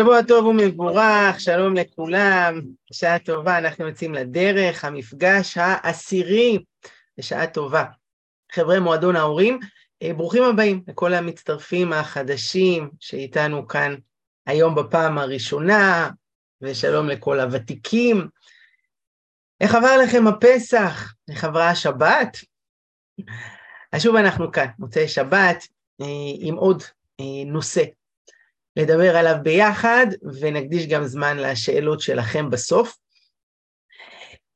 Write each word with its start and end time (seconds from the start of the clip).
שבוע 0.00 0.22
טוב 0.22 0.46
ומבורך, 0.46 1.40
שלום 1.40 1.74
לכולם, 1.74 2.60
שעה 2.92 3.18
טובה, 3.18 3.58
אנחנו 3.58 3.88
יוצאים 3.88 4.14
לדרך, 4.14 4.84
המפגש 4.84 5.58
העשירי, 5.60 6.64
בשעה 7.18 7.46
טובה. 7.46 7.84
חברי 8.52 8.80
מועדון 8.80 9.16
ההורים, 9.16 9.60
אה, 10.02 10.14
ברוכים 10.14 10.42
הבאים 10.42 10.82
לכל 10.88 11.14
המצטרפים 11.14 11.92
החדשים 11.92 12.90
שאיתנו 13.00 13.68
כאן 13.68 13.94
היום 14.46 14.74
בפעם 14.74 15.18
הראשונה, 15.18 16.10
ושלום 16.62 17.08
לכל 17.08 17.40
הוותיקים. 17.40 18.28
איך 19.60 19.74
עבר 19.74 19.96
לכם 20.04 20.26
הפסח? 20.26 21.12
איך 21.30 21.44
עברה 21.44 21.70
השבת? 21.70 22.36
אז 23.92 24.02
שוב 24.02 24.16
אנחנו 24.16 24.52
כאן, 24.52 24.66
מוצאי 24.78 25.08
שבת, 25.08 25.66
אה, 26.00 26.06
עם 26.40 26.54
עוד 26.54 26.82
אה, 27.20 27.44
נושא 27.46 27.82
לדבר 28.76 29.16
עליו 29.16 29.36
ביחד, 29.42 30.06
ונקדיש 30.40 30.86
גם 30.86 31.04
זמן 31.04 31.36
לשאלות 31.36 32.00
שלכם 32.00 32.50
בסוף. 32.50 32.96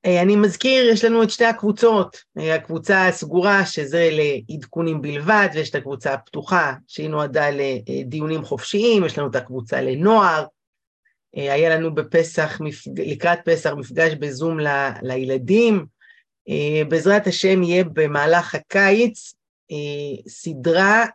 אה, 0.07 0.23
אני 0.23 0.37
מזכיר, 0.37 0.89
יש 0.89 1.05
לנו 1.05 1.23
את 1.23 1.31
שתי 1.31 1.45
הקבוצות, 1.45 2.17
אה, 2.39 2.55
הקבוצה 2.55 3.07
הסגורה, 3.07 3.67
שזה 3.67 4.11
לעדכונים 4.13 5.03
בלבד, 5.03 5.49
ויש 5.55 5.71
את 5.71 5.75
הקבוצה 5.75 6.15
הפתוחה, 6.15 6.75
שהיא 6.87 7.09
נועדה 7.09 7.47
לדיונים 7.51 8.45
חופשיים, 8.45 9.05
יש 9.05 9.19
לנו 9.19 9.31
את 9.31 9.37
הקבוצה 9.37 9.81
לנוער, 9.81 10.45
אה, 11.37 11.53
היה 11.53 11.77
לנו 11.77 11.95
בפסח, 11.95 12.59
לקראת 12.97 13.39
פסח, 13.45 13.71
מפגש 13.77 14.15
בזום 14.15 14.61
ל, 14.61 14.69
לילדים, 15.03 15.87
בעזרת 16.89 17.27
השם 17.27 17.63
יהיה 17.63 17.85
במהלך 17.85 18.55
הקיץ 18.55 19.35
סדרה 20.29 21.07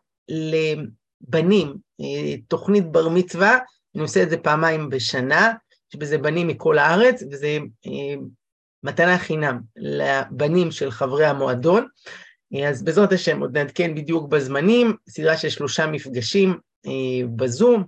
לבנים, 1.28 1.76
אה, 2.02 2.38
תוכנית 2.48 2.92
בר 2.92 3.10
מצווה, 3.10 3.58
אני 3.96 4.02
עושה 4.02 4.24
את 4.24 4.30
זה 4.30 4.38
פעמיים 4.38 4.90
בשנה, 4.90 5.54
יש 5.94 6.00
בזה 6.00 6.18
בנים 6.18 6.48
מכל 6.48 6.78
הארץ, 6.78 7.24
וזה 7.32 7.58
אה, 7.88 8.16
מתנה 8.84 9.18
חינם 9.18 9.60
לבנים 9.76 10.72
של 10.72 10.92
חברי 10.92 11.26
המועדון. 11.26 11.88
אה, 12.56 12.70
אז 12.70 12.84
בעזרת 12.84 13.12
השם 13.12 13.40
עוד 13.40 13.58
נעדכן 13.58 13.96
בדיוק 13.96 14.30
בזמנים, 14.30 14.94
סדרה 15.10 15.38
של 15.38 15.50
שלושה 15.50 15.88
מפגשים 15.88 16.58
בזום, 17.36 17.84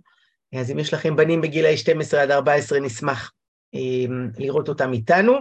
אז 0.59 0.71
אם 0.71 0.79
יש 0.79 0.93
לכם 0.93 1.15
בנים 1.15 1.41
בגילאי 1.41 1.77
12 1.77 2.21
עד 2.21 2.31
14 2.31 2.79
נשמח 2.79 3.31
לראות 4.37 4.69
אותם 4.69 4.93
איתנו. 4.93 5.33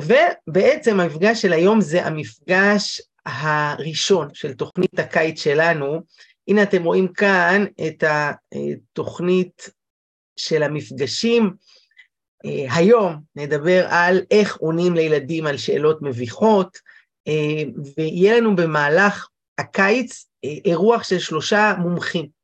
ובעצם 0.00 1.00
המפגש 1.00 1.42
של 1.42 1.52
היום 1.52 1.80
זה 1.80 2.06
המפגש 2.06 3.02
הראשון 3.26 4.28
של 4.34 4.52
תוכנית 4.52 4.98
הקיץ 4.98 5.42
שלנו, 5.42 6.00
הנה 6.50 6.62
אתם 6.62 6.84
רואים 6.84 7.08
כאן 7.08 7.64
את 7.86 8.04
התוכנית 8.06 9.70
של 10.36 10.62
המפגשים. 10.62 11.50
אה, 12.46 12.74
היום 12.74 13.16
נדבר 13.36 13.86
על 13.88 14.20
איך 14.30 14.56
עונים 14.56 14.94
לילדים 14.94 15.46
על 15.46 15.56
שאלות 15.56 16.02
מביכות, 16.02 16.78
אה, 17.28 17.62
ויהיה 17.96 18.40
לנו 18.40 18.56
במהלך 18.56 19.28
הקיץ 19.58 20.26
אה, 20.44 20.50
אירוח 20.64 21.02
של 21.02 21.18
שלושה 21.18 21.74
מומחים, 21.78 22.40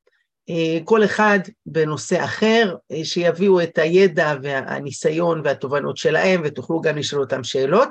כל 0.85 1.05
אחד 1.05 1.39
בנושא 1.67 2.25
אחר, 2.25 2.77
שיביאו 3.05 3.63
את 3.63 3.79
הידע 3.79 4.35
והניסיון 4.43 5.41
והתובנות 5.45 5.97
שלהם, 5.97 6.43
ותוכלו 6.45 6.81
גם 6.81 6.99
לשאול 6.99 7.23
אותם 7.23 7.45
שאלות. 7.45 7.89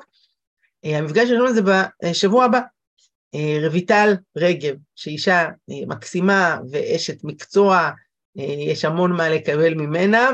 המפגש 0.84 1.30
שלנו 1.30 1.54
זה 1.54 1.62
בשבוע 2.04 2.46
הבא, 2.46 2.60
רויטל 3.70 4.16
רגב, 4.36 4.76
שאישה 4.96 5.42
אה, 5.44 5.86
מקסימה 5.88 6.58
ואשת 6.72 7.24
מקצוע, 7.24 7.90
אה, 8.40 8.44
יש 8.44 8.86
המון 8.86 9.12
מה 9.12 9.30
לקבל 9.30 9.74
ממנה, 9.74 10.30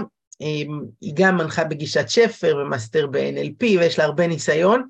היא 1.02 1.14
גם 1.14 1.38
מנחה 1.38 1.64
בגישת 1.64 2.10
שפר 2.10 2.58
ומאסטר 2.62 3.08
ב-NLP 3.08 3.64
ויש 3.64 4.00
לה 4.00 4.06
הרבה 4.06 4.28
ניסיון. 4.28 4.84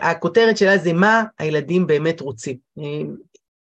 הכותרת 0.00 0.56
שלה 0.56 0.78
זה 0.78 0.92
מה 0.92 1.24
הילדים 1.38 1.86
באמת 1.86 2.20
רוצים. 2.20 2.56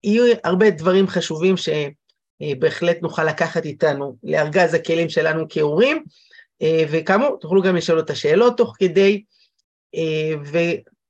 יהיו 0.04 0.34
הרבה 0.44 0.70
דברים 0.70 1.06
חשובים 1.08 1.54
שבהחלט 1.56 3.02
נוכל 3.02 3.24
לקחת 3.24 3.64
איתנו 3.64 4.16
לארגז 4.22 4.74
הכלים 4.74 5.08
שלנו 5.08 5.44
כהורים, 5.48 6.04
וכאמור, 6.90 7.36
תוכלו 7.40 7.62
גם 7.62 7.76
לשאול 7.76 7.98
אותה 7.98 8.14
שאלות 8.14 8.56
תוך 8.56 8.76
כדי, 8.78 9.22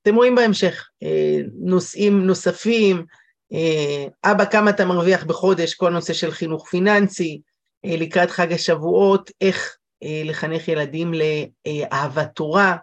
אתם 0.03 0.15
רואים 0.15 0.35
בהמשך 0.35 0.89
אה, 1.03 1.37
נושאים 1.53 2.25
נוספים, 2.27 3.05
אה, 3.53 4.31
אבא 4.31 4.45
כמה 4.45 4.69
אתה 4.69 4.85
מרוויח 4.85 5.23
בחודש, 5.23 5.73
כל 5.73 5.89
נושא 5.89 6.13
של 6.13 6.31
חינוך 6.31 6.69
פיננסי, 6.69 7.41
אה, 7.85 7.95
לקראת 7.97 8.31
חג 8.31 8.53
השבועות, 8.53 9.31
איך 9.41 9.77
לחנך 10.25 10.67
ילדים 10.67 11.11
לאהבת 11.13 12.35
תורה, 12.35 12.77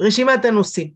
ורשימת 0.00 0.44
הנושאים. 0.44 0.90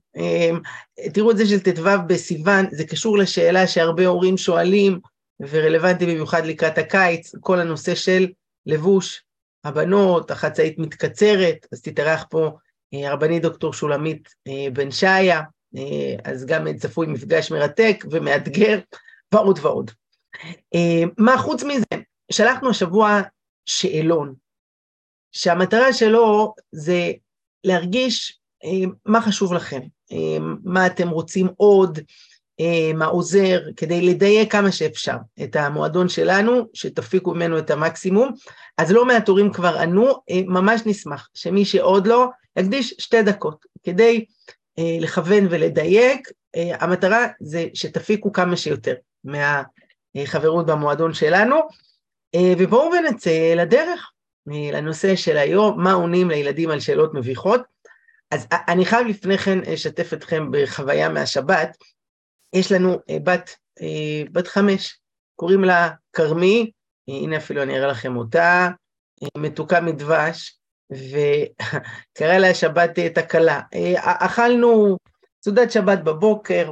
תראו 1.15 1.31
את 1.31 1.37
זה 1.37 1.47
של 1.47 1.61
ט"ו 1.61 1.83
בסיוון, 2.07 2.67
זה 2.71 2.87
קשור 2.87 3.19
לשאלה 3.19 3.67
שהרבה 3.67 4.07
הורים 4.07 4.37
שואלים, 4.37 4.99
ורלוונטי 5.41 6.07
במיוחד 6.07 6.47
לקראת 6.47 6.79
הקיץ, 6.79 7.33
כל 7.41 7.61
הנושא 7.61 7.95
של 7.95 8.27
לבוש, 8.67 9.23
הבנות, 9.69 10.31
החצאית 10.31 10.79
מתקצרת, 10.79 11.67
אז 11.73 11.83
תתארח 11.83 12.25
פה 12.31 12.51
אה, 12.95 13.09
הרבנית 13.09 13.43
דוקטור 13.43 13.73
שולמית 13.73 14.29
אה, 14.49 14.71
בן 14.73 14.91
שעיה, 14.91 15.43
אה, 15.77 16.33
אז 16.33 16.47
גם 16.47 16.77
צפוי 16.77 17.07
מפגש 17.07 17.53
מרתק 17.53 18.05
ומאתגר, 18.11 18.79
ועוד 19.35 19.59
ועוד. 19.63 19.91
מה 21.19 21.39
חוץ 21.39 21.63
מזה? 21.63 22.03
שלחנו 22.33 22.71
השבוע 22.71 23.21
שאלון, 23.67 24.35
שהמטרה 25.33 25.93
שלו 25.93 26.55
זה 26.73 27.13
להרגיש 27.65 28.39
מה 29.07 29.21
חשוב 29.21 29.53
לכם, 29.53 29.81
מה 30.65 30.87
אתם 30.87 31.09
רוצים 31.09 31.49
עוד, 31.57 31.99
מה 32.95 33.07
עוזר, 33.07 33.61
כדי 33.77 34.03
לדייק 34.03 34.53
כמה 34.53 34.73
שאפשר 34.73 35.17
את 35.43 35.57
המועדון 35.57 36.09
שלנו, 36.09 36.63
שתפיקו 36.75 37.35
ממנו 37.35 37.59
את 37.59 37.71
המקסימום. 37.71 38.33
אז 38.79 38.93
לא 38.93 39.05
מעט 39.05 39.29
הורים 39.29 39.53
כבר 39.53 39.79
ענו, 39.79 40.09
אה, 40.31 40.41
ממש 40.47 40.81
נשמח 40.87 41.29
שמי 41.35 41.65
שעוד 41.65 42.07
לא, 42.07 42.29
יקדיש 42.59 42.95
שתי 42.99 43.23
דקות 43.23 43.65
כדי 43.83 44.25
אה, 44.79 44.97
לכוון 45.01 45.47
ולדייק. 45.51 46.29
אה, 46.57 46.77
המטרה 46.81 47.27
זה 47.41 47.67
שתפיקו 47.75 48.33
כמה 48.33 48.57
שיותר 48.57 48.95
מהחברות 49.25 50.67
במועדון 50.67 51.15
שלנו, 51.15 51.57
ובואו 52.59 52.91
ונצא 52.93 53.55
לדרך, 53.57 54.11
לנושא 54.47 55.17
של 55.17 55.37
היום, 55.37 55.83
מה 55.83 55.93
עונים 55.93 56.31
לילדים 56.31 56.71
על 56.71 56.81
שאלות 56.81 57.15
מביכות. 57.15 57.61
אז 58.31 58.47
אני 58.69 58.85
חייב 58.85 59.07
לפני 59.07 59.39
כן 59.39 59.59
לשתף 59.59 60.13
אתכם 60.13 60.49
בחוויה 60.51 61.09
מהשבת. 61.09 61.77
יש 62.53 62.73
לנו 62.73 62.99
בת, 63.25 63.57
בת 64.33 64.49
חמש, 64.49 64.99
קוראים 65.37 65.65
לה 65.65 65.91
כרמי, 66.13 66.71
הנה 67.09 67.37
אפילו 67.37 67.63
אני 67.63 67.79
אראה 67.79 67.87
לכם 67.87 68.17
אותה, 68.17 68.69
מתוקה 69.37 69.81
מדבש, 69.81 70.59
וקרא 70.93 72.39
לה 72.39 72.55
שבת 72.55 72.99
תקלה. 72.99 73.61
אכלנו 74.05 74.97
סעודת 75.45 75.73
שבת 75.73 75.99
בבוקר, 75.99 76.71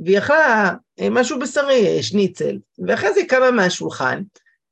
והיא 0.00 0.18
אכלה 0.18 0.74
משהו 1.10 1.38
בשרי, 1.38 2.02
שניצל, 2.02 2.58
ואחרי 2.86 3.14
זה 3.14 3.20
קמה 3.28 3.50
מהשולחן, 3.50 4.22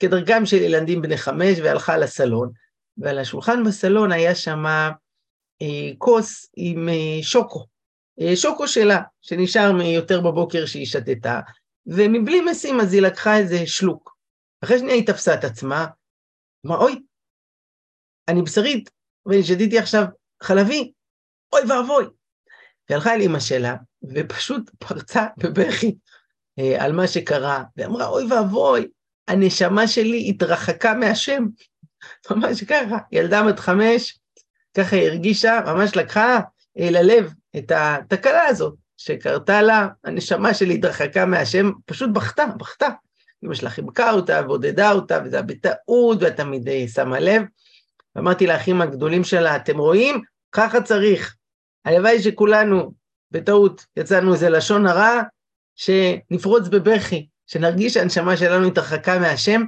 כדרכם 0.00 0.46
של 0.46 0.56
ילדים 0.56 1.02
בני 1.02 1.16
חמש, 1.16 1.58
והלכה 1.58 1.96
לסלון, 1.96 2.50
ועל 2.98 3.18
השולחן 3.18 3.64
בסלון 3.64 4.12
היה 4.12 4.34
שם 4.34 4.64
כוס 5.98 6.50
עם 6.56 6.88
שוקו, 7.22 7.66
שוקו 8.34 8.68
שלה, 8.68 9.02
שנשאר 9.20 9.72
מיותר 9.72 10.20
בבוקר 10.20 10.66
שהיא 10.66 10.86
שתתה, 10.86 11.40
ומבלי 11.86 12.40
משים 12.40 12.80
אז 12.80 12.92
היא 12.92 13.02
לקחה 13.02 13.38
איזה 13.38 13.66
שלוק. 13.66 14.16
אחרי 14.64 14.78
שנייה 14.78 14.94
היא 14.94 15.06
תפסה 15.06 15.34
את 15.34 15.44
עצמה, 15.44 15.86
אמרה, 16.66 16.78
אוי, 16.78 17.02
אני 18.28 18.42
בשרית, 18.42 18.90
ואני 19.26 19.44
שתיתי 19.44 19.78
עכשיו 19.78 20.04
חלבי, 20.42 20.92
אוי 21.52 21.60
ואבוי. 21.68 22.06
והלכה 22.90 23.14
אל 23.14 23.22
אמא 23.22 23.40
שלה, 23.40 23.76
ופשוט 24.14 24.70
פרצה 24.78 25.26
בבכי 25.36 25.96
אה, 26.58 26.84
על 26.84 26.92
מה 26.92 27.08
שקרה, 27.08 27.64
ואמרה, 27.76 28.06
אוי 28.06 28.32
ואבוי, 28.32 28.88
הנשמה 29.28 29.88
שלי 29.88 30.30
התרחקה 30.30 30.94
מהשם. 30.94 31.44
ממש 32.30 32.64
ככה, 32.64 32.98
ילדה 33.12 33.42
בת 33.42 33.58
חמש, 33.58 34.18
ככה 34.76 34.96
הרגישה, 34.96 35.60
ממש 35.66 35.96
לקחה 35.96 36.40
אה, 36.78 36.90
ללב 36.90 37.32
את 37.58 37.72
התקלה 37.74 38.46
הזאת. 38.46 38.74
שקרתה 38.96 39.62
לה, 39.62 39.88
הנשמה 40.04 40.54
שלי 40.54 40.74
התרחקה 40.74 41.26
מהשם, 41.26 41.70
פשוט 41.86 42.10
בכתה, 42.10 42.44
בכתה. 42.58 42.88
אמא 43.44 43.54
שלה 43.54 43.70
חיבקה 43.70 44.10
אותה 44.10 44.40
ועודדה 44.46 44.92
אותה, 44.92 45.18
וזה 45.24 45.36
היה 45.36 45.42
בטעות, 45.42 46.22
ואת 46.22 46.36
תמיד 46.36 46.68
שמה 46.94 47.20
לב. 47.20 47.42
ואמרתי 48.16 48.46
לאחים 48.46 48.82
הגדולים 48.82 49.24
שלה, 49.24 49.56
אתם 49.56 49.78
רואים? 49.78 50.22
ככה 50.52 50.82
צריך. 50.82 51.36
הלוואי 51.84 52.22
שכולנו, 52.22 52.92
בטעות, 53.30 53.86
יצאנו 53.96 54.32
איזה 54.32 54.48
לשון 54.48 54.86
הרע, 54.86 55.22
שנפרוץ 55.74 56.68
בבכי, 56.68 57.26
שנרגיש 57.46 57.94
שהנשמה 57.94 58.36
שלנו 58.36 58.66
התרחקה 58.66 59.18
מהשם, 59.18 59.62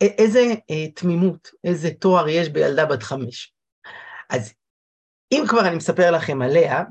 איזה 0.00 0.54
אה, 0.70 0.90
תמימות, 0.94 1.50
איזה 1.64 1.90
תואר 1.90 2.28
יש 2.28 2.48
בילדה 2.48 2.86
בת 2.86 3.02
חמש. 3.02 3.52
אז 4.30 4.52
אם 5.32 5.44
כבר 5.48 5.60
אני 5.60 5.76
מספר 5.76 6.10
לכם 6.10 6.42
עליה, 6.42 6.82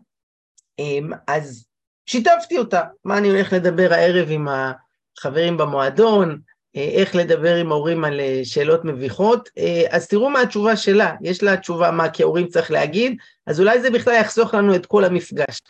אז 1.27 1.65
שיתפתי 2.05 2.57
אותה, 2.57 2.81
מה 3.05 3.17
אני 3.17 3.29
הולך 3.29 3.53
לדבר 3.53 3.93
הערב 3.93 4.27
עם 4.31 4.47
החברים 4.47 5.57
במועדון, 5.57 6.41
אה, 6.75 6.89
איך 6.93 7.15
לדבר 7.15 7.55
עם 7.55 7.71
ההורים 7.71 8.05
על 8.05 8.19
אה, 8.19 8.41
שאלות 8.43 8.85
מביכות, 8.85 9.49
אה, 9.57 9.83
אז 9.89 10.07
תראו 10.07 10.29
מה 10.29 10.41
התשובה 10.41 10.75
שלה, 10.75 11.15
יש 11.21 11.43
לה 11.43 11.57
תשובה 11.57 11.91
מה 11.91 12.09
כהורים 12.13 12.47
צריך 12.47 12.71
להגיד, 12.71 13.17
אז 13.47 13.59
אולי 13.59 13.81
זה 13.81 13.89
בכלל 13.89 14.13
יחסוך 14.13 14.53
לנו 14.53 14.75
את 14.75 14.85
כל 14.85 15.03
המפגש. 15.05 15.61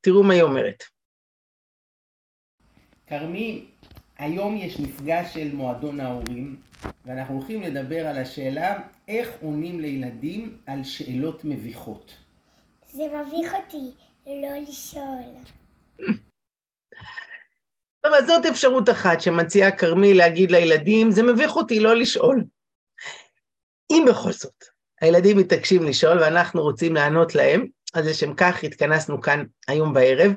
תראו 0.00 0.22
מה 0.22 0.34
היא 0.34 0.42
אומרת. 0.42 0.84
כרמי, 3.06 3.64
היום 4.18 4.56
יש 4.56 4.80
מפגש 4.80 5.34
של 5.34 5.54
מועדון 5.54 6.00
ההורים, 6.00 6.56
ואנחנו 7.06 7.34
הולכים 7.34 7.62
לדבר 7.62 8.06
על 8.06 8.18
השאלה 8.18 8.78
איך 9.08 9.28
עונים 9.40 9.80
לילדים 9.80 10.56
על 10.66 10.84
שאלות 10.84 11.44
מביכות. 11.44 12.14
זה 12.92 13.02
מביך 13.02 13.54
אותי 13.54 13.90
לא 14.26 14.58
לשאול. 14.68 15.22
טוב, 18.02 18.12
אז 18.18 18.26
זאת 18.26 18.46
אפשרות 18.46 18.88
אחת 18.88 19.20
שמציעה 19.20 19.70
כרמי 19.70 20.14
להגיד 20.14 20.50
לילדים, 20.50 21.10
זה 21.10 21.22
מביך 21.22 21.56
אותי 21.56 21.80
לא 21.80 21.96
לשאול. 21.96 22.44
אם 23.92 24.04
בכל 24.08 24.32
זאת 24.32 24.64
הילדים 25.00 25.38
מתעקשים 25.38 25.82
לשאול 25.82 26.18
ואנחנו 26.18 26.62
רוצים 26.62 26.94
לענות 26.94 27.34
להם, 27.34 27.66
אז 27.94 28.06
לשם 28.06 28.34
כך 28.34 28.64
התכנסנו 28.64 29.20
כאן 29.20 29.44
היום 29.68 29.92
בערב, 29.92 30.32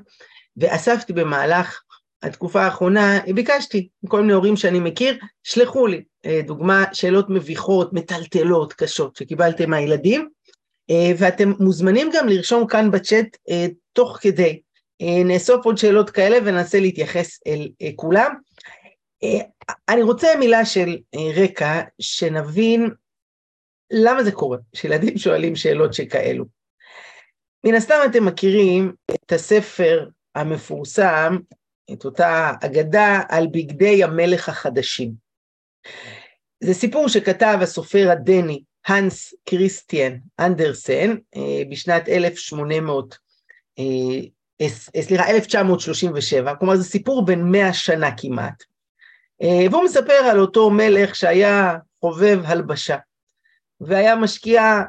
ואספתי 0.58 1.14
במהלך 1.14 1.84
התקופה 2.24 2.62
האחרונה, 2.62 3.20
ביקשתי 3.36 3.90
מכל 4.04 4.22
מיני 4.22 4.34
הורים 4.34 4.56
שאני 4.56 4.80
מכיר, 4.80 5.18
שלחו 5.44 5.88
לי 5.88 6.04
אה, 6.26 6.42
דוגמה, 6.46 6.84
שאלות 6.94 7.30
מביכות, 7.30 7.94
מטלטלות, 7.94 8.74
קשות, 8.74 9.16
שקיבלתם 9.16 9.70
מהילדים, 9.70 10.30
ואתם 11.18 11.52
מוזמנים 11.60 12.10
גם 12.14 12.28
לרשום 12.28 12.68
כאן 12.68 12.92
בצ'אט 12.92 13.38
אה, 13.50 13.66
תוך 13.94 14.18
כדי. 14.22 14.62
נאסוף 15.26 15.66
עוד 15.66 15.78
שאלות 15.78 16.10
כאלה 16.10 16.38
וננסה 16.46 16.80
להתייחס 16.80 17.40
אל 17.48 17.70
כולם. 17.96 18.36
אני 19.90 20.02
רוצה 20.02 20.28
מילה 20.40 20.66
של 20.66 20.98
רקע, 21.36 21.82
שנבין 22.00 22.90
למה 23.92 24.24
זה 24.24 24.32
קורה, 24.32 24.58
שילדים 24.76 25.18
שואלים 25.18 25.56
שאלות 25.56 25.94
שכאלו. 25.94 26.46
מן 27.66 27.76
הסתם 27.76 27.96
אתם 28.12 28.26
מכירים 28.26 28.94
את 29.12 29.32
הספר 29.32 30.08
המפורסם 30.36 31.38
את 31.94 32.06
אותה 32.06 32.52
אגדה 32.66 33.22
על 33.30 33.48
בגדי 33.48 34.04
המלך 34.04 34.50
החדשים. 34.50 35.12
זה 36.64 36.74
סיפור 36.74 37.08
שכתב 37.08 37.58
הסופר 37.62 38.10
הדני 38.12 38.64
הנס 38.88 39.34
קריסטיאן 39.50 40.18
אנדרסן 40.40 41.16
אה, 41.36 41.62
בשנת 41.72 42.10
1800, 42.10 43.18
אה, 43.80 44.66
סליחה, 45.02 45.30
1937, 45.30 46.56
כלומר 46.56 46.76
זה 46.76 46.84
סיפור 46.84 47.26
בן 47.26 47.42
100 47.42 47.74
שנה 47.74 48.10
כמעט. 48.18 48.64
אה, 49.42 49.66
והוא 49.72 49.84
מספר 49.84 50.14
על 50.14 50.40
אותו 50.40 50.70
מלך 50.70 51.16
שהיה 51.16 51.78
חובב 52.00 52.40
הלבשה, 52.46 52.98
והיה 53.82 54.16
משקיע 54.16 54.82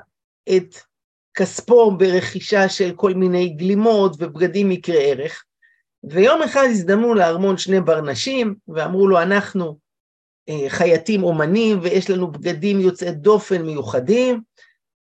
את 0.57 0.75
כספו 1.35 1.91
ברכישה 1.91 2.69
של 2.69 2.93
כל 2.97 3.15
מיני 3.15 3.49
גלימות 3.49 4.17
ובגדים 4.19 4.73
יקרי 4.73 5.11
ערך, 5.11 5.45
ויום 6.05 6.43
אחד 6.43 6.65
הזדמנו 6.71 7.15
לארמון 7.15 7.59
שני 7.59 7.81
ברנשים, 7.81 8.55
ואמרו 8.69 9.09
לו, 9.09 9.23
אנחנו 9.23 9.67
אה, 9.67 9.73
חייטים 10.69 11.25
אומנים, 11.25 11.79
ויש 11.83 12.11
לנו 12.11 12.31
בגדים 12.31 12.81
יוצאי 12.81 13.13
דופן 13.13 13.63
מיוחדים, 13.63 14.41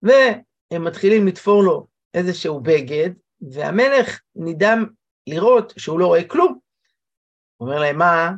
והם 0.04 0.84
מתחילים 0.86 1.28
לתפור 1.28 1.64
לו 1.64 1.88
איזשהו 2.14 2.60
בגד, 2.60 3.10
והמלך 3.42 4.22
נדהם 4.36 4.86
לראות 5.28 5.74
שהוא 5.78 6.00
לא 6.00 6.06
רואה 6.06 6.24
כלום. 6.24 6.58
הוא 7.58 7.68
אומר 7.68 7.80
להם, 7.80 7.98
מה? 7.98 8.32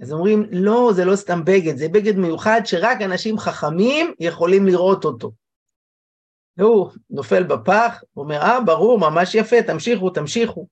אז 0.00 0.12
אומרים, 0.12 0.46
לא, 0.50 0.90
זה 0.94 1.04
לא 1.04 1.16
סתם 1.16 1.44
בגד, 1.44 1.76
זה 1.76 1.88
בגד 1.88 2.16
מיוחד 2.16 2.60
שרק 2.64 3.02
אנשים 3.02 3.38
חכמים 3.38 4.14
יכולים 4.20 4.66
לראות 4.66 5.04
אותו. 5.04 5.32
והוא 6.56 6.90
נופל 7.10 7.42
בפח, 7.42 8.02
הוא 8.12 8.24
אומר, 8.24 8.40
אה, 8.40 8.60
ברור, 8.60 8.98
ממש 8.98 9.34
יפה, 9.34 9.56
תמשיכו, 9.66 10.10
תמשיכו. 10.10 10.66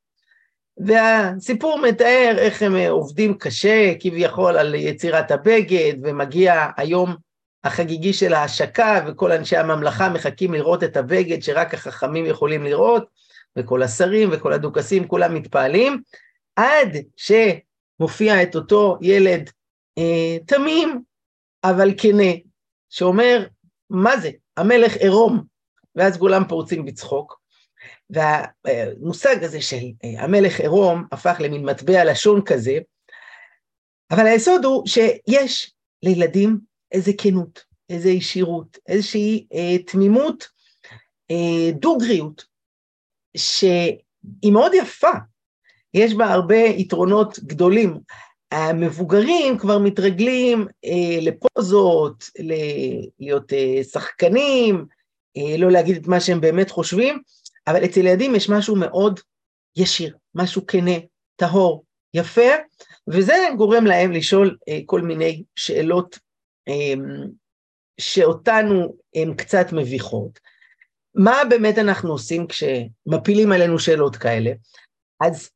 והסיפור 0.76 1.78
מתאר 1.78 2.34
איך 2.38 2.62
הם 2.62 2.76
עובדים 2.76 3.38
קשה, 3.38 3.92
כביכול 4.00 4.56
על 4.56 4.74
יצירת 4.74 5.30
הבגד, 5.30 5.94
ומגיע 6.02 6.66
היום 6.76 7.16
החגיגי 7.64 8.12
של 8.12 8.34
ההשקה, 8.34 9.04
וכל 9.06 9.32
אנשי 9.32 9.56
הממלכה 9.56 10.08
מחכים 10.08 10.52
לראות 10.54 10.84
את 10.84 10.96
הבגד 10.96 11.42
שרק 11.42 11.74
החכמים 11.74 12.26
יכולים 12.26 12.64
לראות, 12.64 13.04
וכל 13.58 13.82
השרים 13.82 14.28
וכל 14.32 14.52
הדוכסים, 14.52 15.08
כולם 15.08 15.34
מתפעלים, 15.34 16.02
עד 16.56 16.96
שמופיע 17.16 18.42
את 18.42 18.56
אותו 18.56 18.98
ילד 19.00 19.50
אה, 19.98 20.38
תמים, 20.46 21.02
אבל 21.64 21.90
כנה, 21.96 22.32
שאומר, 22.90 23.46
מה 23.90 24.16
זה? 24.16 24.30
המלך 24.56 24.96
עירום. 24.96 25.52
ואז 25.96 26.16
כולם 26.16 26.42
פורצים 26.48 26.84
בצחוק. 26.84 27.41
והמושג 28.12 29.44
הזה 29.44 29.60
של 29.60 29.76
אה, 30.04 30.24
המלך 30.24 30.60
עירום 30.60 31.04
הפך 31.12 31.36
למין 31.40 31.64
מטבע 31.64 32.04
לשון 32.04 32.42
כזה, 32.46 32.78
אבל 34.10 34.26
היסוד 34.26 34.64
הוא 34.64 34.86
שיש 34.86 35.72
לילדים 36.02 36.58
איזה 36.92 37.12
כנות, 37.18 37.64
איזה 37.90 38.10
ישירות, 38.10 38.78
איזושהי 38.88 39.46
אה, 39.54 39.78
תמימות, 39.86 40.48
אה, 41.30 41.72
דוגריות, 41.72 42.44
שהיא 43.36 44.52
מאוד 44.52 44.72
יפה, 44.74 45.12
יש 45.94 46.14
בה 46.14 46.32
הרבה 46.32 46.56
יתרונות 46.56 47.38
גדולים. 47.38 47.98
המבוגרים 48.52 49.58
כבר 49.58 49.78
מתרגלים 49.78 50.66
אה, 50.84 51.18
לפוזות, 51.20 52.24
להיות 53.20 53.52
אה, 53.52 53.84
שחקנים, 53.84 54.84
אה, 55.36 55.56
לא 55.58 55.70
להגיד 55.70 55.96
את 55.96 56.06
מה 56.06 56.20
שהם 56.20 56.40
באמת 56.40 56.70
חושבים, 56.70 57.22
אבל 57.66 57.84
אצל 57.84 58.00
ילדים 58.00 58.34
יש 58.34 58.50
משהו 58.50 58.76
מאוד 58.76 59.20
ישיר, 59.76 60.16
משהו 60.34 60.66
כנה, 60.66 60.98
טהור, 61.36 61.84
יפה, 62.14 62.50
וזה 63.08 63.34
גורם 63.56 63.86
להם 63.86 64.12
לשאול 64.12 64.56
אה, 64.68 64.78
כל 64.86 65.00
מיני 65.00 65.42
שאלות 65.56 66.18
אה, 66.68 66.94
שאותנו 68.00 68.96
הן 69.14 69.34
קצת 69.34 69.66
מביכות. 69.72 70.38
מה 71.14 71.42
באמת 71.50 71.78
אנחנו 71.78 72.12
עושים 72.12 72.46
כשמפילים 72.46 73.52
עלינו 73.52 73.78
שאלות 73.78 74.16
כאלה? 74.16 74.50
אז 75.20 75.50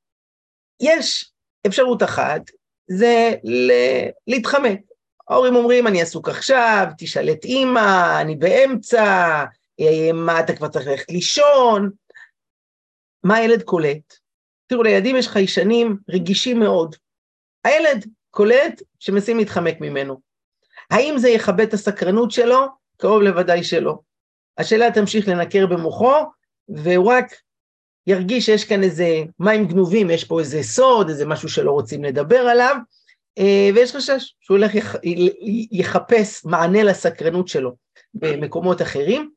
יש 0.81 1.33
אפשרות 1.67 2.03
אחת, 2.03 2.43
זה 2.91 3.33
להתחמק. 4.27 4.81
ההורים 5.29 5.57
אומרים, 5.57 5.87
אני 5.87 6.03
עסוק 6.03 6.29
עכשיו, 6.29 6.87
תשאל 6.99 7.31
את 7.31 7.45
אימא, 7.45 8.21
אני 8.21 8.37
באמצע, 8.37 9.45
מה 10.15 10.41
אתה 10.41 10.57
כבר 10.57 10.69
צריך 10.69 10.87
ללכת 10.87 11.11
לישון, 11.11 11.91
מה 13.25 13.37
הילד 13.37 13.63
קולט? 13.63 14.15
תראו, 14.67 14.83
לילדים 14.83 15.17
יש 15.17 15.29
חיישנים 15.29 15.97
רגישים 16.09 16.61
מאוד. 16.61 16.97
הילד 17.65 18.07
קולט 18.31 18.83
שמנסים 18.99 19.39
להתחמק 19.39 19.81
ממנו. 19.81 20.21
האם 20.91 21.19
זה 21.19 21.29
יכבה 21.29 21.63
את 21.63 21.75
הסקרנות 21.75 22.31
שלו? 22.31 22.67
קרוב 22.97 23.23
לוודאי 23.23 23.65
שלא. 23.65 23.99
השאלה 24.59 24.91
תמשיך 24.91 25.29
לנקר 25.29 25.67
במוחו, 25.67 26.15
והוא 26.69 27.13
רק 27.13 27.35
ירגיש 28.07 28.47
שיש 28.47 28.65
כאן 28.65 28.83
איזה 28.83 29.23
מים 29.39 29.67
גנובים, 29.69 30.11
יש 30.11 30.25
פה 30.25 30.41
איזה 30.41 30.63
סוד, 30.63 31.09
איזה 31.09 31.27
משהו 31.27 31.49
שלא 31.49 31.71
רוצים 31.71 32.05
לדבר 32.05 32.39
עליו, 32.39 32.77
אה, 33.39 33.71
ויש 33.75 33.97
חשש 33.97 34.35
שהוא 34.41 34.57
הולך 34.57 34.73
יחפש 35.73 36.45
מענה 36.45 36.83
לסקרנות 36.83 37.49
שלו 37.49 37.77
במקומות 38.15 38.83
אחרים. 38.83 39.31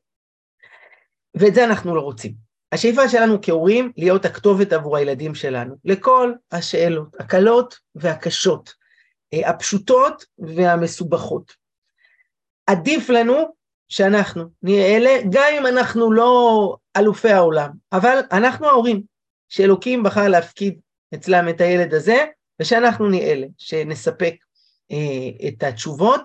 ואת 1.34 1.54
זה 1.54 1.64
אנחנו 1.64 1.96
לא 1.96 2.00
רוצים. 2.00 2.50
השאיפה 2.72 3.08
שלנו 3.08 3.38
כהורים 3.42 3.92
להיות 3.96 4.24
הכתובת 4.24 4.72
עבור 4.72 4.96
הילדים 4.96 5.34
שלנו, 5.34 5.74
לכל 5.84 6.32
השאלות, 6.52 7.20
הקלות 7.20 7.78
והקשות, 7.94 8.74
אה, 9.34 9.50
הפשוטות 9.50 10.24
והמסובכות. 10.38 11.52
עדיף 12.66 13.08
לנו 13.08 13.54
שאנחנו 13.88 14.44
נהיה 14.62 14.96
אלה, 14.96 15.10
גם 15.30 15.48
אם 15.58 15.66
אנחנו 15.66 16.12
לא 16.12 16.76
אלופי 16.96 17.30
העולם, 17.30 17.70
אבל 17.92 18.18
אנחנו 18.32 18.66
ההורים 18.66 19.02
שאלוקים 19.48 20.02
בחר 20.02 20.28
להפקיד 20.28 20.80
אצלם 21.14 21.48
את 21.48 21.60
הילד 21.60 21.94
הזה, 21.94 22.24
ושאנחנו 22.60 23.08
נהיה 23.08 23.32
אלה 23.32 23.46
שנספק 23.58 24.34
אה, 24.92 25.48
את 25.48 25.62
התשובות. 25.62 26.20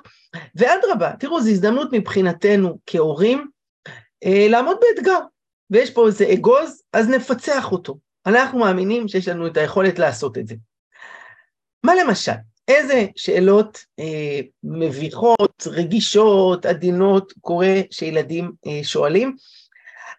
ואדרבה, 0.56 1.12
תראו, 1.20 1.42
זו 1.42 1.50
הזדמנות 1.50 1.90
מבחינתנו 1.92 2.80
כהורים 2.86 3.50
לעמוד 4.24 4.78
באתגר, 4.82 5.20
ויש 5.70 5.90
פה 5.90 6.08
איזה 6.08 6.34
אגוז, 6.34 6.82
אז 6.94 7.10
נפצח 7.10 7.72
אותו. 7.72 7.98
אנחנו 8.26 8.60
מאמינים 8.60 9.08
שיש 9.08 9.28
לנו 9.28 9.48
את 9.48 9.58
היכולת 9.58 10.00
לעשות 10.00 10.38
את 10.38 10.48
זה. 10.48 10.56
מה 11.84 11.96
למשל? 11.96 12.32
איזה 12.68 13.06
שאלות 13.16 13.86
אה, 14.00 14.40
מביכות, 14.64 15.68
רגישות, 15.68 16.66
עדינות, 16.66 17.34
קורה 17.42 17.82
שילדים 17.92 18.52
אה, 18.68 18.80
שואלים? 18.84 19.36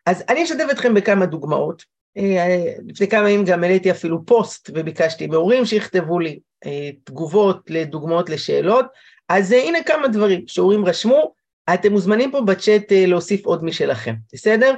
אז 0.06 0.24
אני 0.28 0.44
אשתף 0.44 0.66
אתכם 0.70 0.94
בכמה 0.94 1.26
דוגמאות. 1.26 1.84
אה, 2.18 2.72
לפני 2.86 3.08
כמה 3.08 3.30
ימים 3.30 3.44
גם 3.44 3.64
העליתי 3.64 3.90
אפילו 3.90 4.26
פוסט 4.26 4.70
וביקשתי 4.74 5.26
מהורים 5.26 5.64
שיכתבו 5.64 6.18
לי 6.18 6.38
אה, 6.66 6.90
תגובות 7.04 7.70
לדוגמאות 7.70 8.30
לשאלות. 8.30 8.86
אז 9.28 9.52
אה, 9.52 9.62
הנה 9.62 9.82
כמה 9.82 10.08
דברים 10.08 10.44
שהורים 10.46 10.84
רשמו, 10.84 11.34
אתם 11.74 11.92
מוזמנים 11.92 12.30
פה 12.30 12.40
בצ'אט 12.40 12.92
אה, 12.92 13.06
להוסיף 13.06 13.46
עוד 13.46 13.64
משלכם, 13.64 14.14
בסדר? 14.32 14.74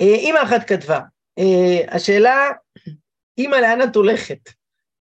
אה, 0.00 0.14
אימא 0.14 0.42
אחת 0.42 0.68
כתבה, 0.68 1.00
אה, 1.38 1.94
השאלה, 1.94 2.50
אימא 3.38 3.56
לאן 3.56 3.82
את 3.82 3.96
הולכת? 3.96 4.38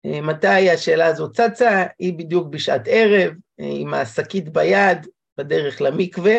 אה, 0.06 0.22
מתי 0.22 0.70
השאלה 0.70 1.06
הזאת 1.06 1.36
צצה? 1.36 1.86
היא 2.00 2.14
בדיוק 2.18 2.48
בשעת 2.48 2.82
ערב, 2.86 3.34
אה, 3.60 3.66
עם 3.72 3.94
השקית 3.94 4.50
ביד, 4.50 5.08
בדרך 5.38 5.82
למקווה, 5.82 6.36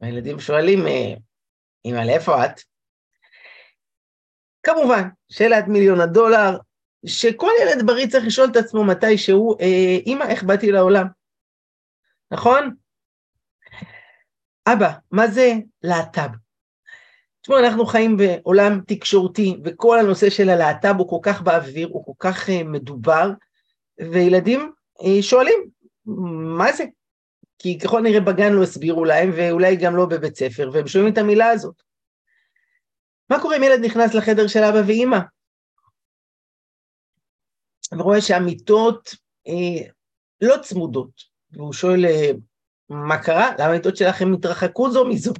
והילדים 0.00 0.40
שואלים, 0.40 0.86
אימא, 1.84 2.00
לאיפה 2.00 2.44
את? 2.44 2.60
כמובן, 4.62 5.08
שאלת 5.28 5.68
מיליון 5.68 6.00
הדולר, 6.00 6.58
שכל 7.06 7.50
ילד 7.62 7.86
בריא 7.86 8.06
צריך 8.06 8.24
לשאול 8.26 8.48
את 8.50 8.56
עצמו 8.56 8.84
מתי 8.84 9.18
שהוא, 9.18 9.56
אימא, 10.06 10.24
איך 10.24 10.42
באתי 10.42 10.72
לעולם? 10.72 11.06
נכון? 12.30 12.74
אבא, 14.66 14.92
מה 15.10 15.28
זה 15.28 15.52
להט"ב? 15.82 16.30
תשמעו, 17.40 17.58
אנחנו 17.58 17.86
חיים 17.86 18.16
בעולם 18.16 18.80
תקשורתי, 18.86 19.56
וכל 19.64 19.98
הנושא 19.98 20.30
של 20.30 20.48
הלהט"ב 20.48 20.94
הוא 20.98 21.08
כל 21.10 21.18
כך 21.22 21.42
באוויר, 21.42 21.88
הוא 21.92 22.04
כל 22.04 22.12
כך 22.18 22.48
uh, 22.48 22.52
מדובר, 22.64 23.30
וילדים 23.98 24.72
uh, 24.98 25.04
שואלים, 25.22 25.68
מה 26.56 26.72
זה? 26.72 26.84
כי 27.58 27.78
ככל 27.78 28.00
נראה 28.00 28.20
בגן 28.20 28.52
לא 28.52 28.62
הסבירו 28.62 29.04
להם, 29.04 29.30
ואולי 29.36 29.76
גם 29.76 29.96
לא 29.96 30.06
בבית 30.06 30.36
ספר, 30.36 30.70
והם 30.72 30.86
שומעים 30.86 31.12
את 31.12 31.18
המילה 31.18 31.48
הזאת. 31.48 31.82
מה 33.30 33.40
קורה 33.42 33.56
אם 33.56 33.62
ילד 33.62 33.84
נכנס 33.84 34.14
לחדר 34.14 34.46
של 34.46 34.62
אבא 34.62 34.82
ואימא? 34.86 35.18
ורואה 37.98 38.20
שהמיטות 38.20 39.14
אה, 39.48 39.88
לא 40.40 40.56
צמודות, 40.62 41.10
והוא 41.50 41.72
שואל, 41.72 42.04
אה, 42.04 42.30
מה 42.92 43.22
קרה? 43.22 43.50
למה 43.58 43.68
המיטות 43.68 43.96
שלכם 43.96 44.34
התרחקו 44.34 44.90
זו 44.90 45.04
מזו? 45.04 45.32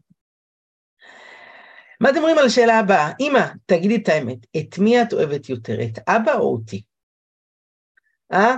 מה 2.00 2.11
אתם 2.11 2.18
אומרים 2.18 2.38
על 2.38 2.47
השאלה 2.47 2.78
הבאה? 2.78 3.12
אמא, 3.21 3.47
תגידי 3.66 3.97
את 3.97 4.09
האמת, 4.09 4.38
את 4.56 4.78
מי 4.78 5.02
את 5.02 5.12
אוהבת 5.12 5.49
יותר, 5.49 5.75
את 5.82 5.99
אבא 6.09 6.35
או 6.35 6.52
אותי? 6.52 6.82
אה? 8.32 8.54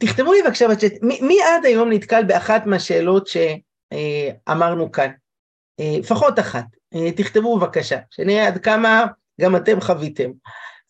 תכתבו 0.00 0.32
לי 0.32 0.42
בבקשה 0.42 0.68
בצ'אט, 0.68 0.92
מי, 1.02 1.20
מי 1.20 1.42
עד 1.42 1.64
היום 1.64 1.92
נתקל 1.92 2.24
באחת 2.24 2.66
מהשאלות 2.66 3.26
שאמרנו 3.26 4.92
כאן? 4.92 5.10
אה, 5.80 5.98
לפחות 5.98 6.38
אחת. 6.38 6.64
אה, 6.94 7.12
תכתבו 7.12 7.58
בבקשה, 7.58 7.98
שנראה 8.10 8.46
עד 8.46 8.58
כמה 8.58 9.04
גם 9.40 9.56
אתם 9.56 9.80
חוויתם. 9.80 10.30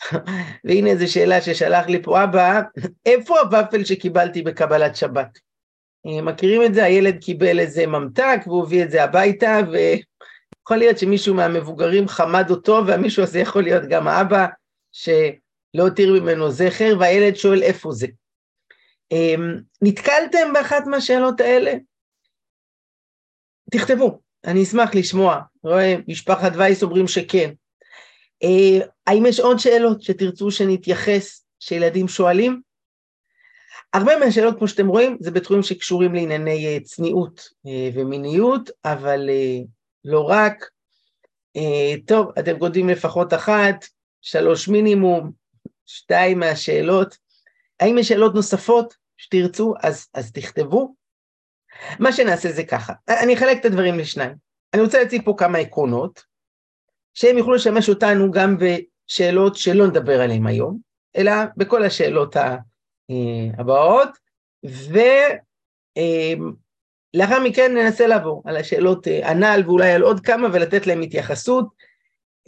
והנה 0.64 0.90
איזו 0.90 1.12
שאלה 1.12 1.40
ששלח 1.42 1.86
לי 1.86 2.02
פה 2.02 2.24
אבא, 2.24 2.60
איפה 3.06 3.40
הוואפל 3.40 3.84
שקיבלתי 3.84 4.42
בקבלת 4.42 4.96
שבת? 4.96 5.38
אה, 6.06 6.22
מכירים 6.22 6.62
את 6.62 6.74
זה? 6.74 6.84
הילד 6.84 7.24
קיבל 7.24 7.60
איזה 7.60 7.86
ממתק 7.86 8.38
והוא 8.46 8.62
הביא 8.62 8.84
את 8.84 8.90
זה 8.90 9.04
הביתה, 9.04 9.58
ויכול 9.72 10.76
להיות 10.76 10.98
שמישהו 10.98 11.34
מהמבוגרים 11.34 12.08
חמד 12.08 12.50
אותו, 12.50 12.82
והמישהו 12.86 13.22
הזה 13.22 13.38
יכול 13.38 13.62
להיות 13.62 13.82
גם 13.88 14.08
האבא, 14.08 14.46
שלא 14.92 15.82
הותיר 15.82 16.12
ממנו 16.12 16.50
זכר, 16.50 16.96
והילד 17.00 17.36
שואל 17.36 17.62
איפה 17.62 17.92
זה. 17.92 18.06
אה, 19.12 19.34
נתקלתם 19.82 20.52
באחת 20.52 20.86
מהשאלות 20.86 21.40
האלה? 21.40 21.72
תכתבו, 23.70 24.20
אני 24.44 24.62
אשמח 24.62 24.94
לשמוע. 24.94 25.40
רואה, 25.62 25.94
משפחת 26.08 26.52
וייס 26.56 26.82
אומרים 26.82 27.08
שכן. 27.08 27.50
אה, 29.08 29.12
האם 29.12 29.26
יש 29.26 29.40
עוד 29.40 29.58
שאלות 29.58 30.02
שתרצו 30.02 30.50
שנתייחס, 30.50 31.44
שילדים 31.60 32.08
שואלים? 32.08 32.60
הרבה 33.92 34.16
מהשאלות, 34.16 34.58
כמו 34.58 34.68
שאתם 34.68 34.86
רואים, 34.86 35.16
זה 35.20 35.30
בתחומים 35.30 35.62
שקשורים 35.62 36.14
לענייני 36.14 36.66
אה, 36.66 36.80
צניעות 36.80 37.48
אה, 37.66 37.90
ומיניות, 37.94 38.70
אבל 38.84 39.30
לא 40.04 40.20
רק. 40.20 40.70
טוב, 42.06 42.32
אתם 42.38 42.58
כותבים 42.58 42.88
לפחות 42.88 43.34
אחת, 43.34 43.84
שלוש 44.22 44.68
מינימום, 44.68 45.32
שתיים 45.86 46.38
מהשאלות. 46.38 47.18
האם 47.80 47.98
יש 47.98 48.08
שאלות 48.08 48.34
נוספות 48.34 48.94
שתרצו, 49.16 49.74
אז, 49.82 50.06
אז 50.14 50.32
תכתבו. 50.32 50.94
מה 51.98 52.12
שנעשה 52.12 52.52
זה 52.52 52.64
ככה, 52.64 52.92
אני 53.08 53.34
אחלק 53.34 53.60
את 53.60 53.64
הדברים 53.64 53.98
לשניים. 53.98 54.34
אני 54.74 54.82
רוצה 54.82 55.02
להציג 55.02 55.24
פה 55.24 55.34
כמה 55.38 55.58
עקרונות, 55.58 56.22
שהם 57.14 57.38
יוכלו 57.38 57.54
לשמש 57.54 57.88
אותנו 57.88 58.30
גם 58.30 58.56
בשאלות 59.08 59.56
שלא 59.56 59.86
נדבר 59.86 60.20
עליהן 60.20 60.46
היום, 60.46 60.78
אלא 61.16 61.32
בכל 61.56 61.84
השאלות 61.84 62.36
אה, 62.36 62.56
הבאות, 63.58 64.08
ולאחר 65.94 67.42
מכן 67.44 67.74
ננסה 67.74 68.06
לעבור 68.06 68.42
על 68.46 68.56
השאלות 68.56 69.08
אה, 69.08 69.30
הנ"ל 69.30 69.62
ואולי 69.66 69.92
על 69.92 70.02
עוד 70.02 70.20
כמה 70.20 70.48
ולתת 70.52 70.86
להם 70.86 71.00
התייחסות. 71.02 71.68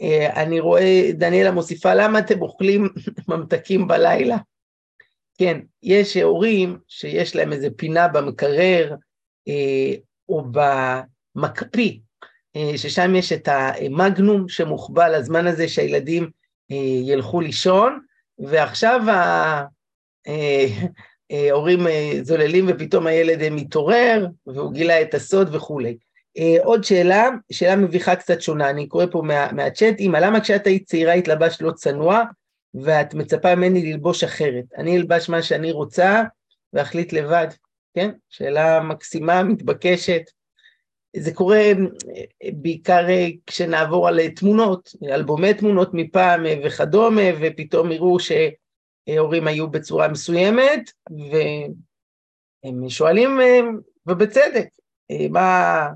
אה, 0.01 0.43
אני 0.43 0.59
רואה, 0.59 1.09
דניאלה 1.13 1.51
מוסיפה, 1.51 1.93
למה 1.93 2.19
אתם 2.19 2.41
אוכלים 2.41 2.89
ממתקים 3.27 3.87
בלילה? 3.87 4.37
כן, 5.37 5.59
יש 5.83 6.17
הורים 6.17 6.79
שיש 6.87 7.35
להם 7.35 7.53
איזה 7.53 7.67
פינה 7.77 8.07
במקרר 8.07 8.95
או 10.29 10.43
במקפיא, 10.51 11.99
אה, 12.57 12.77
ששם 12.77 13.15
יש 13.15 13.31
את 13.31 13.47
המגנום 13.51 14.49
שמוחבא 14.49 15.07
לזמן 15.07 15.47
הזה 15.47 15.67
שהילדים 15.67 16.23
אה, 16.23 16.29
ילכו 17.05 17.41
לישון, 17.41 17.99
ועכשיו 18.39 19.01
ההורים 21.29 21.87
אה, 21.87 22.19
זוללים 22.21 22.65
ופתאום 22.67 23.07
הילד 23.07 23.49
מתעורר, 23.49 24.27
והוא 24.47 24.73
גילה 24.73 25.01
את 25.01 25.13
הסוד 25.13 25.55
וכולי. 25.55 25.97
עוד 26.63 26.83
שאלה, 26.83 27.29
שאלה 27.51 27.75
מביכה 27.75 28.15
קצת 28.15 28.41
שונה, 28.41 28.69
אני 28.69 28.87
קורא 28.87 29.05
פה 29.11 29.21
מה, 29.21 29.51
מהצ'אט, 29.51 29.99
אמא, 29.99 30.17
למה 30.17 30.39
כשאת 30.39 30.67
היית 30.67 30.85
צעירה 30.85 31.13
התלבשת 31.13 31.61
לא 31.61 31.71
צנוע, 31.71 32.23
ואת 32.73 33.13
מצפה 33.13 33.55
ממני 33.55 33.91
ללבוש 33.91 34.23
אחרת? 34.23 34.63
אני 34.77 34.97
אלבש 34.97 35.29
מה 35.29 35.41
שאני 35.41 35.71
רוצה 35.71 36.23
ואחליט 36.73 37.13
לבד, 37.13 37.47
כן? 37.93 38.11
שאלה 38.29 38.79
מקסימה, 38.79 39.43
מתבקשת. 39.43 40.21
זה 41.15 41.33
קורה 41.33 41.57
אה, 41.57 42.49
בעיקר 42.53 43.09
אה, 43.09 43.27
כשנעבור 43.47 44.07
על 44.07 44.29
תמונות, 44.29 44.89
אלבומי 45.03 45.53
תמונות 45.53 45.89
מפעם 45.93 46.45
אה, 46.45 46.55
וכדומה, 46.65 47.21
ופתאום 47.41 47.91
יראו 47.91 48.17
שהורים 48.19 49.47
היו 49.47 49.69
בצורה 49.69 50.07
מסוימת, 50.07 50.91
והם 52.63 52.89
שואלים, 52.89 53.39
ובצדק, 54.07 54.67
מה, 55.29 55.87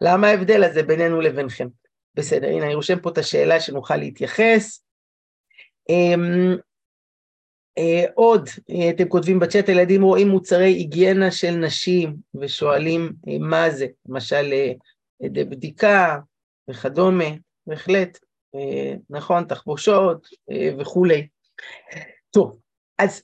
למה 0.00 0.26
ההבדל 0.26 0.64
הזה 0.64 0.82
בינינו 0.82 1.20
לבינכם? 1.20 1.68
בסדר, 2.14 2.48
הנה, 2.48 2.66
אני 2.66 2.74
רושם 2.74 3.00
פה 3.00 3.10
את 3.10 3.18
השאלה 3.18 3.60
שנוכל 3.60 3.96
להתייחס. 3.96 4.84
אה, 7.78 8.04
עוד, 8.14 8.48
אה, 8.70 8.90
אתם 8.90 9.08
כותבים 9.08 9.38
בצ'אט, 9.38 9.68
הילדים 9.68 10.02
רואים 10.02 10.28
מוצרי 10.28 10.64
היגיינה 10.64 11.30
של 11.30 11.50
נשים 11.50 12.16
ושואלים 12.34 13.12
אה, 13.28 13.38
מה 13.40 13.70
זה, 13.70 13.86
למשל 14.08 14.52
בדיקה 15.22 16.18
וכדומה, 16.70 17.24
בהחלט, 17.66 18.18
נכון, 19.10 19.44
תחבושות 19.44 20.28
וכולי. 20.78 21.26
טוב, 22.30 22.58
אז 22.98 23.22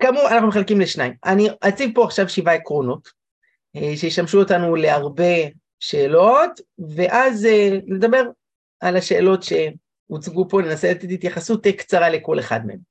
כאמור, 0.00 0.28
אנחנו 0.28 0.48
מחלקים 0.48 0.80
לשניים. 0.80 1.12
אני 1.24 1.48
אציב 1.68 1.90
פה 1.94 2.04
עכשיו 2.04 2.28
שבעה 2.28 2.54
עקרונות, 2.54 3.08
שישמשו 3.96 4.38
אותנו 4.38 4.76
להרבה 4.76 5.34
שאלות, 5.80 6.60
ואז 6.96 7.48
נדבר 7.86 8.22
על 8.80 8.96
השאלות 8.96 9.40
שהוצגו 9.42 10.48
פה, 10.48 10.60
ננסה 10.62 10.90
לתת 10.90 11.08
התייחסות 11.10 11.66
קצרה 11.66 12.08
לכל 12.08 12.38
אחד 12.38 12.66
מהם. 12.66 12.87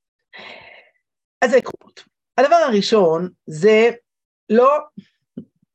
אז 1.41 1.51
זה 1.51 1.57
עקרונות. 1.57 2.03
הדבר 2.37 2.55
הראשון 2.55 3.29
זה 3.47 3.89
לא 4.49 4.77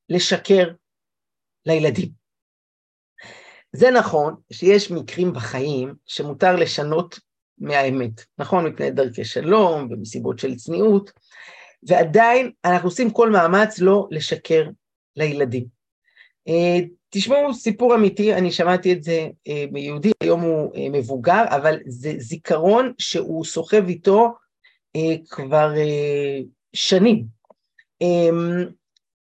לשקר 0.09 0.69
לילדים. 1.66 2.09
זה 3.73 3.90
נכון 3.90 4.35
שיש 4.52 4.90
מקרים 4.90 5.33
בחיים 5.33 5.95
שמותר 6.07 6.57
לשנות 6.57 7.19
מהאמת, 7.59 8.25
נכון? 8.38 8.66
מפני 8.66 8.90
דרכי 8.90 9.25
שלום 9.25 9.88
ומסיבות 9.90 10.38
של 10.38 10.57
צניעות, 10.57 11.11
ועדיין 11.83 12.52
אנחנו 12.64 12.88
עושים 12.88 13.11
כל 13.11 13.31
מאמץ 13.31 13.78
לא 13.78 14.09
לשקר 14.11 14.69
לילדים. 15.16 15.66
אה, 16.49 16.78
תשמעו 17.11 17.54
סיפור 17.54 17.95
אמיתי, 17.95 18.35
אני 18.35 18.52
שמעתי 18.52 18.92
את 18.92 19.02
זה 19.02 19.28
אה, 19.49 19.64
מיהודי, 19.73 20.12
היום 20.21 20.40
הוא 20.40 20.75
אה, 20.76 20.88
מבוגר, 20.90 21.45
אבל 21.49 21.78
זה 21.87 22.14
זיכרון 22.19 22.92
שהוא 22.99 23.45
סוחב 23.45 23.88
איתו 23.88 24.25
אה, 24.25 24.31
כבר 25.30 25.75
אה, 25.76 26.38
שנים. 26.72 27.25
אה, 28.02 28.64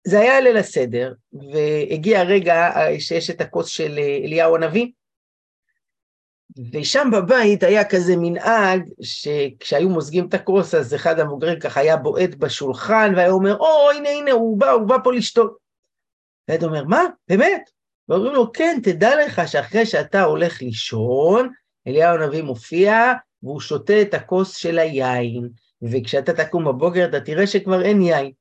זה 0.08 0.20
היה 0.20 0.42
ליל 0.42 0.58
הסדר, 0.58 1.14
והגיע 1.34 2.20
הרגע 2.20 2.56
אה, 2.56 3.00
שיש 3.00 3.30
את 3.30 3.42
הכוס 3.42 3.68
של 3.68 3.98
אה, 3.98 4.18
אליהו 4.26 4.56
הנביא, 4.56 4.92
ושם 6.74 7.10
בבית 7.14 7.64
היה 7.64 7.90
כזה 7.90 8.14
מנהג 8.18 8.82
שכשהיו 9.02 9.90
מוזגים 9.90 10.28
את 10.28 10.34
הכוס, 10.34 10.76
אז 10.76 10.96
אחד 10.96 11.20
המבוגרים 11.20 11.60
ככה 11.60 11.80
היה 11.80 11.98
בועט 11.98 12.36
בשולחן, 12.36 13.14
והיה 13.16 13.30
אומר, 13.30 13.58
או, 13.58 13.92
הנה, 13.92 14.10
הנה, 14.10 14.32
הוא 14.32 14.60
בא, 14.60 14.72
הוא 14.72 14.88
בא 14.88 14.98
פה 15.04 15.14
לשתות. 15.14 15.58
והילד 16.48 16.64
אומר, 16.64 16.84
מה? 16.84 17.04
באמת? 17.28 17.70
ואומרים 18.10 18.34
לו, 18.34 18.52
כן, 18.52 18.80
תדע 18.84 19.26
לך 19.26 19.42
שאחרי 19.48 19.86
שאתה 19.86 20.24
הולך 20.24 20.62
לישון, 20.62 21.50
אליהו 21.88 22.18
הנביא 22.18 22.44
מופיע, 22.44 23.14
והוא 23.46 23.60
שותה 23.60 24.02
את 24.02 24.14
הכוס 24.14 24.56
של 24.56 24.80
היין, 24.80 25.50
וכשאתה 25.82 26.34
תקום 26.34 26.66
בבוקר 26.66 27.06
אתה 27.10 27.20
תראה 27.20 27.48
שכבר 27.48 27.82
אין 27.82 28.02
יין. 28.02 28.32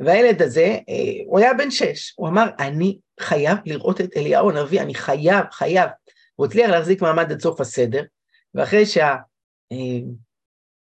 והילד 0.00 0.42
הזה, 0.42 0.78
אה, 0.88 1.24
הוא 1.26 1.38
היה 1.38 1.54
בן 1.54 1.70
שש, 1.70 2.14
הוא 2.16 2.28
אמר, 2.28 2.46
אני 2.58 2.98
חייב 3.20 3.58
לראות 3.66 4.00
את 4.00 4.16
אליהו 4.16 4.50
הנביא, 4.50 4.80
אני 4.80 4.94
חייב, 4.94 5.44
חייב. 5.52 5.90
הוא 6.36 6.46
הצליח 6.46 6.70
להחזיק 6.70 7.02
מעמד 7.02 7.32
עד 7.32 7.40
סוף 7.40 7.60
הסדר, 7.60 8.02
ואחרי 8.54 8.86
שהכל 8.86 9.12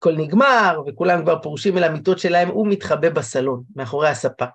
אה, 0.06 0.18
נגמר 0.18 0.82
וכולם 0.88 1.24
כבר 1.24 1.42
פורשים 1.42 1.77
אל 1.77 1.84
המיטות 1.84 2.20
שלהם, 2.20 2.50
הוא 2.50 2.68
מתחבא 2.68 3.10
בסלון, 3.10 3.63
מאחורי 3.75 4.10
הספה. 4.10 4.46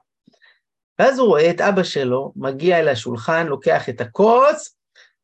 ואז 0.98 1.18
הוא 1.18 1.28
רואה 1.28 1.50
את 1.50 1.60
אבא 1.60 1.82
שלו 1.82 2.32
מגיע 2.37 2.78
אל 2.78 2.88
השולחן, 2.88 3.46
לוקח 3.46 3.88
את 3.88 4.00
הכוס, 4.00 4.77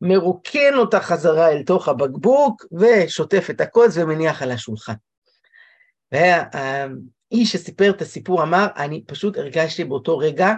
מרוקן 0.04 0.74
אותה 0.74 1.00
חזרה 1.00 1.48
אל 1.48 1.62
תוך 1.62 1.88
הבקבוק, 1.88 2.64
ושוטף 2.72 3.46
את 3.50 3.60
הכוס 3.60 3.96
ומניח 3.96 4.42
על 4.42 4.50
השולחן. 4.50 4.92
והאיש 6.12 7.52
שסיפר 7.52 7.90
את 7.90 8.02
הסיפור 8.02 8.42
אמר, 8.42 8.66
אני 8.76 9.04
פשוט 9.06 9.36
הרגשתי 9.36 9.84
באותו 9.84 10.18
רגע 10.18 10.52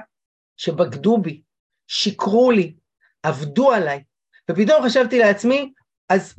שבגדו 0.57 1.19
בי, 1.19 1.43
שיקרו 1.89 2.51
לי, 2.51 2.75
עבדו 3.23 3.73
עליי, 3.73 4.03
ופתאום 4.51 4.85
חשבתי 4.85 5.19
לעצמי, 5.19 5.73
אז 6.09 6.35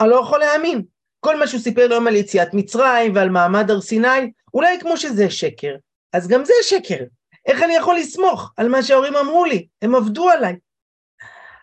אני 0.00 0.08
לא 0.08 0.16
יכול 0.16 0.40
להאמין. 0.40 0.82
כל 1.20 1.38
מה 1.38 1.46
שהוא 1.46 1.60
סיפר 1.60 1.86
היום 1.90 2.06
על 2.06 2.16
יציאת 2.16 2.54
מצרים 2.54 3.14
ועל 3.14 3.28
מעמד 3.28 3.70
הר 3.70 3.80
סיני, 3.80 4.32
אולי 4.54 4.80
כמו 4.80 4.96
שזה 4.96 5.30
שקר, 5.30 5.76
אז 6.12 6.28
גם 6.28 6.44
זה 6.44 6.52
שקר. 6.62 7.04
איך 7.46 7.62
אני 7.62 7.76
יכול 7.76 7.96
לסמוך 7.96 8.52
על 8.56 8.68
מה 8.68 8.82
שההורים 8.82 9.16
אמרו 9.16 9.44
לי? 9.44 9.66
הם 9.82 9.94
עבדו 9.94 10.30
עליי. 10.30 10.56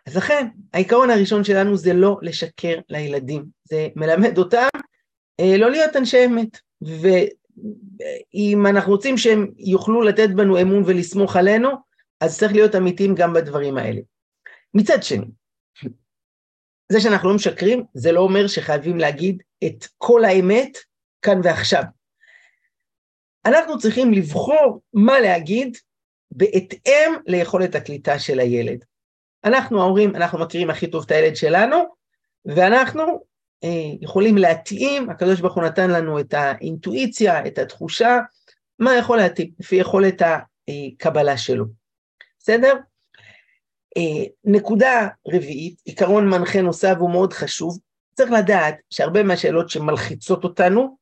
אז 0.06 0.18
לכן, 0.18 0.48
העיקרון 0.74 1.10
הראשון 1.10 1.44
שלנו 1.44 1.78
זה 1.78 1.94
לא 1.94 2.18
לשקר 2.22 2.80
לילדים. 2.90 3.46
זה 3.64 3.88
מלמד 3.96 4.38
אותם 4.38 4.68
אה, 5.40 5.58
לא 5.58 5.72
להיות 5.72 5.96
אנשי 5.96 6.26
אמת. 6.26 6.58
ואם 6.82 8.68
אנחנו 8.68 8.92
רוצים 8.92 9.18
שהם 9.18 9.52
יוכלו 9.58 10.02
לתת 10.02 10.30
בנו 10.30 10.62
אמון 10.62 10.84
ולסמוך 10.86 11.36
עלינו, 11.36 11.70
אז 12.22 12.40
צריך 12.40 12.52
להיות 12.52 12.76
אמיתיים 12.76 13.16
גם 13.16 13.34
בדברים 13.34 13.78
האלה. 13.78 14.02
מצד 14.74 15.04
שני, 15.04 15.26
זה 16.92 17.00
שאנחנו 17.00 17.30
לא 17.30 17.36
משקרים, 17.36 17.84
זה 17.94 18.12
לא 18.12 18.20
אומר 18.20 18.48
שחייבים 18.48 18.98
להגיד 18.98 19.44
את 19.64 19.86
כל 19.98 20.26
האמת 20.26 20.78
כאן 21.22 21.40
ועכשיו. 21.44 21.84
אנחנו 23.46 23.80
צריכים 23.80 24.14
לבחור 24.14 24.82
מה 24.94 25.20
להגיד 25.20 25.78
בהתאם 26.32 27.14
ליכולת 27.26 27.76
הקליטה 27.76 28.20
של 28.20 28.40
הילד. 28.40 28.86
אנחנו 29.46 29.82
ההורים, 29.82 30.16
אנחנו 30.16 30.40
מכירים 30.40 30.70
הכי 30.70 30.88
טוב 30.88 31.04
את 31.06 31.12
הילד 31.12 31.36
שלנו, 31.36 31.78
ואנחנו 32.46 33.04
אה, 33.64 33.70
יכולים 34.02 34.38
להתאים, 34.38 35.10
הקדוש 35.10 35.42
ברוך 35.42 35.56
הוא 35.56 35.64
נתן 35.64 35.90
לנו 35.90 36.20
את 36.20 36.34
האינטואיציה, 36.34 37.48
את 37.48 37.58
התחושה, 37.58 38.18
מה 38.80 38.96
יכול 38.96 39.18
להתאים, 39.18 39.52
לפי 39.60 39.76
יכולת 39.76 40.22
הקבלה 40.68 41.38
שלו. 41.38 41.66
בסדר? 42.40 42.74
אה, 43.98 44.26
נקודה 44.44 45.08
רביעית, 45.28 45.82
עיקרון 45.86 46.30
מנחה 46.30 46.62
נוסף 46.62 46.94
והוא 46.98 47.12
מאוד 47.12 47.34
חשוב, 47.34 47.80
צריך 48.14 48.32
לדעת 48.32 48.76
שהרבה 48.90 49.24
מהשאלות 49.24 49.70
שמלחיצות 49.70 50.44
אותנו, 50.44 50.98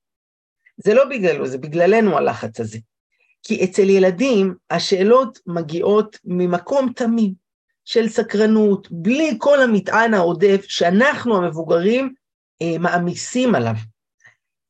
זה 0.77 0.93
לא 0.93 1.05
בגללו, 1.05 1.47
זה 1.47 1.57
בגללנו 1.57 2.17
הלחץ 2.17 2.59
הזה. 2.59 2.77
כי 3.43 3.63
אצל 3.63 3.89
ילדים 3.89 4.55
השאלות 4.69 5.39
מגיעות 5.47 6.17
ממקום 6.25 6.93
תמים 6.95 7.42
של 7.85 8.09
סקרנות, 8.09 8.91
בלי 8.91 9.35
כל 9.37 9.61
המטען 9.61 10.13
העודף 10.13 10.65
שאנחנו 10.67 11.37
המבוגרים 11.37 12.13
אה, 12.61 12.77
מעמיסים 12.79 13.55
עליו. 13.55 13.75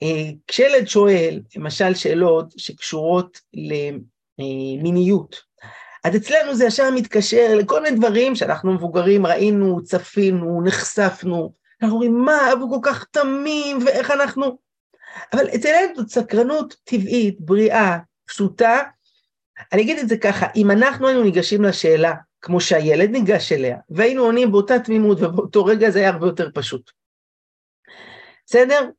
אה, 0.03 0.29
כשילד 0.47 0.87
שואל, 0.87 1.41
למשל 1.55 1.95
שאלות 1.95 2.53
שקשורות 2.57 3.39
למיניות, 4.39 5.41
אז 6.03 6.15
אצלנו 6.15 6.55
זה 6.55 6.65
ישר 6.65 6.91
מתקשר 6.91 7.55
לכל 7.57 7.81
מיני 7.81 7.97
דברים 7.97 8.35
שאנחנו 8.35 8.73
מבוגרים 8.73 9.25
ראינו, 9.25 9.83
צפינו, 9.83 10.61
נחשפנו, 10.63 11.53
אנחנו 11.81 11.95
אומרים, 11.95 12.25
מה, 12.25 12.51
הוא 12.51 12.69
כל 12.69 12.89
כך 12.89 13.05
תמים, 13.11 13.79
ואיך 13.85 14.11
אנחנו... 14.11 14.57
אבל 15.33 15.47
אצלנו 15.55 15.95
זאת 15.95 16.09
סקרנות 16.09 16.75
טבעית, 16.83 17.41
בריאה, 17.41 17.97
פשוטה. 18.25 18.79
אני 19.71 19.81
אגיד 19.81 19.97
את 19.97 20.09
זה 20.09 20.17
ככה, 20.17 20.47
אם 20.55 20.71
אנחנו 20.71 21.07
היינו 21.07 21.23
ניגשים 21.23 21.63
לשאלה, 21.63 22.13
כמו 22.43 22.61
שהילד 22.61 23.09
ניגש 23.09 23.51
אליה, 23.51 23.77
והיינו 23.89 24.23
עונים 24.23 24.51
באותה 24.51 24.79
תמימות, 24.79 25.17
ובאותו 25.21 25.65
רגע 25.65 25.89
זה 25.89 25.99
היה 25.99 26.09
הרבה 26.09 26.25
יותר 26.25 26.49
פשוט. 26.53 26.91
בסדר? 28.45 28.89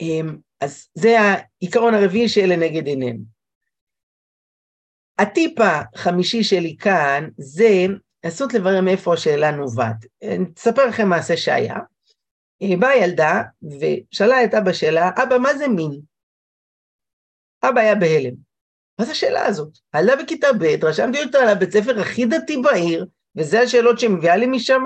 אמ, 0.00 0.36
אז 0.60 0.88
זה 0.94 1.16
העיקרון 1.20 1.94
הרביעי 1.94 2.28
שאלה 2.28 2.56
נגד 2.56 2.86
עינינו. 2.86 3.24
הטיפ 5.18 5.52
החמישי 5.60 6.42
שלי 6.42 6.76
כאן 6.78 7.28
זה 7.38 7.86
לנסות 8.24 8.54
לברר 8.54 8.80
מאיפה 8.80 9.14
השאלה 9.14 9.50
נובעת. 9.50 10.04
אני 10.22 10.44
אספר 10.58 10.86
לכם 10.86 11.08
מעשה 11.08 11.36
שהיה. 11.36 11.76
באה 12.80 12.96
ילדה 12.96 13.42
ושאלה 13.62 14.44
את 14.44 14.54
אבא 14.54 14.72
שלה, 14.72 15.10
אבא, 15.22 15.38
מה 15.38 15.54
זה 15.54 15.68
מין? 15.68 16.00
אבא 17.62 17.80
היה 17.80 17.94
בהלם. 17.94 18.45
מה 18.98 19.04
זה 19.04 19.12
השאלה 19.12 19.46
הזאת? 19.46 19.78
הילדה 19.92 20.22
בכיתה 20.22 20.52
ב', 20.52 20.84
רשמתי 20.84 21.24
אותה 21.24 21.44
לבית 21.44 21.72
ספר 21.72 22.00
הכי 22.00 22.26
דתי 22.26 22.56
בעיר, 22.56 23.06
וזה 23.36 23.60
השאלות 23.60 23.98
שמביאה 23.98 24.36
לי 24.36 24.46
משם. 24.46 24.84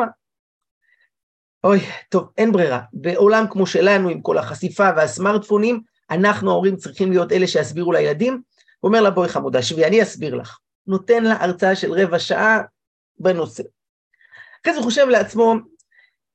אוי, 1.64 1.80
טוב, 2.08 2.30
אין 2.38 2.52
ברירה. 2.52 2.80
בעולם 2.92 3.44
כמו 3.50 3.66
שלנו, 3.66 4.08
עם 4.08 4.20
כל 4.20 4.38
החשיפה 4.38 4.88
והסמארטפונים, 4.96 5.80
אנחנו 6.10 6.50
ההורים 6.50 6.76
צריכים 6.76 7.10
להיות 7.10 7.32
אלה 7.32 7.46
שיסבירו 7.46 7.92
לילדים, 7.92 8.42
הוא 8.80 8.88
אומר 8.88 9.00
לה, 9.00 9.10
בואי 9.10 9.28
חמודה, 9.28 9.62
שבי, 9.62 9.84
אני 9.84 10.02
אסביר 10.02 10.34
לך. 10.34 10.58
נותן 10.86 11.24
לה 11.24 11.44
הרצאה 11.44 11.76
של 11.76 11.92
רבע 11.92 12.18
שעה 12.18 12.60
בנושא. 13.18 13.62
אחרי 14.62 14.72
זה 14.72 14.78
הוא 14.78 14.84
חושב 14.84 15.06
לעצמו, 15.08 15.54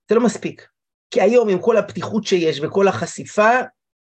זה 0.09 0.15
לא 0.15 0.21
מספיק. 0.21 0.67
כי 1.11 1.21
היום 1.21 1.49
עם 1.49 1.61
כל 1.61 1.77
הפתיחות 1.77 2.23
שיש 2.23 2.59
וכל 2.63 2.87
החשיפה, 2.87 3.49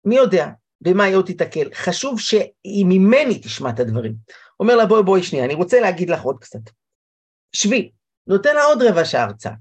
מי 0.05 0.17
יודע 0.17 0.47
במה 0.81 1.05
היא 1.05 1.17
עוד 1.17 1.27
תיתקל. 1.27 1.69
חשוב 1.75 2.21
שהיא 2.21 2.87
ממני 2.89 3.39
תשמע 3.39 3.71
את 3.71 3.81
הדברים. 3.81 4.15
אומר 4.61 4.77
לה, 4.77 4.87
בואי, 4.87 5.03
בואי 5.03 5.23
שנייה, 5.23 5.45
אני 5.45 5.55
רוצה 5.55 5.81
להגיד 5.81 6.11
לך 6.11 6.23
עוד 6.23 6.39
קצת. 6.41 6.61
שבי, 7.53 7.91
נותן 8.27 8.55
לה 8.55 8.65
עוד 8.65 8.83
רבע 8.83 9.05
שעה 9.05 9.23
הרצאה. 9.23 9.53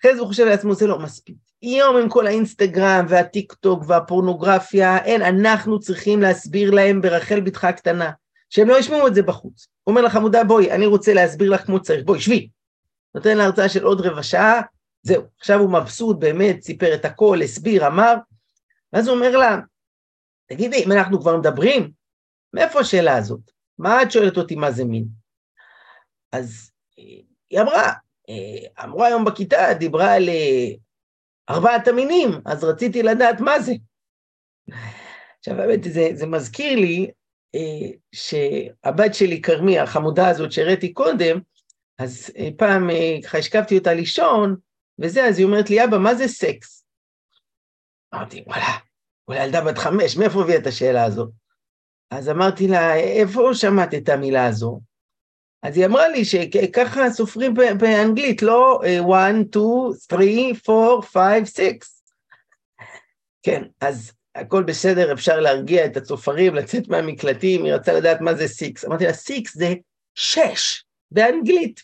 אחרי 0.00 0.14
זה 0.14 0.20
הוא 0.20 0.28
חושב 0.28 0.44
לעצמו, 0.44 0.74
זה 0.74 0.86
לא 0.86 0.98
מספיק. 0.98 1.36
היום 1.62 1.96
עם 1.96 2.08
כל 2.08 2.26
האינסטגרם 2.26 3.06
והטיק 3.08 3.52
טוק 3.52 3.84
והפורנוגרפיה, 3.86 4.98
אין, 4.98 5.22
אנחנו 5.22 5.80
צריכים 5.80 6.22
להסביר 6.22 6.70
להם 6.70 7.00
ברחל 7.00 7.40
בתך 7.40 7.64
הקטנה, 7.64 8.10
שהם 8.50 8.68
לא 8.68 8.78
ישמעו 8.78 9.06
את 9.06 9.14
זה 9.14 9.22
בחוץ. 9.22 9.66
הוא 9.84 9.92
אומר 9.92 10.06
לך, 10.06 10.16
עמודה, 10.16 10.44
בואי, 10.44 10.72
אני 10.72 10.86
רוצה 10.86 11.14
להסביר 11.14 11.50
לך 11.50 11.66
כמו 11.66 11.82
צריך, 11.82 12.04
בואי, 12.04 12.20
שבי. 12.20 12.48
נותן 13.14 13.38
לה 13.38 13.44
הרצאה 13.44 13.68
של 13.68 13.84
עוד 13.84 14.00
רבע 14.00 14.22
שעה, 14.22 14.60
זהו, 15.02 15.22
עכשיו 15.38 15.60
הוא 15.60 15.70
מבסוט, 15.70 16.16
באמת, 16.18 16.62
סיפר 16.62 16.94
את 16.94 17.04
הכל, 17.04 17.42
הסביר, 17.42 17.86
אמר, 17.86 18.14
ואז 18.92 19.08
הוא 19.08 19.16
אומר 19.16 19.36
לה, 19.36 19.58
תגידי, 20.52 20.84
אם 20.84 20.92
אנחנו 20.92 21.20
כבר 21.20 21.36
מדברים, 21.36 21.92
מאיפה 22.52 22.80
השאלה 22.80 23.16
הזאת? 23.16 23.40
מה 23.78 24.02
את 24.02 24.12
שואלת 24.12 24.36
אותי 24.36 24.54
מה 24.54 24.70
זה 24.70 24.84
מין? 24.84 25.04
אז 26.32 26.70
היא 27.50 27.60
אמרה, 27.60 27.92
אה, 28.28 28.84
אמרה 28.84 29.06
היום 29.06 29.24
בכיתה, 29.24 29.74
דיברה 29.78 30.14
על 30.14 30.28
אה, 30.28 30.68
ארבעת 31.50 31.88
המינים, 31.88 32.28
אז 32.46 32.64
רציתי 32.64 33.02
לדעת 33.02 33.40
מה 33.40 33.60
זה. 33.60 33.72
עכשיו, 35.38 35.56
באמת, 35.56 35.84
זה, 35.84 36.08
זה 36.14 36.26
מזכיר 36.26 36.76
לי 36.76 37.10
אה, 37.54 37.90
שהבת 38.12 39.14
שלי, 39.14 39.42
כרמי, 39.42 39.78
החמודה 39.78 40.28
הזאת 40.28 40.52
שהראיתי 40.52 40.92
קודם, 40.92 41.40
אז 41.98 42.30
פעם 42.58 42.90
ככה 43.24 43.38
השכבתי 43.38 43.78
אותה 43.78 43.94
לישון, 43.94 44.56
וזה, 44.98 45.24
אז 45.24 45.38
היא 45.38 45.46
אומרת 45.46 45.70
לי, 45.70 45.84
אבא, 45.84 45.98
מה 45.98 46.14
זה 46.14 46.28
סקס? 46.28 46.84
אמרתי, 48.14 48.44
וואלה, 48.46 48.91
וואלה, 49.28 49.44
ילדה 49.44 49.60
בת 49.64 49.78
חמש, 49.78 50.16
מאיפה 50.16 50.42
הביאה 50.42 50.58
את 50.58 50.66
השאלה 50.66 51.04
הזו? 51.04 51.26
אז 52.10 52.28
אמרתי 52.28 52.68
לה, 52.68 52.96
איפה 52.96 53.54
שמעת 53.54 53.94
את 53.94 54.08
המילה 54.08 54.46
הזו? 54.46 54.80
אז 55.62 55.76
היא 55.76 55.86
אמרה 55.86 56.08
לי 56.08 56.24
שככה 56.24 57.10
סופרים 57.10 57.54
באנגלית, 57.54 58.42
לא 58.42 58.80
1, 58.84 59.34
2, 60.00 60.54
3, 60.54 60.68
4, 60.68 61.02
5, 61.02 61.48
6. 61.48 61.62
כן, 63.42 63.62
אז 63.80 64.12
הכל 64.34 64.62
בסדר, 64.62 65.12
אפשר 65.12 65.40
להרגיע 65.40 65.86
את 65.86 65.96
הצופרים, 65.96 66.54
לצאת 66.54 66.88
מהמקלטים, 66.88 67.64
היא 67.64 67.74
רצה 67.74 67.92
לדעת 67.92 68.20
מה 68.20 68.34
זה 68.34 68.48
6. 68.48 68.84
אמרתי 68.84 69.04
לה, 69.04 69.14
6 69.14 69.42
זה 69.54 69.74
6 70.14 70.84
באנגלית, 71.10 71.80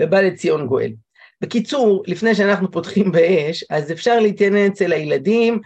ובא 0.00 0.20
לציון 0.20 0.66
גואל. 0.66 0.92
בקיצור, 1.40 2.04
לפני 2.06 2.34
שאנחנו 2.34 2.70
פותחים 2.70 3.12
באש, 3.12 3.64
אז 3.70 3.92
אפשר 3.92 4.20
להתעניין 4.20 4.72
אצל 4.72 4.92
הילדים, 4.92 5.60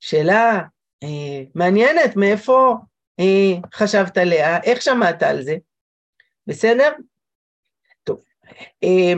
שאלה 0.00 0.60
אה, 1.02 1.42
מעניינת, 1.54 2.16
מאיפה 2.16 2.76
אה, 3.20 3.68
חשבת 3.74 4.16
עליה, 4.16 4.62
איך 4.62 4.82
שמעת 4.82 5.22
על 5.22 5.42
זה? 5.42 5.56
בסדר? 6.46 6.92
טוב, 8.04 8.20
אה, 8.84 9.12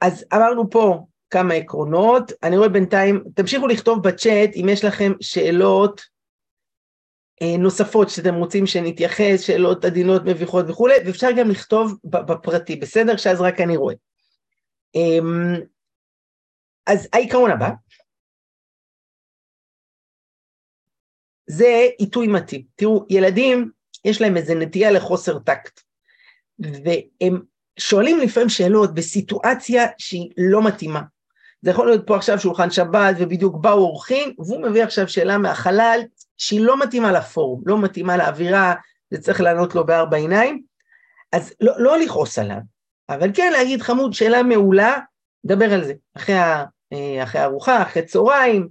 אז 0.00 0.24
אמרנו 0.34 0.70
פה 0.70 1.06
כמה 1.30 1.54
עקרונות, 1.54 2.32
אני 2.42 2.56
רואה 2.56 2.68
בינתיים, 2.68 3.24
תמשיכו 3.34 3.66
לכתוב 3.66 4.08
בצ'אט 4.08 4.50
אם 4.56 4.66
יש 4.68 4.84
לכם 4.84 5.12
שאלות 5.20 6.00
אה, 7.42 7.56
נוספות 7.58 8.10
שאתם 8.10 8.34
רוצים 8.34 8.66
שנתייחס, 8.66 9.40
שאלות 9.40 9.84
עדינות, 9.84 10.22
מביכות 10.24 10.64
וכולי, 10.68 10.94
ואפשר 11.06 11.28
גם 11.38 11.50
לכתוב 11.50 11.98
בפרטי, 12.04 12.76
בסדר? 12.76 13.16
שאז 13.16 13.40
רק 13.40 13.60
אני 13.60 13.76
רואה. 13.76 13.94
אמ, 14.94 15.54
אז 16.86 17.08
העיקרון 17.12 17.50
הבא, 17.50 17.70
זה 21.46 21.88
עיתוי 21.98 22.26
מתאים. 22.26 22.62
תראו, 22.76 23.04
ילדים, 23.10 23.70
יש 24.04 24.20
להם 24.20 24.36
איזו 24.36 24.54
נטייה 24.54 24.90
לחוסר 24.90 25.38
טקט, 25.38 25.80
והם 26.58 27.40
שואלים 27.78 28.18
לפעמים 28.18 28.48
שאלות 28.48 28.94
בסיטואציה 28.94 29.86
שהיא 29.98 30.30
לא 30.36 30.62
מתאימה. 30.62 31.02
זה 31.62 31.70
יכול 31.70 31.86
להיות 31.86 32.06
פה 32.06 32.16
עכשיו 32.16 32.38
שולחן 32.38 32.70
שבת 32.70 33.16
ובדיוק 33.18 33.56
באו 33.56 33.78
אורחים, 33.78 34.34
והוא 34.38 34.62
מביא 34.62 34.84
עכשיו 34.84 35.08
שאלה 35.08 35.38
מהחלל 35.38 36.00
שהיא 36.38 36.60
לא 36.60 36.80
מתאימה 36.80 37.12
לפורום, 37.12 37.62
לא 37.66 37.78
מתאימה 37.78 38.16
לאווירה, 38.16 38.74
זה 39.10 39.20
צריך 39.20 39.40
לענות 39.40 39.74
לו 39.74 39.86
בארבע 39.86 40.16
עיניים, 40.16 40.62
אז 41.32 41.54
לא, 41.60 41.72
לא 41.78 41.98
לכעוס 41.98 42.38
עליו, 42.38 42.56
אבל 43.08 43.30
כן 43.34 43.52
להגיד 43.52 43.82
חמוד, 43.82 44.12
שאלה 44.12 44.42
מעולה, 44.42 44.98
דבר 45.46 45.72
על 45.74 45.84
זה, 45.84 45.94
אחרי, 46.16 46.34
אה, 46.92 47.22
אחרי 47.22 47.40
הארוחה, 47.40 47.82
אחרי 47.82 48.02
צהריים, 48.02 48.68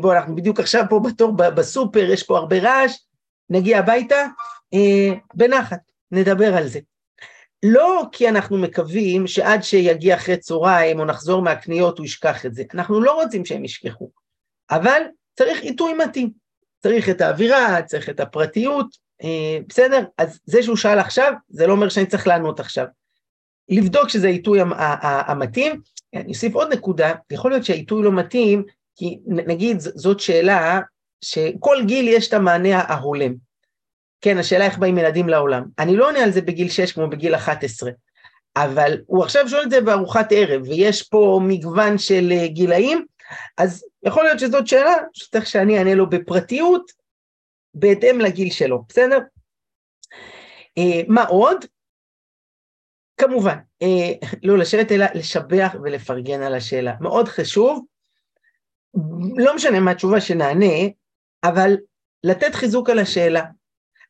בואו, 0.00 0.12
אנחנו 0.12 0.36
בדיוק 0.36 0.60
עכשיו 0.60 0.84
פה 0.90 1.00
בתור 1.04 1.32
בסופר, 1.36 2.10
יש 2.10 2.22
פה 2.22 2.38
הרבה 2.38 2.58
רעש, 2.58 2.98
נגיע 3.50 3.78
הביתה, 3.78 4.26
אה, 4.74 5.14
בנחת, 5.34 5.80
נדבר 6.10 6.56
על 6.56 6.68
זה. 6.68 6.80
לא 7.62 8.02
כי 8.12 8.28
אנחנו 8.28 8.58
מקווים 8.58 9.26
שעד 9.26 9.62
שיגיע 9.62 10.16
אחרי 10.16 10.36
צהריים 10.36 11.00
או 11.00 11.04
נחזור 11.04 11.42
מהקניות 11.42 11.98
הוא 11.98 12.06
ישכח 12.06 12.46
את 12.46 12.54
זה, 12.54 12.62
אנחנו 12.74 13.00
לא 13.00 13.22
רוצים 13.22 13.44
שהם 13.44 13.64
ישכחו, 13.64 14.10
אבל 14.70 15.02
צריך 15.34 15.60
עיתוי 15.62 15.94
מתאים, 15.94 16.30
צריך 16.82 17.08
את 17.08 17.20
האווירה, 17.20 17.82
צריך 17.82 18.08
את 18.08 18.20
הפרטיות, 18.20 18.96
אה, 19.22 19.58
בסדר? 19.68 20.04
אז 20.18 20.40
זה 20.44 20.62
שהוא 20.62 20.76
שאל 20.76 20.98
עכשיו, 20.98 21.32
זה 21.48 21.66
לא 21.66 21.72
אומר 21.72 21.88
שאני 21.88 22.06
צריך 22.06 22.26
לענות 22.26 22.60
עכשיו. 22.60 22.86
לבדוק 23.68 24.08
שזה 24.08 24.26
העיתוי 24.26 24.60
המתאים, 25.26 25.80
אני 26.14 26.28
אוסיף 26.28 26.54
עוד 26.54 26.72
נקודה, 26.72 27.12
יכול 27.32 27.50
להיות 27.50 27.64
שהעיתוי 27.64 28.02
לא 28.02 28.12
מתאים, 28.12 28.64
כי 28.96 29.18
נגיד 29.26 29.80
זאת 29.80 30.20
שאלה 30.20 30.80
שכל 31.24 31.76
גיל 31.86 32.08
יש 32.08 32.28
את 32.28 32.32
המענה 32.32 32.78
ההולם. 32.78 33.34
כן, 34.20 34.38
השאלה 34.38 34.64
איך 34.64 34.78
באים 34.78 34.98
ילדים 34.98 35.28
לעולם. 35.28 35.64
אני 35.78 35.96
לא 35.96 36.08
עונה 36.08 36.18
על 36.18 36.30
זה 36.30 36.40
בגיל 36.40 36.68
6 36.68 36.92
כמו 36.92 37.10
בגיל 37.10 37.34
11, 37.34 37.90
אבל 38.56 38.98
הוא 39.06 39.24
עכשיו 39.24 39.48
שואל 39.48 39.62
את 39.62 39.70
זה 39.70 39.80
בארוחת 39.80 40.28
ערב, 40.30 40.62
ויש 40.62 41.02
פה 41.02 41.40
מגוון 41.42 41.98
של 41.98 42.32
אה, 42.32 42.48
גילאים, 42.48 43.06
אז 43.58 43.84
יכול 44.02 44.24
להיות 44.24 44.38
שזאת 44.38 44.66
שאלה 44.66 44.94
שצריך 45.12 45.46
שאני 45.46 45.78
אענה 45.78 45.94
לו 45.94 46.10
בפרטיות, 46.10 46.92
בהתאם 47.74 48.20
לגיל 48.20 48.50
שלו, 48.50 48.84
בסדר? 48.88 49.18
אה, 50.78 51.02
מה 51.08 51.24
עוד? 51.24 51.64
כמובן, 53.16 53.56
אה, 53.82 54.28
לא 54.42 54.58
לשבת 54.58 54.92
אלא 54.92 55.06
לשבח 55.14 55.74
ולפרגן 55.82 56.42
על 56.42 56.54
השאלה. 56.54 56.94
מאוד 57.00 57.28
חשוב, 57.28 57.84
לא 59.36 59.56
משנה 59.56 59.80
מה 59.80 59.90
התשובה 59.90 60.20
שנענה, 60.20 60.74
אבל 61.44 61.76
לתת 62.24 62.54
חיזוק 62.54 62.90
על 62.90 62.98
השאלה. 62.98 63.44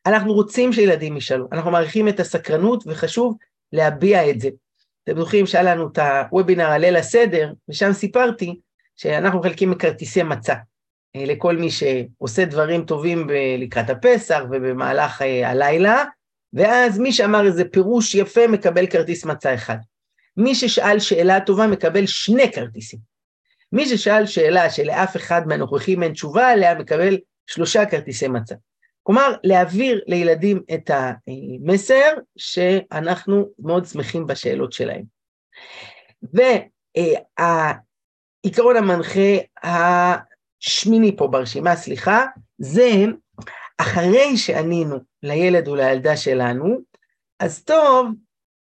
אנחנו 0.05 0.33
רוצים 0.33 0.73
שילדים 0.73 1.17
ישאלו, 1.17 1.47
אנחנו 1.51 1.71
מעריכים 1.71 2.07
את 2.07 2.19
הסקרנות 2.19 2.83
וחשוב 2.87 3.37
להביע 3.73 4.29
את 4.29 4.39
זה. 4.39 4.49
אתם 5.03 5.19
זוכרים 5.19 5.45
שהיה 5.45 5.63
לנו 5.63 5.87
את 5.87 5.99
הוובינר 6.31 6.65
על 6.65 6.81
ליל 6.81 6.95
הסדר, 6.95 7.53
ושם 7.69 7.93
סיפרתי 7.93 8.59
שאנחנו 8.95 9.39
מחלקים 9.39 9.75
כרטיסי 9.75 10.23
מצה 10.23 10.53
אה, 11.15 11.25
לכל 11.25 11.57
מי 11.57 11.69
שעושה 11.71 12.45
דברים 12.45 12.85
טובים 12.85 13.27
לקראת 13.57 13.89
הפסח 13.89 14.41
ובמהלך 14.51 15.21
אה, 15.21 15.49
הלילה, 15.49 16.03
ואז 16.53 16.99
מי 16.99 17.13
שאמר 17.13 17.45
איזה 17.45 17.65
פירוש 17.65 18.15
יפה 18.15 18.47
מקבל 18.47 18.87
כרטיס 18.87 19.25
מצה 19.25 19.53
אחד. 19.53 19.77
מי 20.37 20.55
ששאל 20.55 20.99
שאלה 20.99 21.39
טובה 21.39 21.67
מקבל 21.67 22.05
שני 22.05 22.51
כרטיסים. 22.51 23.12
מי 23.73 23.85
ששאל 23.85 24.25
שאלה 24.25 24.69
שלאף 24.69 25.15
אחד 25.15 25.47
מהנוכחים 25.47 26.03
אין 26.03 26.13
תשובה 26.13 26.49
עליה 26.49 26.75
מקבל 26.75 27.17
שלושה 27.47 27.85
כרטיסי 27.85 28.27
מצה. 28.27 28.55
כלומר, 29.03 29.35
להעביר 29.43 30.01
לילדים 30.07 30.61
את 30.73 30.91
המסר 30.93 32.11
שאנחנו 32.37 33.49
מאוד 33.59 33.85
שמחים 33.85 34.27
בשאלות 34.27 34.73
שלהם. 34.73 35.03
והעיקרון 37.33 38.75
המנחה 38.75 39.37
השמיני 39.63 41.17
פה 41.17 41.27
ברשימה, 41.27 41.75
סליחה, 41.75 42.25
זה 42.57 42.91
אחרי 43.77 44.37
שענינו 44.37 44.95
לילד 45.23 45.67
או 45.67 45.75
לילדה 45.75 46.17
שלנו, 46.17 46.77
אז 47.39 47.63
טוב 47.63 48.07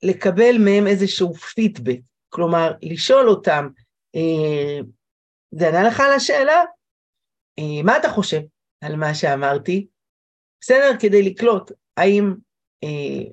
לקבל 0.02 0.56
מהם 0.58 0.86
איזשהו 0.86 1.34
פידבק, 1.34 1.98
כלומר, 2.28 2.72
לשאול 2.82 3.28
אותם, 3.28 3.68
זה 5.54 5.68
ענה 5.68 5.82
לך 5.82 6.00
על 6.00 6.12
השאלה? 6.12 6.64
אה, 7.58 7.82
מה 7.84 7.96
אתה 7.96 8.08
חושב 8.08 8.40
על 8.80 8.96
מה 8.96 9.14
שאמרתי? 9.14 9.86
בסדר? 10.60 10.90
כדי 11.00 11.22
לקלוט 11.22 11.72
האם 11.96 12.34
אה, 12.84 13.30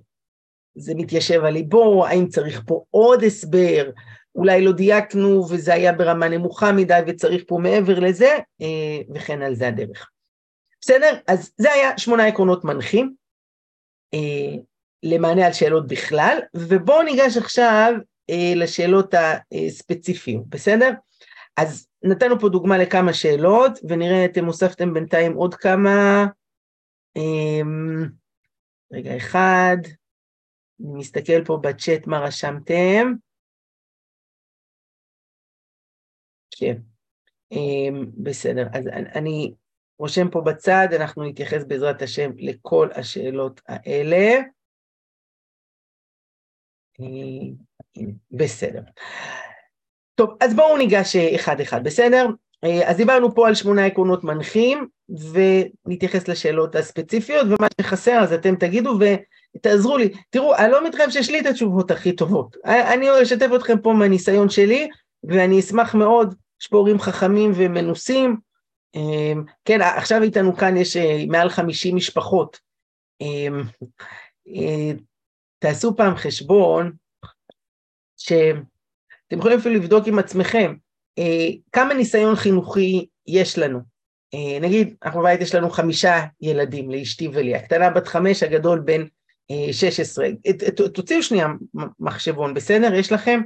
זה 0.76 0.94
מתיישב 0.96 1.44
על 1.44 1.54
ליבו, 1.54 2.06
האם 2.06 2.28
צריך 2.28 2.62
פה 2.68 2.84
עוד 2.90 3.24
הסבר, 3.24 3.92
אולי 4.36 4.66
לא 4.66 4.72
דייקנו 4.72 5.46
וזה 5.50 5.74
היה 5.74 5.94
ברמה 5.94 6.30
נמוכה 6.30 6.72
מדי 6.72 7.00
וצריך 7.08 7.44
פה 7.48 7.58
מעבר 7.58 8.00
לזה, 8.00 8.38
אה, 8.62 9.16
וכן 9.16 9.42
על 9.42 9.56
זה 9.56 9.68
הדרך. 9.68 10.10
בסדר? 10.82 11.20
אז 11.28 11.52
זה 11.58 11.74
היה 11.74 11.98
שמונה 11.98 12.26
עקרונות 12.26 12.64
מנחים 12.64 13.14
אה, 14.14 14.62
למענה 15.04 15.46
על 15.46 15.54
שאלות 15.54 15.88
בכלל, 15.88 16.40
ובואו 16.56 17.04
ניגש 17.04 17.38
עכשיו 17.38 17.94
אה, 17.96 18.02
לשאלות 18.56 19.14
הספציפיות, 19.68 20.48
בסדר? 20.48 20.92
אז 21.58 21.88
נתנו 22.04 22.40
פה 22.40 22.50
דוגמה 22.50 22.78
לכמה 22.78 23.14
שאלות, 23.14 23.72
ונראה, 23.90 24.26
אתם 24.26 24.46
הוספתם 24.46 24.94
בינתיים 24.94 25.34
עוד 25.34 25.56
כמה 25.56 26.26
אמ, 27.16 28.06
רגע 28.94 29.18
אחד, 29.18 29.78
אני 30.80 31.00
מסתכל 31.00 31.46
פה 31.46 31.60
בצ'אט 31.64 32.08
מה 32.08 32.20
רשמתם. 32.20 33.14
כן, 36.52 36.76
אמ, 37.52 38.06
בסדר. 38.24 38.68
אז 38.74 38.88
אני 38.88 39.54
רושם 40.00 40.30
פה 40.30 40.42
בצד, 40.42 40.88
אנחנו 40.96 41.24
נתייחס 41.24 41.64
בעזרת 41.64 42.02
השם 42.02 42.32
לכל 42.38 42.90
השאלות 42.96 43.62
האלה. 43.68 44.42
אמ, 47.00 47.54
בסדר. 48.32 48.82
טוב, 50.16 50.30
אז 50.40 50.54
בואו 50.54 50.78
ניגש 50.78 51.16
אחד-אחד, 51.16 51.84
בסדר? 51.84 52.28
אז 52.86 52.98
דיברנו 52.98 53.36
פה 53.36 53.48
על 53.48 53.56
שמונה 53.56 53.86
עקרונות 53.86 54.24
מנחים, 54.24 54.88
ונתייחס 55.86 56.28
לשאלות 56.28 56.76
הספציפיות, 56.76 57.48
ומה 57.48 57.68
שחסר 57.82 58.20
אז 58.20 58.34
אתם 58.34 58.56
תגידו 58.56 59.00
ותעזרו 59.56 59.98
לי. 59.98 60.10
תראו, 60.30 60.56
אני 60.56 60.72
לא 60.72 60.88
מתחייב 60.88 61.10
שיש 61.10 61.30
לי 61.30 61.40
את 61.40 61.46
התשובות 61.46 61.92
הכי 61.92 62.12
טובות. 62.12 62.58
אני 62.66 63.08
אשתף 63.24 63.50
אתכם 63.56 63.80
פה 63.80 63.94
מהניסיון 63.94 64.50
שלי, 64.50 64.90
ואני 65.24 65.60
אשמח 65.60 65.96
מאוד, 65.96 66.36
יש 66.62 66.68
פה 66.68 66.78
הורים 66.78 67.00
חכמים 67.00 67.52
ומנוסים. 67.56 68.38
כן, 69.66 69.82
עכשיו 69.82 70.24
איתנו 70.24 70.58
כאן 70.58 70.78
יש 70.78 70.98
אה, 70.98 71.24
מעל 71.28 71.50
50 71.50 71.96
משפחות. 71.96 72.60
אה, 75.64 75.72
תעשו 75.72 75.96
פעם 75.96 76.16
חשבון, 76.16 76.92
שאתם 78.18 79.38
יכולים 79.38 79.60
אפילו 79.60 79.76
לבדוק 79.76 80.08
עם 80.08 80.20
עצמכם, 80.20 80.76
אה, 81.20 81.48
כמה 81.72 81.94
ניסיון 81.94 82.36
חינוכי 82.36 83.08
יש 83.28 83.58
לנו. 83.58 83.80
אה, 84.34 84.60
נגיד, 84.60 84.96
אנחנו 85.04 85.20
בבית 85.20 85.42
יש 85.42 85.56
לנו 85.56 85.70
חמישה 85.70 86.26
ילדים, 86.42 86.92
לאשתי 86.92 87.28
ולי, 87.28 87.56
הקטנה 87.56 87.90
בת 87.90 88.08
חמש, 88.08 88.44
הגדול 88.44 88.80
בן 88.80 89.06
16. 89.72 90.28
תוציאו 90.94 91.24
שנייה 91.24 91.48
מחשבון, 92.00 92.54
בסדר? 92.54 92.94
יש 92.94 93.12
לכם? 93.12 93.42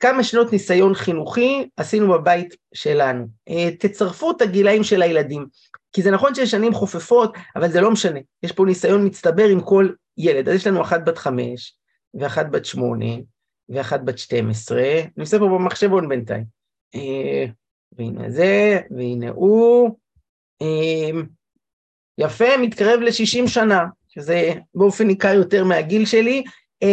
כמה 0.00 0.24
שנות 0.24 0.52
ניסיון 0.52 0.94
חינוכי 0.94 1.68
עשינו 1.76 2.12
בבית 2.12 2.56
שלנו. 2.74 3.26
תצרפו 3.78 4.30
את 4.30 4.42
הגילאים 4.42 4.84
של 4.84 5.02
הילדים, 5.02 5.46
כי 5.92 6.02
זה 6.02 6.10
נכון 6.10 6.34
שיש 6.34 6.50
שנים 6.50 6.74
חופפות, 6.74 7.34
אבל 7.56 7.70
זה 7.70 7.80
לא 7.80 7.90
משנה. 7.90 8.20
יש 8.42 8.52
פה 8.52 8.64
ניסיון 8.64 9.06
מצטבר 9.06 9.44
עם 9.44 9.60
כל 9.60 9.88
ילד. 10.18 10.48
אז 10.48 10.54
יש 10.54 10.66
לנו 10.66 10.82
אחת 10.82 11.04
בת 11.04 11.18
חמש, 11.18 11.76
ואחת 12.14 12.46
בת 12.50 12.64
שמונה, 12.64 13.14
ואחת 13.68 14.00
בת 14.04 14.18
12, 14.18 14.82
אני 15.00 15.10
עושה 15.18 15.38
פה 15.38 15.44
במחשבון 15.44 16.08
בינתיים. 16.08 16.44
והנה 17.98 18.30
זה, 18.30 18.80
והנה 18.90 19.30
הוא. 19.30 19.96
יפה, 22.18 22.56
מתקרב 22.62 23.00
ל-60 23.00 23.48
שנה, 23.48 23.84
שזה 24.08 24.52
באופן 24.74 25.06
ניכר 25.06 25.34
יותר 25.34 25.64
מהגיל 25.64 26.06
שלי. 26.06 26.44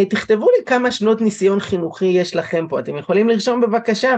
תכתבו 0.10 0.48
לי 0.50 0.66
כמה 0.66 0.92
שנות 0.92 1.22
ניסיון 1.22 1.60
חינוכי 1.60 2.06
יש 2.06 2.36
לכם 2.36 2.68
פה, 2.70 2.80
אתם 2.80 2.98
יכולים 2.98 3.30
לרשום 3.30 3.62
בבקשה. 3.62 4.18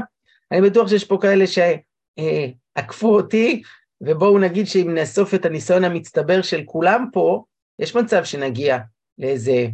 אני 0.52 0.70
בטוח 0.70 0.88
שיש 0.88 1.04
פה 1.04 1.18
כאלה 1.22 1.46
שעקפו 1.48 3.16
אותי, 3.16 3.62
ובואו 4.02 4.40
נגיד 4.40 4.68
שאם 4.68 4.94
נאסוף 4.94 5.34
את 5.34 5.46
הניסיון 5.46 5.84
המצטבר 5.84 6.42
של 6.42 6.62
כולם 6.66 7.06
פה, 7.14 7.44
יש 7.82 7.96
מצב 7.96 8.24
שנגיע 8.24 8.78
לאיזה 9.18 9.68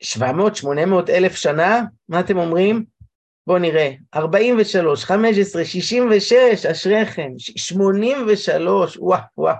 700-800 0.00 0.20
אלף 1.08 1.36
שנה, 1.36 1.82
מה 2.08 2.20
אתם 2.20 2.38
אומרים? 2.38 2.84
בואו 3.46 3.58
נראה, 3.58 3.90
43, 4.14 5.04
15, 5.04 5.64
66, 5.64 6.66
אשריכם, 6.66 7.32
83, 7.38 8.96
וואו, 8.96 9.20
וואו. 9.38 9.56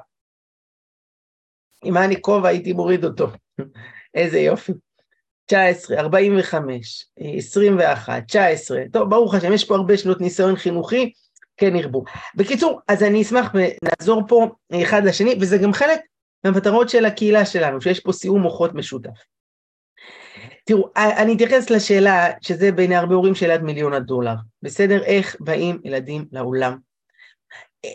אם 1.84 1.96
היה 1.96 2.06
לי 2.06 2.20
כובע 2.20 2.48
הייתי 2.48 2.72
מוריד 2.72 3.04
אותו, 3.04 3.26
איזה 4.14 4.38
יופי. 4.38 4.72
19, 5.46 5.98
45, 5.98 7.06
21, 7.18 8.22
19, 8.26 8.82
טוב, 8.92 9.10
ברוך 9.10 9.34
השם, 9.34 9.52
יש 9.52 9.64
פה 9.64 9.74
הרבה 9.74 9.96
שנות 9.96 10.20
ניסיון 10.20 10.56
חינוכי, 10.56 11.12
כן 11.58 11.76
ירבו. 11.76 12.04
בקיצור, 12.34 12.80
אז 12.88 13.02
אני 13.02 13.22
אשמח 13.22 13.52
ונעזור 13.54 14.22
פה 14.28 14.48
אחד 14.82 15.04
לשני, 15.04 15.34
וזה 15.40 15.58
גם 15.58 15.72
חלק 15.72 16.00
מהמטרות 16.44 16.88
של 16.88 17.04
הקהילה 17.04 17.46
שלנו, 17.46 17.80
שיש 17.80 18.00
פה 18.00 18.12
סיום 18.12 18.42
מוחות 18.42 18.74
משותף. 18.74 19.10
תראו, 20.64 20.88
אני 20.96 21.34
אתייחס 21.34 21.70
לשאלה, 21.70 22.26
שזה 22.40 22.72
בעיני 22.72 22.96
הרבה 22.96 23.14
הורים 23.14 23.34
שאלת 23.34 23.60
מיליון 23.60 23.92
הדולר, 23.92 24.34
בסדר? 24.62 25.04
איך 25.04 25.36
באים 25.40 25.78
ילדים 25.84 26.24
לעולם? 26.32 26.78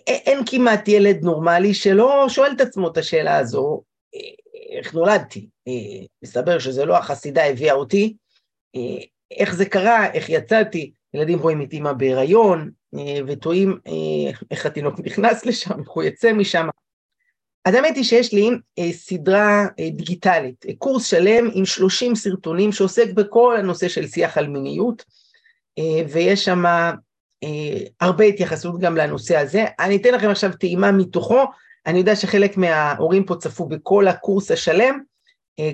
אין 0.07 0.39
כמעט 0.45 0.87
ילד 0.87 1.23
נורמלי 1.23 1.73
שלא 1.73 2.25
שואל 2.29 2.51
את 2.55 2.61
עצמו 2.61 2.87
את 2.87 2.97
השאלה 2.97 3.37
הזו, 3.37 3.81
איך 4.77 4.93
נולדתי? 4.93 5.47
מסתבר 6.23 6.59
שזה 6.59 6.85
לא 6.85 6.97
החסידה 6.97 7.45
הביאה 7.45 7.73
אותי, 7.73 8.15
איך 9.31 9.55
זה 9.55 9.65
קרה, 9.65 10.11
איך 10.13 10.29
יצאתי, 10.29 10.91
ילדים 11.13 11.39
רואים 11.39 11.61
את 11.61 11.73
אימא 11.73 11.93
בהיריון, 11.93 12.71
ותוהים 13.27 13.79
איך 14.51 14.65
התינוק 14.65 14.99
נכנס 14.99 15.45
לשם, 15.45 15.79
איך 15.79 15.89
הוא 15.89 16.03
יצא 16.03 16.33
משם. 16.33 16.67
אז 17.65 17.75
האמת 17.75 17.95
היא 17.95 18.03
שיש 18.03 18.33
לי 18.33 18.49
סדרה 18.91 19.65
דיגיטלית, 19.91 20.65
קורס 20.77 21.05
שלם 21.05 21.49
עם 21.53 21.65
30 21.65 22.15
סרטונים 22.15 22.71
שעוסק 22.71 23.13
בכל 23.13 23.57
הנושא 23.57 23.87
של 23.87 24.07
שיח 24.07 24.37
על 24.37 24.47
מיניות, 24.47 25.05
ויש 26.09 26.45
שם 26.45 26.63
הרבה 28.01 28.23
התייחסות 28.25 28.79
גם 28.79 28.97
לנושא 28.97 29.37
הזה. 29.37 29.65
אני 29.79 29.95
אתן 29.95 30.13
לכם 30.13 30.29
עכשיו 30.29 30.51
טעימה 30.59 30.91
מתוכו, 30.91 31.43
אני 31.85 31.99
יודע 31.99 32.15
שחלק 32.15 32.57
מההורים 32.57 33.25
פה 33.25 33.35
צפו 33.35 33.65
בכל 33.65 34.07
הקורס 34.07 34.51
השלם, 34.51 34.99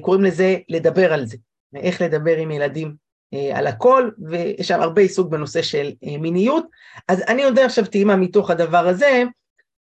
קוראים 0.02 0.24
לזה 0.24 0.58
לדבר 0.70 1.14
על 1.14 1.26
זה, 1.26 1.38
איך 1.76 2.02
לדבר 2.02 2.38
עם 2.38 2.52
ילדים 2.52 3.09
על 3.54 3.68
הכל, 3.68 4.10
ויש 4.30 4.68
שם 4.68 4.82
הרבה 4.82 5.02
עיסוק 5.02 5.30
בנושא 5.30 5.62
של 5.62 5.92
מיניות. 6.02 6.66
אז 7.08 7.22
אני 7.28 7.42
יודע 7.42 7.66
עכשיו 7.66 7.86
טעימה 7.86 8.16
מתוך 8.16 8.50
הדבר 8.52 8.88
הזה, 8.88 9.24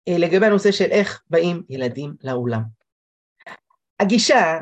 לגבי 0.10 0.46
הנושא 0.46 0.72
של 0.72 0.92
איך 0.92 1.24
באים 1.30 1.64
ילדים 1.70 2.14
לעולם. 2.22 2.62
הגישה, 4.00 4.60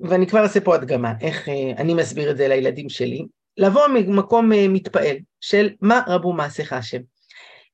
ואני 0.00 0.26
כבר 0.26 0.42
אעשה 0.42 0.60
פה 0.60 0.74
הדגמה, 0.74 1.12
איך 1.20 1.48
אני 1.76 1.94
מסביר 1.94 2.30
את 2.30 2.36
זה 2.36 2.48
לילדים 2.48 2.88
שלי, 2.88 3.26
לבוא 3.56 3.88
ממקום 3.88 4.50
מתפעל 4.68 5.16
של 5.40 5.70
מה 5.80 6.02
רבו 6.06 6.32
מעשיך 6.32 6.72
השם. 6.72 7.00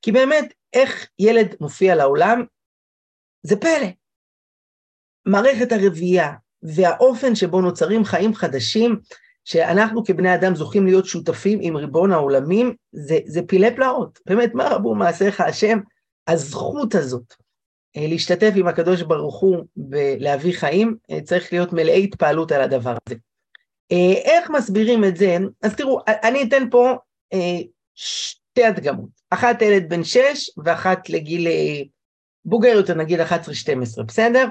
כי 0.01 0.11
באמת, 0.11 0.53
איך 0.73 1.07
ילד 1.19 1.55
מופיע 1.61 1.95
לעולם, 1.95 2.45
זה 3.43 3.59
פלא. 3.59 3.87
מערכת 5.25 5.71
הרבייה 5.71 6.33
והאופן 6.63 7.35
שבו 7.35 7.61
נוצרים 7.61 8.05
חיים 8.05 8.33
חדשים, 8.33 8.99
שאנחנו 9.47 10.03
כבני 10.03 10.35
אדם 10.35 10.55
זוכים 10.55 10.85
להיות 10.85 11.05
שותפים 11.05 11.59
עם 11.61 11.77
ריבון 11.77 12.11
העולמים, 12.11 12.75
זה, 12.91 13.19
זה 13.25 13.41
פילי 13.47 13.75
פלאות. 13.75 14.19
באמת, 14.25 14.53
מה 14.53 14.67
רבו 14.67 14.95
מעשיך 14.95 15.41
השם? 15.41 15.79
הזכות 16.27 16.95
הזאת 16.95 17.33
להשתתף 17.95 18.51
עם 18.55 18.67
הקדוש 18.67 19.01
ברוך 19.01 19.39
הוא 19.39 19.57
ולהביא 19.91 20.53
חיים, 20.53 20.95
צריך 21.23 21.53
להיות 21.53 21.73
מלאי 21.73 22.03
התפעלות 22.03 22.51
על 22.51 22.61
הדבר 22.61 22.95
הזה. 23.07 23.15
איך 24.23 24.49
מסבירים 24.49 25.03
את 25.03 25.17
זה? 25.17 25.37
אז 25.61 25.75
תראו, 25.75 25.99
אני 26.07 26.43
אתן 26.43 26.69
פה 26.71 26.95
שתי 27.95 28.63
הדגמות, 28.63 29.09
אחת 29.29 29.61
ילד 29.61 29.89
בן 29.89 30.03
שש 30.03 30.49
ואחת 30.63 31.09
לגיל 31.09 31.47
בוגר 32.45 32.69
יותר, 32.69 32.93
נגיד 32.93 33.19
11-12, 33.19 33.23
בסדר? 34.07 34.47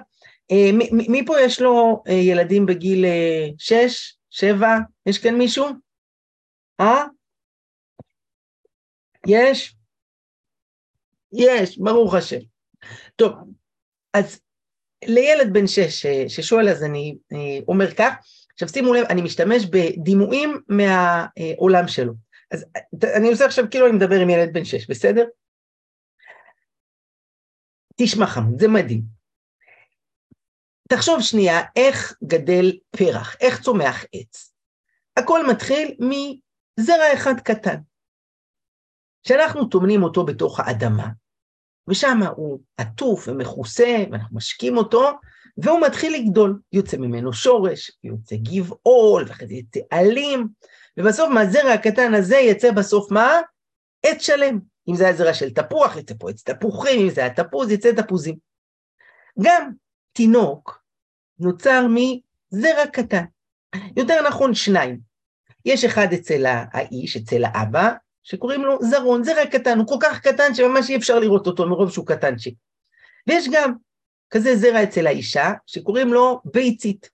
מי 0.93 1.25
פה 1.27 1.41
יש 1.41 1.63
לו 1.63 2.03
ילדים 2.09 2.67
בגיל 2.67 3.05
שש, 3.59 4.16
שבע? 4.37 4.69
יש 5.07 5.19
כאן 5.19 5.35
מישהו? 5.35 5.67
אה? 6.81 7.05
יש? 9.27 9.77
יש, 11.33 11.79
ברוך 11.79 12.15
השם. 12.15 12.41
טוב, 13.17 13.33
אז 14.13 14.41
לילד 15.05 15.53
בן 15.53 15.67
שש 15.67 16.07
ששואל, 16.29 16.69
אז 16.69 16.85
אני 16.85 17.19
אומר 17.69 17.95
כך, 17.95 18.15
עכשיו 18.53 18.69
שימו 18.69 18.95
לב, 18.95 19.05
אני 19.11 19.23
משתמש 19.23 19.65
בדימויים 19.65 20.61
מהעולם 20.69 21.89
שלו. 21.89 22.13
אז 22.51 22.65
אני 23.17 23.29
עושה 23.29 23.45
עכשיו 23.45 23.65
כאילו 23.71 23.87
אני 23.87 23.97
מדבר 23.97 24.21
עם 24.21 24.31
ילד 24.31 24.53
בן 24.53 24.65
שש, 24.65 24.91
בסדר? 24.91 25.25
תשמע 27.97 28.27
חמוד, 28.27 28.61
זה 28.61 28.69
מדהים. 28.69 29.16
תחשוב 30.89 31.21
שנייה 31.21 31.61
איך 31.77 32.17
גדל 32.25 32.79
פרח, 32.91 33.37
איך 33.41 33.63
צומח 33.63 34.05
עץ. 34.13 34.53
הכל 35.17 35.47
מתחיל 35.47 35.97
מזרע 36.01 37.15
אחד 37.15 37.41
קטן. 37.45 37.77
שאנחנו 39.27 39.69
טומנים 39.69 40.03
אותו 40.03 40.25
בתוך 40.27 40.61
האדמה, 40.61 41.09
ושם 41.89 42.19
הוא 42.37 42.61
עטוף 42.77 43.29
ומכוסה, 43.29 44.05
ואנחנו 44.11 44.37
משקים 44.37 44.77
אותו, 44.77 45.11
והוא 45.59 45.81
מתחיל 45.81 46.15
לגדול. 46.15 46.61
יוצא 46.73 46.97
ממנו 46.97 47.33
שורש, 47.33 47.91
יוצא 48.05 48.37
גבעול, 48.37 49.25
ואחרי 49.29 49.49
זה 49.49 49.55
יצא 49.55 49.81
עלים, 49.91 50.49
ובסוף 50.97 51.29
מהזרע 51.31 51.73
הקטן 51.73 52.15
הזה 52.15 52.37
יצא 52.37 52.71
בסוף 52.71 53.13
מה? 53.13 53.41
עץ 54.03 54.23
שלם. 54.23 54.59
אם 54.89 54.95
זה 54.95 55.05
היה 55.05 55.17
זרע 55.17 55.35
של 55.35 55.55
תפוח, 55.55 55.97
יצא 55.97 56.15
פה 56.19 56.31
עץ 56.31 56.43
תפוחים, 56.43 57.01
אם 57.01 57.11
זה 57.11 57.21
היה 57.21 57.35
תפוז, 57.35 57.71
יצא 57.71 57.93
תפוזים. 57.93 58.37
גם 59.43 59.71
תינוק 60.17 60.83
נוצר 61.39 61.87
מזרע 61.91 62.87
קטן. 62.93 63.25
יותר 63.97 64.29
נכון 64.29 64.55
שניים. 64.55 64.99
יש 65.65 65.85
אחד 65.85 66.13
אצל 66.13 66.45
האיש, 66.47 67.17
אצל 67.17 67.45
האבא, 67.45 67.93
שקוראים 68.23 68.65
לו 68.65 68.79
זרעון, 68.83 69.25
זרע 69.25 69.47
קטן, 69.47 69.79
הוא 69.79 69.87
כל 69.87 69.97
כך 70.01 70.21
קטן 70.21 70.55
שממש 70.55 70.91
אי 70.91 70.97
אפשר 70.97 71.19
לראות 71.19 71.47
אותו 71.47 71.69
מרוב 71.69 71.91
שהוא 71.91 72.07
קטנצ'יק. 72.07 72.55
ויש 73.27 73.49
גם 73.53 73.73
כזה 74.31 74.57
זרע 74.57 74.83
אצל 74.83 75.07
האישה, 75.07 75.53
שקוראים 75.67 76.13
לו 76.13 76.41
ביצית. 76.45 77.11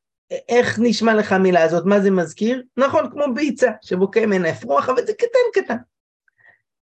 איך 0.48 0.78
נשמע 0.82 1.14
לך 1.14 1.32
המילה 1.32 1.62
הזאת? 1.62 1.84
מה 1.86 2.00
זה 2.00 2.10
מזכיר? 2.10 2.62
נכון, 2.76 3.10
כמו 3.10 3.34
ביצה, 3.34 3.70
שבוקע 3.82 4.26
ממנה 4.26 4.50
אפרוח, 4.50 4.88
אבל 4.88 5.06
זה 5.06 5.12
קטן 5.12 5.62
קטן. 5.62 5.76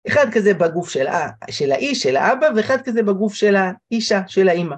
אחד 0.08 0.26
כזה 0.34 0.54
בגוף 0.54 0.90
של, 0.90 1.06
של 1.50 1.72
האיש, 1.72 2.04
של 2.04 2.16
האבא, 2.16 2.48
ואחד 2.56 2.78
כזה 2.82 3.04
בגוף 3.04 3.34
של 3.34 3.56
האישה, 3.56 4.22
של 4.28 4.50
האימא. 4.50 4.76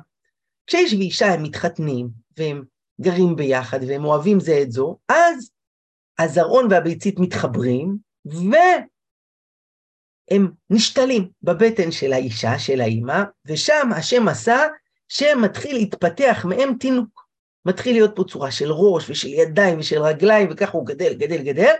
כשאיש 0.67 0.93
ואישה 0.93 1.25
הם 1.25 1.43
מתחתנים, 1.43 2.09
והם 2.37 2.63
גרים 3.01 3.35
ביחד, 3.35 3.79
והם 3.87 4.05
אוהבים 4.05 4.39
זה 4.39 4.59
את 4.61 4.71
זו, 4.71 4.97
אז 5.09 5.51
הזרעון 6.19 6.67
והביצית 6.71 7.19
מתחברים, 7.19 7.97
והם 10.31 10.51
נשתלים 10.69 11.29
בבטן 11.43 11.91
של 11.91 12.13
האישה, 12.13 12.59
של 12.59 12.81
האימא, 12.81 13.23
ושם 13.45 13.89
השם 13.95 14.27
עשה 14.27 14.67
שמתחיל 15.07 15.75
להתפתח 15.75 16.45
מהם 16.49 16.73
תינוק. 16.79 17.25
מתחיל 17.65 17.95
להיות 17.95 18.11
פה 18.15 18.23
צורה 18.29 18.51
של 18.51 18.71
ראש 18.71 19.09
ושל 19.09 19.27
ידיים 19.27 19.79
ושל 19.79 20.01
רגליים, 20.01 20.47
וככה 20.51 20.77
הוא 20.77 20.87
גדל, 20.87 21.13
גדל, 21.13 21.43
גדל, 21.43 21.73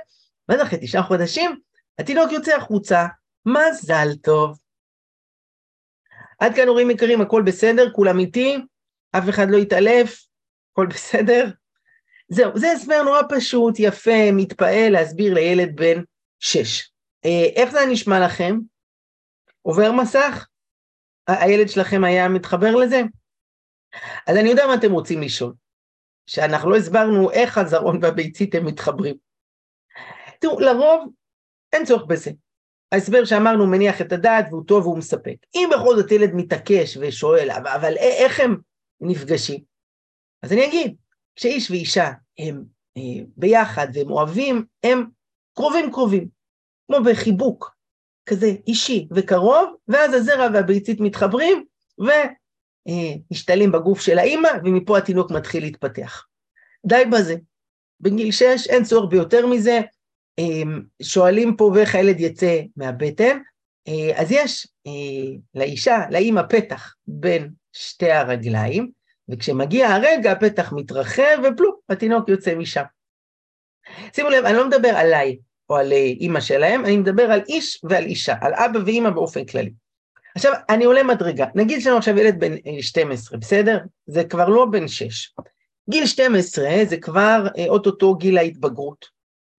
ואז 0.49 0.61
אחרי 0.61 0.79
תשעה 0.81 1.03
חודשים, 1.03 1.59
התינוק 1.99 2.31
יוצא 2.31 2.55
החוצה, 2.55 3.05
מזל 3.45 4.15
טוב. 4.23 4.57
עד 6.39 6.55
כאן 6.55 6.67
הורים 6.67 6.91
יקרים, 6.91 7.21
הכל 7.21 7.41
בסדר? 7.45 7.91
כולם 7.91 8.19
איתי? 8.19 8.57
אף 9.17 9.29
אחד 9.29 9.47
לא 9.49 9.57
יתעלף, 9.57 10.25
הכל 10.71 10.87
בסדר? 10.87 11.45
זהו, 12.29 12.59
זה 12.59 12.71
הסבר 12.71 13.01
נורא 13.03 13.21
פשוט, 13.29 13.75
יפה, 13.79 14.31
מתפעל 14.33 14.91
להסביר 14.91 15.33
לילד 15.33 15.75
בן 15.75 16.01
שש. 16.39 16.91
אה, 17.25 17.45
איך 17.55 17.71
זה 17.71 17.79
נשמע 17.91 18.25
לכם? 18.25 18.57
עובר 19.61 19.91
מסך? 19.91 20.47
הילד 21.27 21.69
שלכם 21.69 22.03
היה 22.03 22.29
מתחבר 22.29 22.75
לזה? 22.75 23.01
אז 24.27 24.37
אני 24.37 24.49
יודע 24.49 24.67
מה 24.67 24.73
אתם 24.73 24.91
רוצים 24.91 25.21
לשאול, 25.21 25.53
שאנחנו 26.25 26.69
לא 26.69 26.75
הסברנו 26.75 27.31
איך 27.31 27.57
הזרעון 27.57 27.99
והביצית 28.01 28.55
הם 28.55 28.65
מתחברים. 28.65 29.15
תראו, 30.39 30.59
לרוב 30.59 31.09
אין 31.73 31.85
צורך 31.85 32.05
בזה. 32.07 32.31
ההסבר 32.91 33.25
שאמרנו 33.25 33.67
מניח 33.67 34.01
את 34.01 34.11
הדעת 34.11 34.45
והוא 34.49 34.63
טוב 34.67 34.85
והוא 34.85 34.97
מספק. 34.97 35.35
אם 35.55 35.69
בכל 35.73 35.95
זאת 35.95 36.11
ילד 36.11 36.31
מתעקש 36.33 36.97
ושואל, 37.01 37.51
אבל 37.51 37.97
איך 37.97 38.39
הם 38.39 38.57
נפגשים? 39.01 39.59
אז 40.43 40.51
אני 40.51 40.65
אגיד, 40.65 40.95
כשאיש 41.35 41.71
ואישה 41.71 42.11
הם 42.37 42.63
אה, 42.97 43.23
ביחד 43.37 43.87
והם 43.93 44.11
אוהבים, 44.11 44.65
הם 44.83 45.05
קרובים 45.55 45.91
קרובים, 45.91 46.27
כמו 46.87 46.97
בחיבוק 47.05 47.75
כזה 48.25 48.47
אישי 48.67 49.07
וקרוב, 49.15 49.75
ואז 49.87 50.13
הזרע 50.13 50.47
והביצית 50.53 50.99
מתחברים 50.99 51.65
ונשתלים 52.87 53.71
בגוף 53.71 54.01
של 54.01 54.17
האימא, 54.17 54.49
ומפה 54.65 54.97
התינוק 54.97 55.31
מתחיל 55.31 55.63
להתפתח. 55.63 56.25
די 56.85 57.03
בזה. 57.11 57.35
בגיל 58.01 58.31
שש 58.31 58.67
אין 58.69 58.83
צורך 58.83 59.09
ביותר 59.09 59.47
מזה, 59.47 59.81
אמ, 60.37 60.81
שואלים 61.01 61.55
פה 61.55 61.71
ואיך 61.75 61.95
הילד 61.95 62.19
יצא 62.19 62.61
מהבטן, 62.75 63.37
אה, 63.87 64.21
אז 64.21 64.31
יש 64.31 64.67
אה, 64.87 65.37
לאישה, 65.55 65.97
לאימא 66.11 66.41
פתח 66.49 66.95
בין 67.07 67.49
שתי 67.77 68.11
הרגליים, 68.11 68.91
וכשמגיע 69.29 69.87
הרגע 69.87 70.31
הפתח 70.31 70.73
מתרחב 70.73 71.37
ופלופ, 71.43 71.75
התינוק 71.89 72.29
יוצא 72.29 72.55
משם. 72.55 72.83
שימו 74.15 74.29
לב, 74.29 74.45
אני 74.45 74.57
לא 74.57 74.67
מדבר 74.67 74.89
עליי 74.89 75.37
או 75.69 75.75
על 75.75 75.91
אה, 75.91 75.97
אימא 75.97 76.39
שלהם, 76.39 76.85
אני 76.85 76.97
מדבר 76.97 77.23
על 77.23 77.41
איש 77.47 77.81
ועל 77.83 78.03
אישה, 78.03 78.35
על 78.41 78.53
אבא 78.53 78.79
ואימא 78.85 79.09
באופן 79.09 79.45
כללי. 79.45 79.73
עכשיו, 80.35 80.53
אני 80.69 80.85
עולה 80.85 81.03
מדרגה, 81.03 81.45
נגיד 81.55 81.79
שיש 81.79 81.87
עכשיו 81.87 82.17
ילד 82.17 82.39
בן 82.39 82.81
12, 82.81 83.37
בסדר? 83.37 83.77
זה 84.07 84.23
כבר 84.23 84.49
לא 84.49 84.65
בן 84.71 84.87
6. 84.87 85.33
גיל 85.89 86.05
12 86.05 86.69
זה 86.85 86.97
כבר 86.97 87.47
אוטוטו 87.67 88.15
גיל 88.15 88.37
ההתבגרות. 88.37 89.05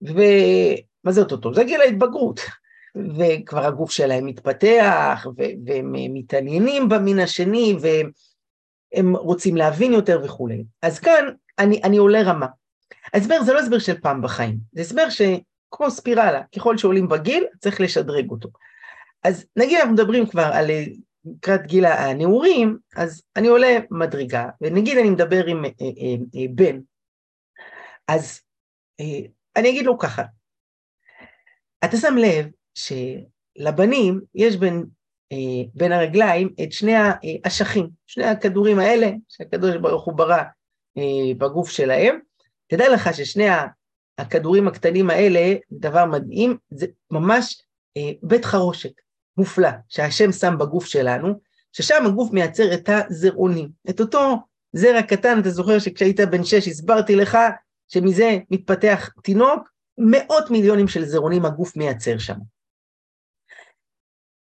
ומה 0.02 1.12
זה 1.12 1.20
אוטוטו? 1.20 1.54
זה 1.54 1.64
גיל 1.64 1.80
ההתבגרות. 1.80 2.40
וכבר 3.18 3.66
הגוף 3.66 3.90
שלהם 3.90 4.26
מתפתח, 4.26 5.26
והם 5.66 5.92
מתעניינים 5.92 6.88
במין 6.88 7.18
השני, 7.18 7.76
והם 7.80 9.16
רוצים 9.16 9.56
להבין 9.56 9.92
יותר 9.92 10.20
וכולי. 10.24 10.64
אז 10.82 10.98
כאן 10.98 11.24
אני, 11.58 11.80
אני 11.84 11.96
עולה 11.96 12.22
רמה. 12.22 12.46
ההסבר 13.14 13.42
זה 13.42 13.52
לא 13.52 13.58
הסבר 13.58 13.78
של 13.78 14.00
פעם 14.00 14.22
בחיים, 14.22 14.58
זה 14.72 14.80
הסבר 14.80 15.10
שכמו 15.10 15.90
ספירלה, 15.90 16.42
ככל 16.56 16.78
שעולים 16.78 17.08
בגיל, 17.08 17.44
צריך 17.60 17.80
לשדרג 17.80 18.30
אותו. 18.30 18.48
אז 19.24 19.46
נגיד 19.56 19.78
אנחנו 19.78 19.92
מדברים 19.92 20.26
כבר 20.26 20.50
על 20.52 20.70
לקראת 21.24 21.66
גיל 21.66 21.84
הנעורים, 21.84 22.78
אז 22.96 23.22
אני 23.36 23.48
עולה 23.48 23.78
מדרגה, 23.90 24.48
ונגיד 24.60 24.98
אני 24.98 25.10
מדבר 25.10 25.46
עם 25.46 25.64
אה, 25.64 25.70
אה, 25.80 26.40
אה, 26.40 26.46
בן, 26.54 26.78
אז 28.08 28.40
אני 29.56 29.70
אגיד 29.70 29.86
לו 29.86 29.98
ככה, 29.98 30.22
אתה 31.84 31.96
שם 31.96 32.16
לב 32.16 32.46
שלבנים 32.76 34.20
יש 34.34 34.56
בין, 34.56 34.84
אה, 35.32 35.64
בין 35.74 35.92
הרגליים 35.92 36.54
את 36.62 36.72
שני 36.72 36.94
האשכים, 36.96 37.88
שני 38.06 38.24
הכדורים 38.24 38.78
האלה 38.78 39.10
שהקדוש 39.28 39.76
ברוך 39.76 40.04
הוא 40.04 40.14
ברא 40.14 40.42
אה, 40.98 41.34
בגוף 41.38 41.70
שלהם. 41.70 42.18
תדע 42.68 42.88
לך 42.88 43.14
ששני 43.14 43.46
הכדורים 44.18 44.68
הקטנים 44.68 45.10
האלה, 45.10 45.54
דבר 45.72 46.04
מדהים, 46.04 46.56
זה 46.70 46.86
ממש 47.10 47.62
אה, 47.96 48.10
בית 48.22 48.44
חרושת 48.44 48.92
מופלא 49.36 49.70
שהשם 49.88 50.32
שם 50.32 50.58
בגוף 50.58 50.86
שלנו, 50.86 51.40
ששם 51.72 52.06
הגוף 52.06 52.32
מייצר 52.32 52.74
את 52.74 52.88
הזרעונים, 52.88 53.68
את 53.90 54.00
אותו 54.00 54.36
זרע 54.72 55.02
קטן, 55.02 55.40
אתה 55.40 55.50
זוכר 55.50 55.78
שכשהיית 55.78 56.20
בן 56.20 56.44
שש 56.44 56.68
הסברתי 56.68 57.16
לך 57.16 57.38
שמזה 57.88 58.38
מתפתח 58.50 59.10
תינוק, 59.22 59.68
מאות 59.98 60.50
מיליונים 60.50 60.88
של 60.88 61.04
זרעונים 61.04 61.44
הגוף 61.44 61.76
מייצר 61.76 62.18
שם. 62.18 62.36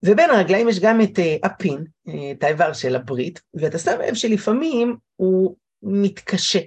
ובין 0.04 0.30
הרגליים 0.30 0.68
יש 0.68 0.80
גם 0.80 1.00
את 1.00 1.18
uh, 1.18 1.46
הפין, 1.46 1.84
uh, 2.08 2.12
את 2.32 2.42
האיבר 2.42 2.72
של 2.72 2.96
הברית, 2.96 3.40
ואתה 3.54 3.78
שם 3.78 4.00
לב 4.08 4.14
שלפעמים 4.14 4.96
הוא 5.16 5.56
מתקשה. 5.82 6.60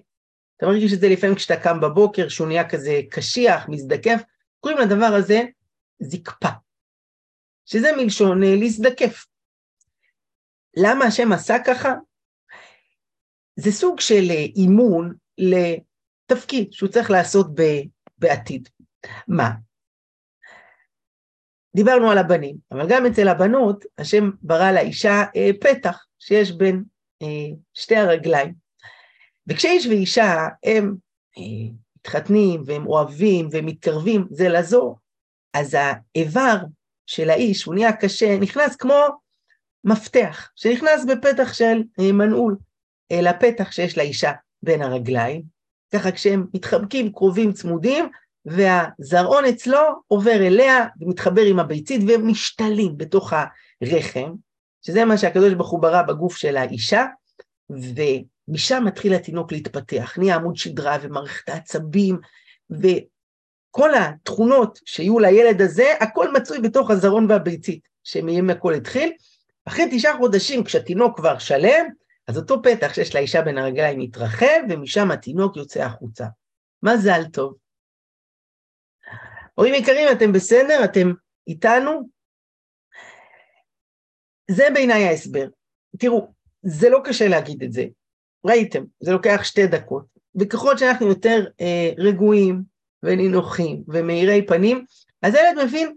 אתה 0.57 0.65
מרגיש 0.65 0.93
את 0.93 0.99
זה 0.99 1.09
לפעמים 1.09 1.35
כשאתה 1.35 1.63
קם 1.63 1.81
בבוקר, 1.81 2.29
שהוא 2.29 2.47
נהיה 2.47 2.69
כזה 2.69 3.01
קשיח, 3.11 3.69
מזדקף, 3.69 4.21
קוראים 4.59 4.79
לדבר 4.79 5.05
הזה 5.05 5.41
זקפה, 5.99 6.49
שזה 7.65 7.91
מלשון 7.97 8.43
uh, 8.43 8.45
להזדקף. 8.59 9.25
למה 10.77 11.05
השם 11.05 11.31
עשה 11.31 11.55
ככה? 11.65 11.93
זה 13.55 13.71
סוג 13.71 13.99
של 13.99 14.31
אימון 14.55 15.13
תפקיד 16.25 16.73
שהוא 16.73 16.89
צריך 16.89 17.11
לעשות 17.11 17.47
בעתיד. 18.17 18.69
מה? 19.27 19.64
דיברנו 21.75 22.11
על 22.11 22.17
הבנים, 22.17 22.55
אבל 22.71 22.87
גם 22.89 23.05
אצל 23.05 23.27
הבנות, 23.27 23.85
השם 23.97 24.31
ברא 24.41 24.71
לאישה 24.71 25.23
אה, 25.35 25.49
פתח 25.61 26.05
שיש 26.19 26.51
בין 26.51 26.83
אה, 27.21 27.55
שתי 27.73 27.95
הרגליים. 27.95 28.53
וכשאיש 29.47 29.87
ואישה 29.87 30.47
הם 30.63 30.95
אה, 31.37 31.73
מתחתנים 31.97 32.63
והם 32.65 32.87
אוהבים 32.87 33.47
והם 33.51 33.65
מתקרבים 33.65 34.27
זה 34.31 34.49
לזו, 34.49 34.95
אז 35.53 35.77
האיבר 35.79 36.57
של 37.05 37.29
האיש, 37.29 37.63
הוא 37.63 37.75
נהיה 37.75 37.93
קשה, 37.93 38.37
נכנס 38.39 38.75
כמו 38.75 39.01
מפתח, 39.83 40.51
שנכנס 40.55 41.05
בפתח 41.05 41.53
של 41.53 41.83
אה, 41.99 42.11
מנעול, 42.11 42.57
אל 43.11 43.27
הפתח 43.27 43.71
שיש 43.71 43.97
לאישה 43.97 44.31
בין 44.63 44.81
הרגליים, 44.81 45.43
ככה 45.93 46.11
כשהם 46.11 46.45
מתחבקים 46.53 47.11
קרובים 47.11 47.53
צמודים, 47.53 48.09
והזרעון 48.45 49.45
אצלו 49.45 49.79
עובר 50.07 50.47
אליה 50.47 50.85
ומתחבר 51.01 51.41
עם 51.41 51.59
הביצית 51.59 52.01
והם 52.07 52.27
משתלים 52.27 52.97
בתוך 52.97 53.33
הרחם, 53.81 54.33
שזה 54.81 55.05
מה 55.05 55.17
שהקדוש 55.17 55.53
ברוך 55.53 55.69
הוא 55.69 55.81
ברא 55.81 56.01
בגוף 56.01 56.37
של 56.37 56.57
האישה, 56.57 57.05
ומשם 57.69 58.83
מתחיל 58.85 59.13
התינוק 59.13 59.51
להתפתח, 59.51 60.17
נהיה 60.17 60.35
עמוד 60.35 60.55
שדרה 60.55 60.97
ומערכת 61.01 61.49
העצבים, 61.49 62.19
וכל 62.69 63.89
התכונות 63.95 64.79
שיהיו 64.85 65.19
לילד 65.19 65.61
הזה, 65.61 65.93
הכל 65.99 66.33
מצוי 66.33 66.59
בתוך 66.59 66.91
הזרעון 66.91 67.31
והביצית, 67.31 67.87
שמהם 68.03 68.49
הכל 68.49 68.73
התחיל. 68.73 69.11
אחרי 69.65 69.85
תשעה 69.91 70.17
חודשים, 70.17 70.63
כשהתינוק 70.63 71.17
כבר 71.17 71.37
שלם, 71.37 71.85
אז 72.27 72.37
אותו 72.37 72.61
פתח 72.61 72.93
שיש 72.93 73.15
לאישה 73.15 73.41
בין 73.41 73.57
הרגליים 73.57 73.99
מתרחב, 73.99 74.59
ומשם 74.69 75.11
התינוק 75.11 75.57
יוצא 75.57 75.83
החוצה. 75.83 76.25
מזל 76.83 77.25
טוב. 77.25 77.64
הורים 79.55 79.73
יקרים, 79.73 80.07
אתם 80.11 80.31
בסדר? 80.31 80.83
אתם 80.83 81.11
איתנו? 81.47 82.09
זה 84.51 84.67
בעיניי 84.73 85.03
ההסבר. 85.07 85.47
תראו, 85.97 86.33
זה 86.61 86.89
לא 86.89 87.01
קשה 87.03 87.27
להגיד 87.27 87.63
את 87.63 87.71
זה. 87.71 87.85
ראיתם, 88.45 88.83
זה 88.99 89.11
לוקח 89.11 89.43
שתי 89.43 89.67
דקות. 89.67 90.05
וככל 90.39 90.77
שאנחנו 90.77 91.07
יותר 91.07 91.45
אה, 91.61 91.91
רגועים 91.97 92.61
ונינוחים 93.03 93.83
ומאירי 93.87 94.45
פנים, 94.45 94.85
אז 95.21 95.35
הילד 95.35 95.63
מבין, 95.63 95.95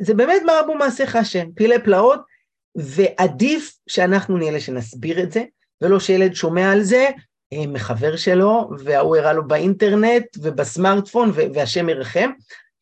זה 0.00 0.14
באמת 0.14 0.42
מה 0.46 0.52
רבו 0.60 0.74
מעשיך 0.74 1.16
השם, 1.16 1.52
פילי 1.52 1.82
פלאות, 1.84 2.20
ועדיף 2.76 3.78
שאנחנו 3.86 4.36
נהיה 4.36 4.50
אלה 4.50 4.60
שנסביר 4.60 5.22
את 5.22 5.32
זה, 5.32 5.44
ולא 5.80 6.00
שילד 6.00 6.34
שומע 6.34 6.72
על 6.72 6.82
זה 6.82 7.08
אה, 7.52 7.66
מחבר 7.66 8.16
שלו, 8.16 8.70
והוא 8.84 9.16
הראה 9.16 9.32
לו 9.32 9.48
באינטרנט 9.48 10.26
ובסמארטפון, 10.38 11.32
והשם 11.54 11.88
ירחם. 11.88 12.30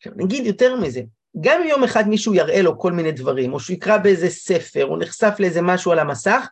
עכשיו, 0.02 0.12
נגיד 0.16 0.46
יותר 0.46 0.76
מזה, 0.76 1.00
גם 1.40 1.60
אם 1.60 1.68
יום 1.68 1.84
אחד 1.84 2.08
מישהו 2.08 2.34
יראה 2.34 2.62
לו 2.62 2.78
כל 2.78 2.92
מיני 2.92 3.12
דברים, 3.12 3.52
או 3.52 3.60
שהוא 3.60 3.74
יקרא 3.74 3.96
באיזה 3.96 4.30
ספר, 4.30 4.86
או 4.86 4.96
נחשף 4.96 5.34
לאיזה 5.38 5.62
משהו 5.62 5.92
על 5.92 5.98
המסך, 5.98 6.48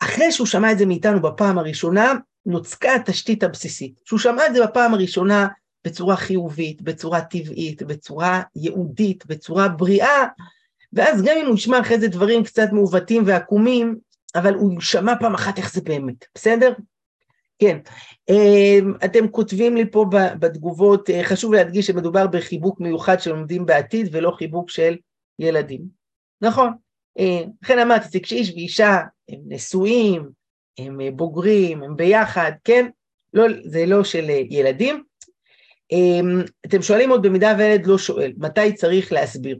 אחרי 0.00 0.32
שהוא 0.32 0.46
שמע 0.46 0.72
את 0.72 0.78
זה 0.78 0.86
מאיתנו 0.86 1.22
בפעם 1.22 1.58
הראשונה, 1.58 2.12
נוצקה 2.46 2.94
התשתית 2.94 3.42
הבסיסית. 3.42 4.00
שהוא 4.04 4.18
שמע 4.18 4.46
את 4.46 4.54
זה 4.54 4.66
בפעם 4.66 4.94
הראשונה 4.94 5.48
בצורה 5.84 6.16
חיובית, 6.16 6.82
בצורה 6.82 7.20
טבעית, 7.20 7.82
בצורה 7.82 8.42
ייעודית, 8.56 9.26
בצורה 9.26 9.68
בריאה, 9.68 10.24
ואז 10.92 11.22
גם 11.22 11.36
אם 11.40 11.46
הוא 11.46 11.54
ישמע 11.54 11.80
אחרי 11.80 12.00
זה 12.00 12.08
דברים 12.08 12.44
קצת 12.44 12.68
מעוותים 12.72 13.22
ועקומים, 13.26 13.98
אבל 14.34 14.54
הוא 14.54 14.80
שמע 14.80 15.12
פעם 15.20 15.34
אחת 15.34 15.58
איך 15.58 15.72
זה 15.72 15.80
באמת, 15.80 16.24
בסדר? 16.34 16.72
כן. 17.58 17.78
אמ, 18.28 18.94
אתם 19.04 19.28
כותבים 19.28 19.76
לי 19.76 19.90
פה 19.90 20.06
בתגובות, 20.38 21.10
אה, 21.10 21.24
חשוב 21.24 21.54
להדגיש 21.54 21.86
שמדובר 21.86 22.26
בחיבוק 22.26 22.80
מיוחד 22.80 23.20
שלומדים 23.20 23.66
בעתיד 23.66 24.08
ולא 24.12 24.30
חיבוק 24.30 24.70
של 24.70 24.96
ילדים. 25.38 25.80
נכון. 26.40 26.72
אה, 27.18 27.42
לכן 27.62 27.78
אמרתי, 27.78 28.08
זה 28.08 28.20
כשאיש 28.20 28.50
ואישה 28.50 29.00
הם 29.28 29.40
נשואים, 29.46 30.28
הם 30.78 31.00
בוגרים, 31.16 31.82
הם 31.82 31.96
ביחד, 31.96 32.52
כן? 32.64 32.86
לא, 33.34 33.44
זה 33.64 33.86
לא 33.86 34.04
של 34.04 34.30
ילדים. 34.50 35.04
אתם 36.66 36.82
שואלים 36.82 37.10
עוד 37.10 37.22
במידה 37.22 37.54
והילד 37.58 37.86
לא 37.86 37.98
שואל, 37.98 38.32
מתי 38.36 38.74
צריך 38.74 39.12
להסביר? 39.12 39.58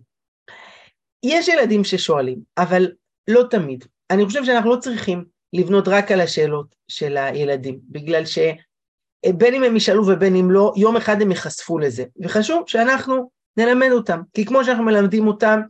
יש 1.25 1.49
ילדים 1.49 1.85
ששואלים, 1.85 2.39
אבל 2.59 2.93
לא 3.29 3.43
תמיד. 3.51 3.85
אני 4.11 4.25
חושב 4.25 4.45
שאנחנו 4.45 4.71
לא 4.71 4.77
צריכים 4.77 5.25
לבנות 5.55 5.89
רק 5.89 6.13
על 6.13 6.21
השאלות 6.21 6.75
של 6.89 7.17
הילדים, 7.17 7.79
בגלל 7.89 8.23
שבין 8.27 9.55
אם 9.55 9.65
הם 9.65 9.77
ישאלו 9.77 10.07
ובין 10.07 10.37
אם 10.37 10.51
לא, 10.51 10.73
יום 10.77 10.97
אחד 10.97 11.23
הם 11.23 11.31
ייחשפו 11.31 11.79
לזה. 11.79 12.05
וחשוב 12.23 12.63
שאנחנו 12.67 13.31
נלמד 13.57 13.89
אותם, 13.93 14.21
כי 14.35 14.45
כמו 14.45 14.65
שאנחנו 14.65 14.85
מלמדים 14.85 15.27
אותם 15.27 15.61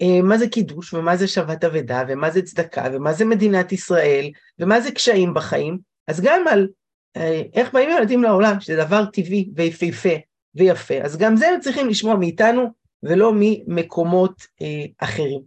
אה, 0.00 0.22
מה 0.22 0.38
זה 0.38 0.48
קידוש 0.48 0.94
ומה 0.94 1.16
זה 1.16 1.28
שבת 1.28 1.64
אבדה 1.64 2.02
ומה 2.08 2.30
זה 2.30 2.42
צדקה 2.42 2.84
ומה 2.92 3.12
זה 3.12 3.24
מדינת 3.24 3.72
ישראל 3.72 4.30
ומה 4.58 4.80
זה 4.80 4.90
קשיים 4.90 5.34
בחיים, 5.34 5.78
אז 6.08 6.20
גם 6.20 6.48
על 6.48 6.68
אה, 7.16 7.42
איך 7.54 7.72
באים 7.72 7.90
ילדים 7.90 8.22
לעולם, 8.22 8.60
שזה 8.60 8.76
דבר 8.76 9.04
טבעי 9.04 9.50
ויפהפה 9.56 10.14
ויפה, 10.54 10.94
אז 10.94 11.16
גם 11.16 11.36
זה 11.36 11.48
הם 11.48 11.60
צריכים 11.60 11.88
לשמוע 11.88 12.16
מאיתנו 12.16 12.66
ולא 13.02 13.32
ממקומות 13.34 14.42
אה, 14.62 14.84
אחרים. 14.98 15.40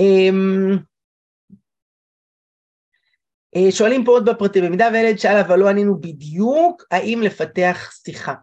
אה, 0.00 0.30
שואלים 3.70 4.04
פה 4.04 4.12
עוד 4.12 4.24
בפרטים, 4.24 4.64
במידה 4.64 4.88
וילד 4.92 5.18
שאל 5.18 5.36
אבל 5.36 5.58
לא 5.58 5.68
ענינו 5.68 6.00
בדיוק, 6.00 6.84
האם 6.90 7.22
לפתח 7.22 7.92
שיחה. 8.04 8.34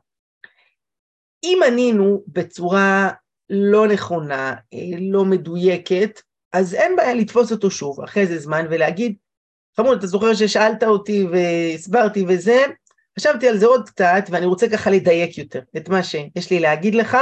אם 1.43 1.60
ענינו 1.68 2.24
בצורה 2.28 3.10
לא 3.49 3.88
נכונה, 3.88 4.55
אה, 4.74 4.80
לא 4.99 5.26
מדויקת, 5.26 6.22
אז 6.53 6.74
אין 6.74 6.95
בעיה 6.95 7.14
לתפוס 7.14 7.51
אותו 7.51 7.72
שוב, 7.72 8.01
אחרי 8.01 8.24
איזה 8.24 8.39
זמן, 8.39 8.66
ולהגיד, 8.70 9.16
חמוד, 9.78 9.97
אתה 9.97 10.08
זוכר 10.08 10.34
ששאלת 10.34 10.84
אותי 10.84 11.28
והסברתי 11.32 12.26
וזה, 12.28 12.66
חשבתי 13.20 13.47
על 13.47 13.58
זה 13.58 13.66
עוד 13.66 13.89
קצת, 13.89 14.24
ואני 14.30 14.45
רוצה 14.45 14.70
ככה 14.70 14.89
לדייק 14.89 15.38
יותר 15.38 15.62
את 15.78 15.89
מה 15.89 16.03
שיש 16.03 16.51
לי 16.51 16.60
להגיד 16.60 16.95
לך, 16.95 17.18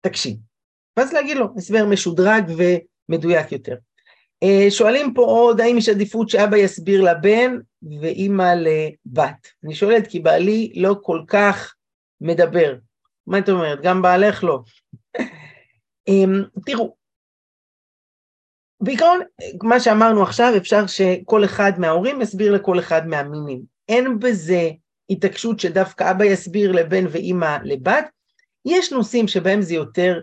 תקשיב. 0.00 0.36
ואז 0.96 1.12
להגיד 1.12 1.36
לו, 1.36 1.46
הסבר 1.56 1.86
משודרג 1.86 2.50
ומדויק 3.08 3.52
יותר. 3.52 3.74
אה, 4.42 4.70
שואלים 4.70 5.14
פה 5.14 5.22
עוד, 5.22 5.60
האם 5.60 5.78
יש 5.78 5.88
עדיפות 5.88 6.28
שאבא 6.28 6.56
יסביר 6.56 7.00
לבן 7.00 7.56
ואימא 8.00 8.54
לבת? 8.54 9.46
אני 9.64 9.74
שואלת 9.74 10.06
כי 10.06 10.20
בעלי 10.20 10.72
לא 10.76 10.96
כל 11.02 11.22
כך 11.26 11.74
מדבר. 12.20 12.74
מה 13.26 13.38
את 13.38 13.48
אומרת? 13.48 13.82
גם 13.82 14.02
בעלך 14.02 14.44
לא. 14.44 14.60
אמ, 16.08 16.42
תראו, 16.66 16.94
בעיקרון, 18.80 19.20
מה 19.62 19.80
שאמרנו 19.80 20.22
עכשיו, 20.22 20.52
אפשר 20.56 20.86
שכל 20.86 21.44
אחד 21.44 21.72
מההורים 21.78 22.20
יסביר 22.20 22.52
לכל 22.52 22.78
אחד 22.78 23.06
מהמינים. 23.06 23.62
אין 23.88 24.18
בזה 24.18 24.70
התעקשות 25.10 25.60
שדווקא 25.60 26.10
אבא 26.10 26.24
יסביר 26.24 26.72
לבן 26.72 27.04
ואימא 27.10 27.56
לבת. 27.64 28.04
יש 28.64 28.92
נושאים 28.92 29.28
שבהם 29.28 29.62
זה 29.62 29.74
יותר 29.74 30.20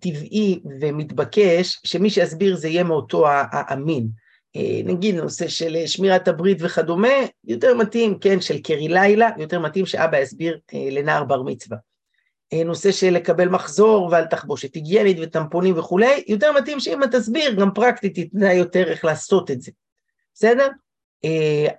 טבעי 0.00 0.60
ומתבקש, 0.80 1.80
שמי 1.84 2.10
שיסביר 2.10 2.56
זה 2.56 2.68
יהיה 2.68 2.84
מאותו 2.84 3.24
המין. 3.52 4.08
אה, 4.56 4.80
נגיד 4.84 5.14
נושא 5.14 5.48
של 5.48 5.76
אה, 5.76 5.86
שמירת 5.86 6.28
הברית 6.28 6.58
וכדומה, 6.60 7.08
יותר 7.44 7.74
מתאים, 7.74 8.18
כן, 8.18 8.40
של 8.40 8.58
קרי 8.58 8.88
לילה, 8.88 9.30
יותר 9.38 9.60
מתאים 9.60 9.86
שאבא 9.86 10.18
יסביר 10.18 10.58
לנער 10.72 11.24
בר 11.24 11.42
מצווה. 11.42 11.76
נושא 12.64 12.92
של 12.92 13.10
לקבל 13.10 13.48
מחזור 13.48 14.08
ועל 14.12 14.24
תחבושת 14.24 14.74
היגיינית 14.74 15.16
וטמפונים 15.20 15.78
וכולי, 15.78 16.24
יותר 16.28 16.52
מתאים 16.52 16.80
שאמא 16.80 17.06
תסביר, 17.06 17.54
גם 17.54 17.70
פרקטית 17.74 18.18
תתנה 18.18 18.52
יותר 18.52 18.90
איך 18.90 19.04
לעשות 19.04 19.50
את 19.50 19.62
זה, 19.62 19.72
בסדר? 20.34 20.68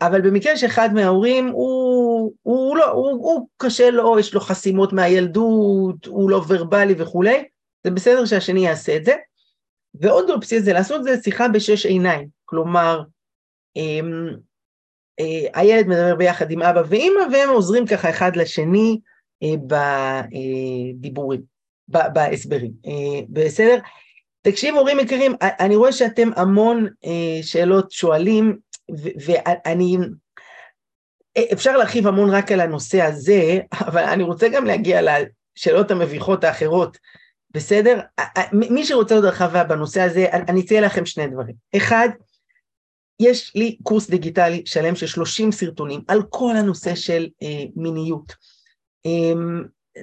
אבל 0.02 0.22
במקרה 0.22 0.58
שאחד 0.58 0.94
מההורים 0.94 1.48
הוא, 1.48 2.34
הוא 2.42 2.78
לא, 2.78 2.90
הוא, 2.90 3.12
הוא 3.12 3.48
קשה 3.58 3.90
לו, 3.90 4.20
יש 4.20 4.34
לו 4.34 4.42
חסימות 4.42 4.94
מהילדות, 4.94 6.06
הוא 6.06 6.30
לא 6.30 6.42
ורבלי 6.48 6.96
וכולי, 6.98 7.44
זה 7.84 7.92
בסדר 7.92 8.26
שהשני 8.26 8.66
יעשה 8.66 8.96
את 8.96 9.06
זה. 9.06 9.16
ועוד 9.94 10.30
אופציה 10.30 10.62
זה 10.62 10.74
לעשות 10.74 11.04
זה 11.04 11.22
שיחה 11.24 11.48
בשש 11.48 11.86
עיניים, 11.86 12.28
כלומר, 12.46 13.02
אמ, 13.76 14.30
אה, 15.20 15.60
הילד 15.62 15.88
מדבר 15.88 16.16
ביחד 16.16 16.52
עם 16.52 16.62
אבא 16.62 16.82
ואימא 16.90 17.22
והם 17.32 17.50
עוזרים 17.50 17.88
ככה 17.88 18.10
אחד 18.10 18.36
לשני 18.36 19.00
אה, 19.44 19.78
בדיבורים, 20.98 21.42
בהסברים, 21.88 22.72
אה, 22.86 23.22
בסדר? 23.30 23.78
תקשיב 24.42 24.76
הורים 24.76 25.00
יקרים, 25.00 25.36
אני 25.42 25.76
רואה 25.76 25.92
שאתם 25.92 26.30
המון 26.36 26.88
שאלות 27.42 27.92
שואלים 27.92 28.58
ואני, 29.26 29.98
אפשר 31.54 31.78
להרחיב 31.78 32.08
המון 32.08 32.30
רק 32.30 32.52
על 32.52 32.60
הנושא 32.60 33.02
הזה, 33.02 33.60
אבל 33.88 34.04
אני 34.04 34.24
רוצה 34.24 34.50
גם 34.50 34.66
להגיע 34.66 35.02
לשאלות 35.02 35.92
המביכות 35.92 36.44
האחרות 36.44 36.98
בסדר? 37.52 38.00
מי 38.54 38.86
שרוצה 38.86 39.16
עוד 39.16 39.26
הרחבה 39.26 39.64
בנושא 39.64 40.02
הזה, 40.02 40.26
אני 40.32 40.62
אציע 40.62 40.82
לכם 40.82 41.06
שני 41.06 41.28
דברים. 41.28 41.56
אחד, 41.76 42.10
יש 43.20 43.52
לי 43.56 43.78
קורס 43.84 44.10
דיגיטלי 44.10 44.62
שלם 44.66 44.96
של 44.96 45.08
30 45.08 45.52
סרטונים 45.52 46.02
על 46.08 46.24
כל 46.30 46.56
הנושא 46.56 46.96
של 46.96 47.28
אה, 47.44 47.64
מיניות. 47.76 48.34
אה, 49.06 49.34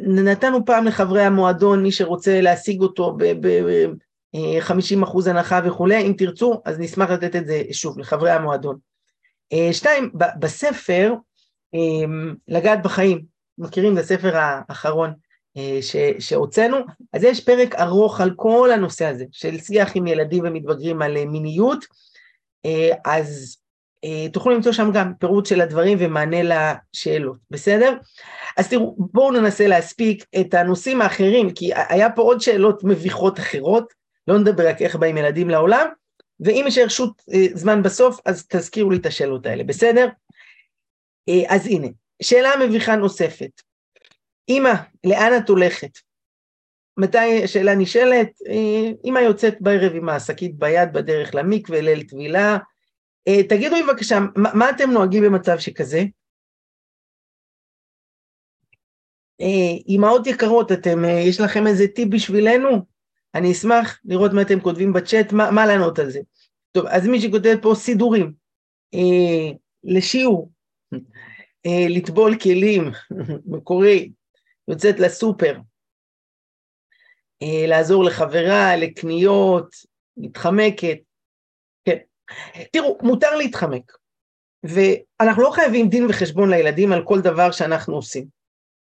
נתנו 0.00 0.64
פעם 0.64 0.84
לחברי 0.84 1.22
המועדון, 1.22 1.82
מי 1.82 1.92
שרוצה 1.92 2.40
להשיג 2.40 2.80
אותו 2.80 3.16
ב-50% 3.16 4.34
אה, 4.34 5.30
הנחה 5.30 5.60
וכולי, 5.64 6.06
אם 6.06 6.14
תרצו, 6.18 6.62
אז 6.64 6.78
נשמח 6.78 7.10
לתת 7.10 7.36
את 7.36 7.46
זה 7.46 7.62
שוב 7.72 7.98
לחברי 7.98 8.30
המועדון. 8.30 8.78
אה, 9.52 9.68
שתיים, 9.72 10.10
בספר, 10.38 11.14
אה, 11.74 12.08
לגעת 12.48 12.82
בחיים, 12.82 13.24
מכירים? 13.58 13.94
זה 13.94 14.00
הספר 14.00 14.36
האחרון. 14.36 15.12
אה, 15.56 15.78
שהוצאנו, 16.18 16.76
אז 17.12 17.24
יש 17.24 17.44
פרק 17.44 17.74
ארוך 17.74 18.20
על 18.20 18.30
כל 18.36 18.70
הנושא 18.72 19.06
הזה 19.06 19.24
של 19.32 19.58
שיח 19.58 19.92
עם 19.94 20.06
ילדים 20.06 20.44
ומתבגרים 20.46 21.02
על 21.02 21.16
אה, 21.16 21.24
מיניות, 21.24 21.84
אה, 22.66 22.90
אז 23.04 23.56
תוכלו 24.32 24.52
למצוא 24.52 24.72
שם 24.72 24.90
גם 24.94 25.12
פירוט 25.14 25.46
של 25.46 25.60
הדברים 25.60 25.98
ומענה 26.00 26.36
לשאלות, 26.42 27.38
בסדר? 27.50 27.96
אז 28.56 28.68
תראו, 28.68 28.96
בואו 28.98 29.32
ננסה 29.32 29.66
להספיק 29.66 30.24
את 30.40 30.54
הנושאים 30.54 31.02
האחרים, 31.02 31.50
כי 31.54 31.70
היה 31.88 32.10
פה 32.10 32.22
עוד 32.22 32.40
שאלות 32.40 32.84
מביכות 32.84 33.38
אחרות, 33.38 33.92
לא 34.28 34.38
נדבר 34.38 34.68
רק 34.68 34.82
איך 34.82 34.96
באים 34.96 35.16
ילדים 35.16 35.50
לעולם, 35.50 35.86
ואם 36.40 36.64
יש 36.68 36.78
רשות 36.78 37.22
זמן 37.54 37.82
בסוף, 37.82 38.20
אז 38.24 38.46
תזכירו 38.46 38.90
לי 38.90 38.96
את 38.96 39.06
השאלות 39.06 39.46
האלה, 39.46 39.64
בסדר? 39.64 40.08
אז 41.48 41.66
הנה, 41.66 41.88
שאלה 42.22 42.50
מביכה 42.66 42.96
נוספת. 42.96 43.65
אמא, 44.48 44.72
לאן 45.04 45.32
את 45.36 45.48
הולכת? 45.48 45.90
מתי 46.96 47.44
השאלה 47.44 47.74
נשאלת? 47.74 48.28
אה, 48.48 48.92
אמא 49.04 49.18
יוצאת 49.18 49.60
בערב 49.60 49.92
עם 49.94 50.08
השקית 50.08 50.58
ביד 50.58 50.92
בדרך 50.92 51.34
למקווה, 51.34 51.80
ליל 51.80 52.02
טבילה. 52.02 52.58
אה, 53.28 53.42
תגידו 53.48 53.74
לי 53.74 53.82
בבקשה, 53.82 54.18
מה 54.36 54.70
אתם 54.70 54.90
נוהגים 54.90 55.24
במצב 55.24 55.58
שכזה? 55.58 56.02
אמהות 59.88 60.26
יקרות, 60.26 60.72
אתם, 60.72 61.04
אה, 61.04 61.10
יש 61.10 61.40
לכם 61.40 61.66
איזה 61.66 61.88
טיפ 61.88 62.08
בשבילנו? 62.08 62.68
אני 63.34 63.52
אשמח 63.52 64.00
לראות 64.04 64.32
מה 64.32 64.42
אתם 64.42 64.60
כותבים 64.60 64.92
בצ'אט, 64.92 65.32
מה, 65.32 65.50
מה 65.50 65.66
לענות 65.66 65.98
על 65.98 66.10
זה. 66.10 66.20
טוב, 66.72 66.86
אז 66.86 67.06
מי 67.06 67.20
שכותב 67.20 67.56
פה 67.62 67.74
סידורים, 67.74 68.32
אה, 68.94 69.52
לשיעור, 69.84 70.50
אה, 71.66 71.86
לטבול 71.88 72.38
כלים, 72.38 72.90
מקורי, 73.52 74.12
יוצאת 74.68 74.98
לסופר, 74.98 75.58
אה, 77.42 77.66
לעזור 77.66 78.04
לחברה, 78.04 78.76
לקניות, 78.76 79.74
מתחמקת. 80.16 80.98
כן. 81.84 81.96
תראו, 82.72 82.98
מותר 83.02 83.36
להתחמק, 83.36 83.92
ואנחנו 84.64 85.42
לא 85.42 85.50
חייבים 85.50 85.88
דין 85.88 86.06
וחשבון 86.08 86.50
לילדים 86.50 86.92
על 86.92 87.04
כל 87.04 87.20
דבר 87.20 87.50
שאנחנו 87.50 87.94
עושים. 87.94 88.36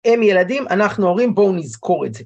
הם 0.05 0.23
ילדים, 0.23 0.67
אנחנו 0.67 1.07
הורים, 1.07 1.35
בואו 1.35 1.53
נזכור 1.55 2.05
את 2.05 2.13
זה. 2.13 2.23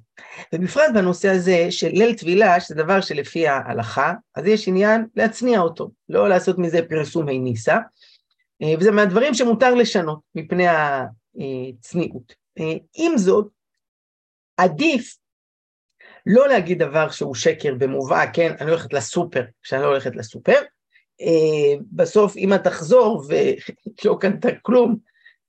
ובפרט 0.54 0.94
בנושא 0.94 1.30
הזה 1.30 1.68
של 1.70 1.88
ליל 1.88 2.16
טבילה, 2.16 2.60
שזה 2.60 2.76
דבר 2.76 3.02
שלפי 3.02 3.48
ההלכה, 3.48 4.14
אז 4.36 4.46
יש 4.46 4.68
עניין 4.68 5.06
להצניע 5.16 5.60
אותו, 5.60 5.90
לא 6.10 6.30
לעשות 6.30 6.58
מזה 6.58 6.80
פרסום 6.90 7.30
ניסה, 7.30 7.78
אה, 8.62 8.74
וזה 8.80 8.92
מהדברים 8.92 9.34
שמותר 9.34 9.74
לשנות 9.74 10.20
מפני 10.36 10.66
הצניעות. 10.68 12.47
אה, 12.60 12.74
עם 12.94 13.18
זאת, 13.18 13.48
עדיף 14.58 15.18
לא 16.26 16.48
להגיד 16.48 16.80
דבר 16.80 17.10
שהוא 17.10 17.36
שקר 17.36 17.74
במובהק, 17.78 18.30
כן, 18.34 18.56
אני 18.60 18.70
הולכת 18.70 18.94
לסופר 18.94 19.46
כשאני 19.64 19.82
לא 19.82 19.88
הולכת 19.88 20.16
לסופר, 20.16 20.62
אה, 21.22 21.82
בסוף 21.92 22.36
אמא 22.36 22.56
תחזור 22.56 23.24
ולא 23.28 24.18
קנתה 24.22 24.50
כלום, 24.62 24.98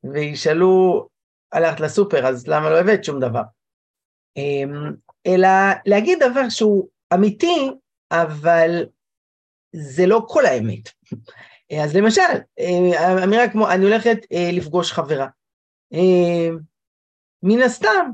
וישאלו, 0.05 1.09
הלכת 1.53 1.81
לסופר, 1.81 2.27
אז 2.27 2.47
למה 2.47 2.71
לא 2.71 2.81
הבאת 2.81 3.05
שום 3.05 3.21
דבר? 3.21 3.43
אלא 5.27 5.49
להגיד 5.87 6.19
דבר 6.31 6.49
שהוא 6.49 6.89
אמיתי, 7.15 7.71
אבל 8.11 8.87
זה 9.73 10.07
לא 10.07 10.23
כל 10.29 10.47
האמת. 10.47 10.89
אז 11.83 11.97
למשל, 11.97 12.23
אמירה 13.25 13.49
כמו, 13.53 13.71
אני 13.71 13.85
הולכת 13.85 14.19
לפגוש 14.53 14.93
חברה. 14.93 15.27
מן 17.43 17.63
הסתם, 17.63 18.11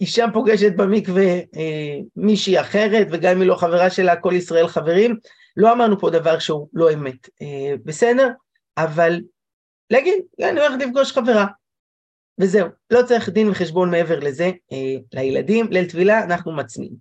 אישה 0.00 0.24
פוגשת 0.32 0.72
במקווה 0.76 1.24
מישהי 2.16 2.60
אחרת, 2.60 3.06
וגם 3.10 3.32
אם 3.32 3.40
היא 3.40 3.48
לא 3.48 3.54
חברה 3.54 3.90
שלה, 3.90 4.16
כל 4.16 4.32
ישראל 4.36 4.68
חברים, 4.68 5.16
לא 5.56 5.72
אמרנו 5.72 6.00
פה 6.00 6.10
דבר 6.10 6.38
שהוא 6.38 6.68
לא 6.72 6.92
אמת, 6.92 7.28
בסדר? 7.84 8.28
אבל 8.78 9.20
להגיד, 9.90 10.14
אני 10.42 10.60
הולכת 10.60 10.86
לפגוש 10.86 11.12
חברה. 11.12 11.46
וזהו, 12.40 12.68
לא 12.90 13.02
צריך 13.06 13.28
דין 13.28 13.48
וחשבון 13.48 13.90
מעבר 13.90 14.18
לזה 14.18 14.44
אה, 14.44 14.96
לילדים, 15.12 15.66
ליל 15.70 15.90
טבילה 15.90 16.24
אנחנו 16.24 16.56
מצניעים. 16.56 16.94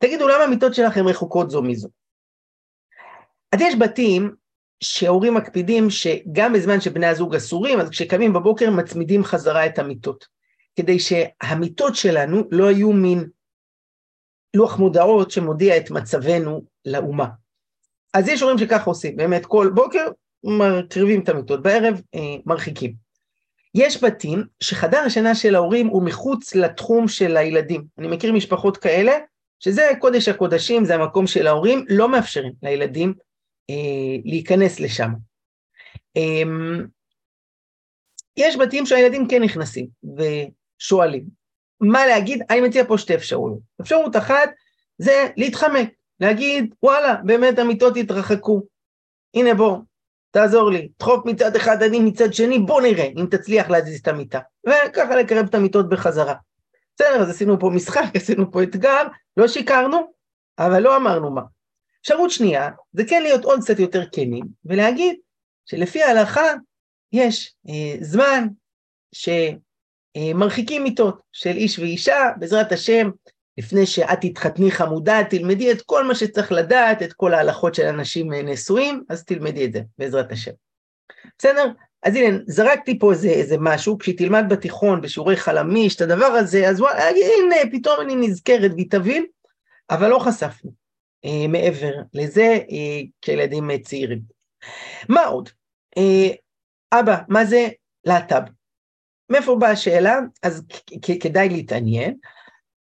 תגידו, 0.00 0.28
למה 0.28 0.44
המיטות 0.44 0.74
שלכם 0.74 1.08
רחוקות 1.08 1.50
זו 1.50 1.62
מזו? 1.62 1.88
אז 3.52 3.60
יש 3.60 3.74
בתים 3.78 4.34
שהורים 4.80 5.34
מקפידים 5.34 5.90
שגם 5.90 6.52
בזמן 6.52 6.80
שבני 6.80 7.06
הזוג 7.06 7.34
אסורים, 7.34 7.80
אז 7.80 7.88
כשקמים 7.88 8.32
בבוקר 8.32 8.70
מצמידים 8.70 9.24
חזרה 9.24 9.66
את 9.66 9.78
המיטות, 9.78 10.26
כדי 10.76 10.98
שהמיטות 10.98 11.96
שלנו 11.96 12.42
לא 12.50 12.70
יהיו 12.70 12.92
מין 12.92 13.28
לוח 14.54 14.78
מודעות 14.78 15.30
שמודיע 15.30 15.76
את 15.76 15.90
מצבנו 15.90 16.64
לאומה. 16.84 17.26
אז 18.14 18.28
יש 18.28 18.42
הורים 18.42 18.58
שככה 18.58 18.90
עושים, 18.90 19.16
באמת 19.16 19.46
כל 19.46 19.70
בוקר 19.74 20.06
מקריבים 20.44 21.20
את 21.20 21.28
המיטות, 21.28 21.62
בערב 21.62 22.00
אה, 22.14 22.20
מרחיקים. 22.46 22.94
יש 23.74 24.04
בתים 24.04 24.44
שחדר 24.60 24.98
השינה 24.98 25.34
של 25.34 25.54
ההורים 25.54 25.86
הוא 25.86 26.02
מחוץ 26.02 26.54
לתחום 26.54 27.08
של 27.08 27.36
הילדים. 27.36 27.84
אני 27.98 28.08
מכיר 28.08 28.32
משפחות 28.32 28.76
כאלה, 28.76 29.12
שזה 29.60 29.90
קודש 29.98 30.28
הקודשים, 30.28 30.84
זה 30.84 30.94
המקום 30.94 31.26
של 31.26 31.46
ההורים, 31.46 31.84
לא 31.88 32.08
מאפשרים 32.08 32.52
לילדים 32.62 33.14
להיכנס 34.24 34.80
לשם. 34.80 35.10
אה, 36.16 36.42
יש 38.36 38.56
בתים 38.56 38.86
שהילדים 38.86 39.28
כן 39.28 39.42
נכנסים 39.42 39.86
ושואלים. 40.16 41.24
מה 41.80 42.06
להגיד? 42.06 42.42
אני 42.50 42.60
מציע 42.60 42.84
פה 42.84 42.98
שתי 42.98 43.14
אפשרויות. 43.14 43.58
אפשרות 43.80 44.16
אחת 44.16 44.50
זה 44.98 45.26
להתחמק, 45.36 45.88
להגיד, 46.20 46.74
וואלה, 46.82 47.14
באמת 47.24 47.58
המיטות 47.58 47.96
התרחקו. 47.96 48.62
הנה 49.34 49.54
בוא, 49.54 49.78
תעזור 50.30 50.70
לי, 50.70 50.88
דחוף 50.98 51.26
מצד 51.26 51.56
אחד, 51.56 51.82
אני 51.82 52.00
מצד 52.00 52.34
שני, 52.34 52.58
בוא 52.58 52.80
נראה 52.82 53.04
אם 53.04 53.26
תצליח 53.30 53.70
להזיז 53.70 54.00
את 54.00 54.08
המיטה. 54.08 54.38
וככה 54.66 55.16
לקרב 55.16 55.46
את 55.48 55.54
המיטות 55.54 55.88
בחזרה. 55.88 56.34
בסדר, 56.96 57.22
אז 57.22 57.30
עשינו 57.30 57.60
פה 57.60 57.70
משחק, 57.74 58.04
עשינו 58.16 58.52
פה 58.52 58.62
אתגר, 58.62 59.02
לא 59.36 59.48
שיקרנו, 59.48 60.12
אבל 60.58 60.82
לא 60.82 60.96
אמרנו 60.96 61.30
מה. 61.30 61.42
אפשרות 62.08 62.30
שנייה, 62.30 62.70
זה 62.92 63.04
כן 63.08 63.22
להיות 63.22 63.44
עוד 63.44 63.60
קצת 63.60 63.78
יותר 63.78 64.02
כנים, 64.12 64.44
ולהגיד 64.64 65.16
שלפי 65.66 66.02
ההלכה 66.02 66.46
יש 67.12 67.54
אה, 67.68 67.96
זמן 68.00 68.48
שמרחיקים 69.14 70.84
מיטות 70.84 71.20
של 71.32 71.50
איש 71.50 71.78
ואישה, 71.78 72.30
בעזרת 72.38 72.72
השם, 72.72 73.10
לפני 73.58 73.86
שאת 73.86 74.18
תתחתני 74.20 74.70
חמודה, 74.70 75.20
תלמדי 75.30 75.72
את 75.72 75.82
כל 75.82 76.04
מה 76.04 76.14
שצריך 76.14 76.52
לדעת, 76.52 77.02
את 77.02 77.12
כל 77.12 77.34
ההלכות 77.34 77.74
של 77.74 77.86
אנשים 77.86 78.32
נשואים, 78.32 79.04
אז 79.08 79.24
תלמדי 79.24 79.64
את 79.64 79.72
זה, 79.72 79.80
בעזרת 79.98 80.32
השם. 80.32 80.52
בסדר? 81.38 81.64
אז 82.02 82.14
הנה, 82.14 82.38
זרקתי 82.46 82.98
פה 82.98 83.12
איזה, 83.12 83.28
איזה 83.28 83.56
משהו, 83.60 83.98
כשהיא 83.98 84.18
תלמד 84.18 84.44
בתיכון, 84.48 85.00
בשיעורי 85.00 85.36
חלמיש, 85.36 85.96
את 85.96 86.00
הדבר 86.00 86.26
הזה, 86.26 86.68
אז 86.68 86.80
וואלה, 86.80 87.08
הנה, 87.08 87.56
פתאום 87.72 88.00
אני 88.00 88.16
נזכרת 88.16 88.70
והיא 88.74 88.90
תבין, 88.90 89.26
אבל 89.90 90.08
לא 90.08 90.18
חשפנו 90.18 90.70
אה, 90.70 90.87
מעבר 91.48 91.92
לזה 92.14 92.58
אה, 92.70 93.00
כילדים 93.20 93.70
אה, 93.70 93.78
צעירים. 93.78 94.20
מה 95.08 95.24
עוד? 95.24 95.48
אה, 95.98 96.34
אבא, 97.00 97.16
מה 97.28 97.44
זה 97.44 97.68
להט"ב? 98.04 98.42
מאיפה 99.30 99.56
באה 99.56 99.70
השאלה? 99.70 100.18
אז 100.42 100.62
כדאי 101.20 101.48
להתעניין. 101.48 102.14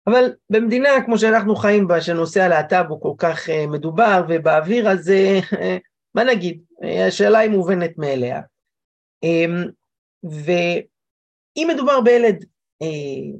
אבל 0.08 0.34
במדינה 0.50 0.90
כמו 1.06 1.18
שאנחנו 1.18 1.56
חיים 1.56 1.88
בה, 1.88 2.02
שנושא 2.02 2.42
הלהט"ב 2.42 2.86
הוא 2.90 3.02
כל 3.02 3.14
כך 3.18 3.50
uh, 3.50 3.68
מדובר 3.68 4.26
ובאוויר, 4.30 4.90
אז 4.90 5.10
uh, 5.10 5.56
מה 6.16 6.24
נגיד, 6.24 6.62
uh, 6.82 6.88
השאלה 7.08 7.40
היא 7.40 7.52
מובנת 7.52 7.98
מאליה. 7.98 8.42
Um, 9.26 9.72
ואם 10.24 11.68
מדובר 11.74 12.02
בילד 12.02 12.44
uh, 12.84 13.38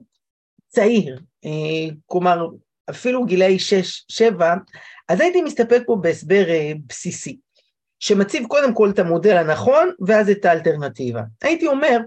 צעיר, 0.68 1.20
uh, 1.46 1.94
כלומר 2.06 2.48
אפילו 2.90 3.26
גילאי 3.26 3.58
6-7, 4.40 4.44
אז 5.10 5.22
הייתי 5.22 5.42
מסתפק 5.42 5.84
פה 5.86 5.98
בהסבר 6.02 6.46
uh, 6.48 6.78
בסיסי, 6.88 7.38
שמציב 8.00 8.48
קודם 8.48 8.74
כל 8.74 8.90
את 8.90 9.00
המודל 9.00 9.38
הנכון 9.38 9.92
ואז 10.08 10.30
את 10.30 10.46
האלטרנטיבה. 10.46 11.22
הייתי 11.42 11.68
אומר, 11.68 11.98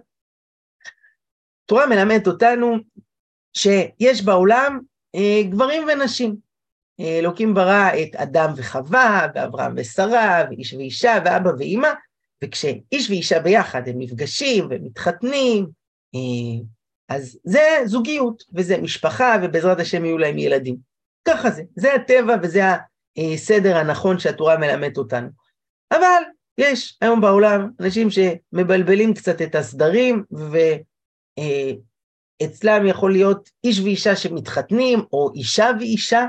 תורה 1.67 1.87
מלמדת 1.87 2.27
אותנו 2.27 2.77
שיש 3.57 4.23
בעולם 4.25 4.79
אה, 5.15 5.43
גברים 5.51 5.83
ונשים. 5.89 6.37
אה, 7.01 7.19
אלוקים 7.19 7.55
ברא 7.55 7.91
את 8.03 8.17
אדם 8.17 8.53
וחווה, 8.57 9.27
ואברהם 9.35 9.73
ושרה, 9.77 10.45
ואיש 10.51 10.75
ואישה, 10.75 11.19
ואבא 11.25 11.51
ואימא, 11.59 11.89
וכשאיש 12.45 13.11
ואישה 13.11 13.41
ביחד 13.41 13.89
הם 13.89 13.95
נפגשים 13.99 14.67
ומתחתנים, 14.71 15.67
אה, 16.15 16.65
אז 17.11 17.39
זה 17.45 17.61
זוגיות, 17.85 18.43
וזה 18.55 18.79
משפחה, 18.79 19.37
ובעזרת 19.43 19.81
השם 19.81 20.05
יהיו 20.05 20.19
להם 20.19 20.39
ילדים. 20.39 20.77
ככה 21.25 21.51
זה, 21.51 21.63
זה 21.77 21.95
הטבע 21.95 22.37
וזה 22.43 22.61
הסדר 23.35 23.77
הנכון 23.77 24.19
שהתורה 24.19 24.57
מלמדת 24.59 24.99
אותנו. 24.99 25.29
אבל 25.93 26.23
יש 26.59 26.99
היום 27.01 27.21
בעולם 27.21 27.71
אנשים 27.81 28.09
שמבלבלים 28.11 29.15
קצת 29.15 29.43
את 29.43 29.55
הסדרים, 29.55 30.25
ו... 30.33 30.57
אצלם 32.45 32.87
יכול 32.87 33.13
להיות 33.13 33.51
איש 33.65 33.81
ואישה 33.81 34.17
שמתחתנים, 34.17 34.99
או 35.13 35.33
אישה 35.35 35.71
ואישה, 35.81 36.27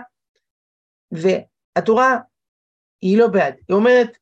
והתורה 1.12 2.18
היא 3.02 3.18
לא 3.18 3.28
בעד, 3.28 3.54
היא 3.68 3.76
אומרת, 3.76 4.18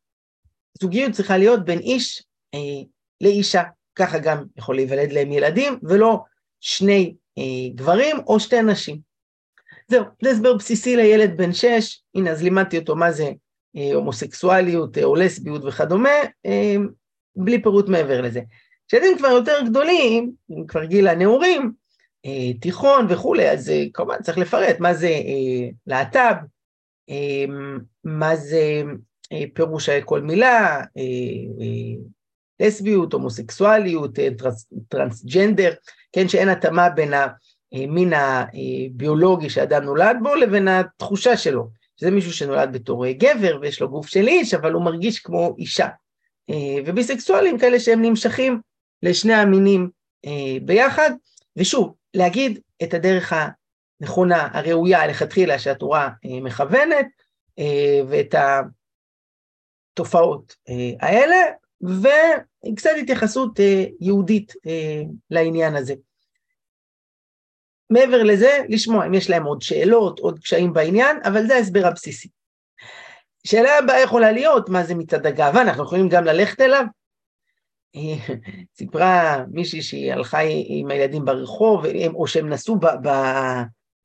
זוגיות 0.82 1.12
צריכה 1.12 1.38
להיות 1.38 1.66
בין 1.66 1.80
איש 1.80 2.24
אה, 2.54 2.84
לאישה, 3.22 3.64
ככה 3.96 4.20
גם 4.20 4.46
יכול 4.58 4.76
להיוולד 4.76 5.12
להם 5.12 5.32
ילדים, 5.32 5.80
ולא 5.84 6.24
שני 6.62 7.16
אה, 7.38 7.76
גברים 7.76 8.18
או 8.28 8.40
שתי 8.40 8.62
נשים. 8.62 9.00
זהו, 9.88 10.04
זה 10.22 10.32
הסבר 10.32 10.54
בסיסי 10.54 10.96
לילד 10.96 11.38
בן 11.38 11.54
שש, 11.54 12.02
הנה 12.16 12.32
אז 12.32 12.44
לימדתי 12.44 12.78
אותו 12.78 12.96
מה 12.96 13.12
זה 13.12 13.32
אה, 13.78 13.94
הומוסקסואליות 13.94 14.98
אה, 14.98 15.04
או 15.04 15.16
לסביות 15.16 15.62
וכדומה, 15.66 16.10
אה, 16.46 16.76
בלי 17.36 17.62
פירוט 17.62 17.90
מעבר 17.90 18.22
לזה. 18.22 18.42
כשילדים 18.88 19.18
כבר 19.18 19.28
יותר 19.28 19.58
גדולים, 19.66 20.32
כבר 20.68 20.86
גיל 20.86 21.08
הנעורים, 21.08 21.72
אה, 22.26 22.54
תיכון 22.62 23.06
וכולי, 23.10 23.50
אז 23.50 23.70
אה, 23.70 23.84
כמובן 23.94 24.22
צריך 24.22 24.38
לפרט 24.38 24.80
מה 24.80 24.94
זה 24.94 25.08
אה, 25.08 25.70
להט"ב, 25.88 26.36
אה, 27.10 27.46
מה 28.04 28.36
זה 28.36 28.82
אה, 29.32 29.44
פירוש 29.54 29.90
כל 29.90 30.22
מילה, 30.22 30.78
אה, 30.98 31.04
אה, 31.62 32.04
לסביות, 32.60 33.14
הומוסקסואליות, 33.14 34.20
אה, 34.20 34.30
טרנס, 34.38 34.68
טרנסג'נדר, 34.88 35.74
כן, 36.12 36.28
שאין 36.28 36.50
התאמה 36.50 36.90
בין 36.90 37.14
המין 37.72 38.14
הביולוגי 38.14 39.50
שאדם 39.50 39.84
נולד 39.84 40.18
בו 40.24 40.36
לבין 40.36 40.68
התחושה 40.68 41.38
שלו, 41.38 41.70
שזה 41.98 42.12
מישהו 42.12 42.34
שנולד 42.34 42.74
בתור 42.74 43.06
אה, 43.06 43.14
גבר 43.14 43.58
ויש 43.62 43.82
לו 43.82 43.90
גוף 43.90 44.08
של 44.08 44.28
איש, 44.28 44.54
אבל 44.54 44.72
הוא 44.72 44.84
מרגיש 44.84 45.20
כמו 45.20 45.56
אישה. 45.58 45.88
אה, 46.50 46.84
וביסקסואלים 46.86 47.58
כאלה 47.58 47.80
שהם 47.80 48.02
נמשכים 48.02 48.62
לשני 49.04 49.34
המינים 49.34 49.90
אה, 50.26 50.58
ביחד, 50.62 51.12
ושוב, 51.56 51.94
להגיד 52.14 52.60
את 52.84 52.94
הדרך 52.94 53.34
הנכונה, 54.02 54.48
הראויה, 54.52 55.08
לכתחילה, 55.08 55.60
שהתורה 55.60 56.10
אה, 56.26 56.42
מכוונת, 56.42 57.08
אה, 57.60 58.02
ואת 58.10 58.36
התופעות 59.96 60.56
האלה, 61.00 61.38
וקצת 62.68 62.90
התייחסות 63.00 63.60
יהודית 64.02 64.54
לעניין 65.30 65.76
הזה. 65.76 65.94
מעבר 67.90 68.24
לזה, 68.24 68.60
לשמוע 68.70 69.06
אם 69.06 69.14
יש 69.14 69.30
להם 69.30 69.44
עוד 69.44 69.62
שאלות, 69.62 70.20
עוד 70.20 70.40
קשיים 70.40 70.74
בעניין, 70.74 71.18
אבל 71.24 71.48
זה 71.48 71.56
ההסבר 71.56 71.88
הבסיסי. 71.88 72.30
שאלה 73.48 73.78
הבאה 73.78 74.02
יכולה 74.02 74.32
להיות, 74.32 74.70
מה 74.70 74.84
זה 74.84 74.96
מצעד 74.96 75.28
הגאווה, 75.28 75.62
אנחנו 75.62 75.84
יכולים 75.84 76.10
גם 76.10 76.24
ללכת 76.24 76.62
אליו, 76.62 76.86
סיפרה 78.78 79.44
מישהי 79.52 79.82
שהיא 79.82 80.14
הלכה 80.14 80.40
עם 80.66 80.92
הילדים 80.92 81.26
ברחוב, 81.26 81.86
או 82.14 82.28
שהם 82.28 82.50
נסעו 82.50 82.76
ב, 82.76 82.86
ב, 82.86 83.10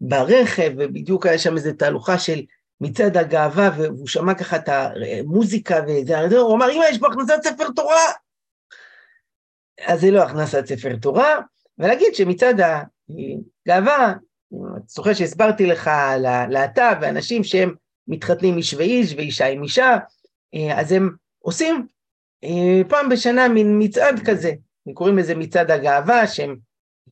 ברכב, 0.01 0.73
ובדיוק 0.79 1.27
היה 1.27 1.39
שם 1.39 1.57
איזו 1.57 1.73
תהלוכה 1.73 2.19
של 2.19 2.43
מצעד 2.81 3.17
הגאווה, 3.17 3.71
והוא 3.77 4.07
שמע 4.07 4.35
ככה 4.35 4.57
את 4.57 4.69
המוזיקה 4.69 5.81
וזה, 5.87 6.39
הוא 6.39 6.57
אמר, 6.57 6.71
אמא, 6.71 6.85
יש 6.91 6.99
פה 6.99 7.07
הכנסת 7.07 7.43
ספר 7.43 7.71
תורה! 7.77 8.24
אז 9.87 10.01
זה 10.01 10.11
לא 10.11 10.23
הכנסת 10.23 10.67
ספר 10.67 10.97
תורה, 10.97 11.41
ולהגיד 11.79 12.15
שמצעד 12.15 12.61
הגאווה, 12.61 14.15
זוכר 14.87 15.15
שהסברתי 15.15 15.67
לך 15.67 15.91
על 15.93 16.27
הלהט"ב, 16.27 16.95
ואנשים 17.01 17.45
שהם 17.45 17.75
מתחתנים 18.09 18.57
איש 18.57 18.75
ואיש 18.75 19.15
ואישה 19.15 19.47
עם 19.47 19.63
אישה, 19.63 19.97
אז 20.77 20.93
הם 20.93 21.11
עושים 21.39 21.87
אה, 22.45 22.83
פעם 22.89 23.09
בשנה 23.09 23.49
מין 23.49 23.77
מצעד 23.79 24.21
כזה, 24.27 24.53
קוראים 24.95 25.19
לזה 25.19 25.35
מצעד 25.35 25.71
הגאווה, 25.71 26.27
שהם 26.27 26.57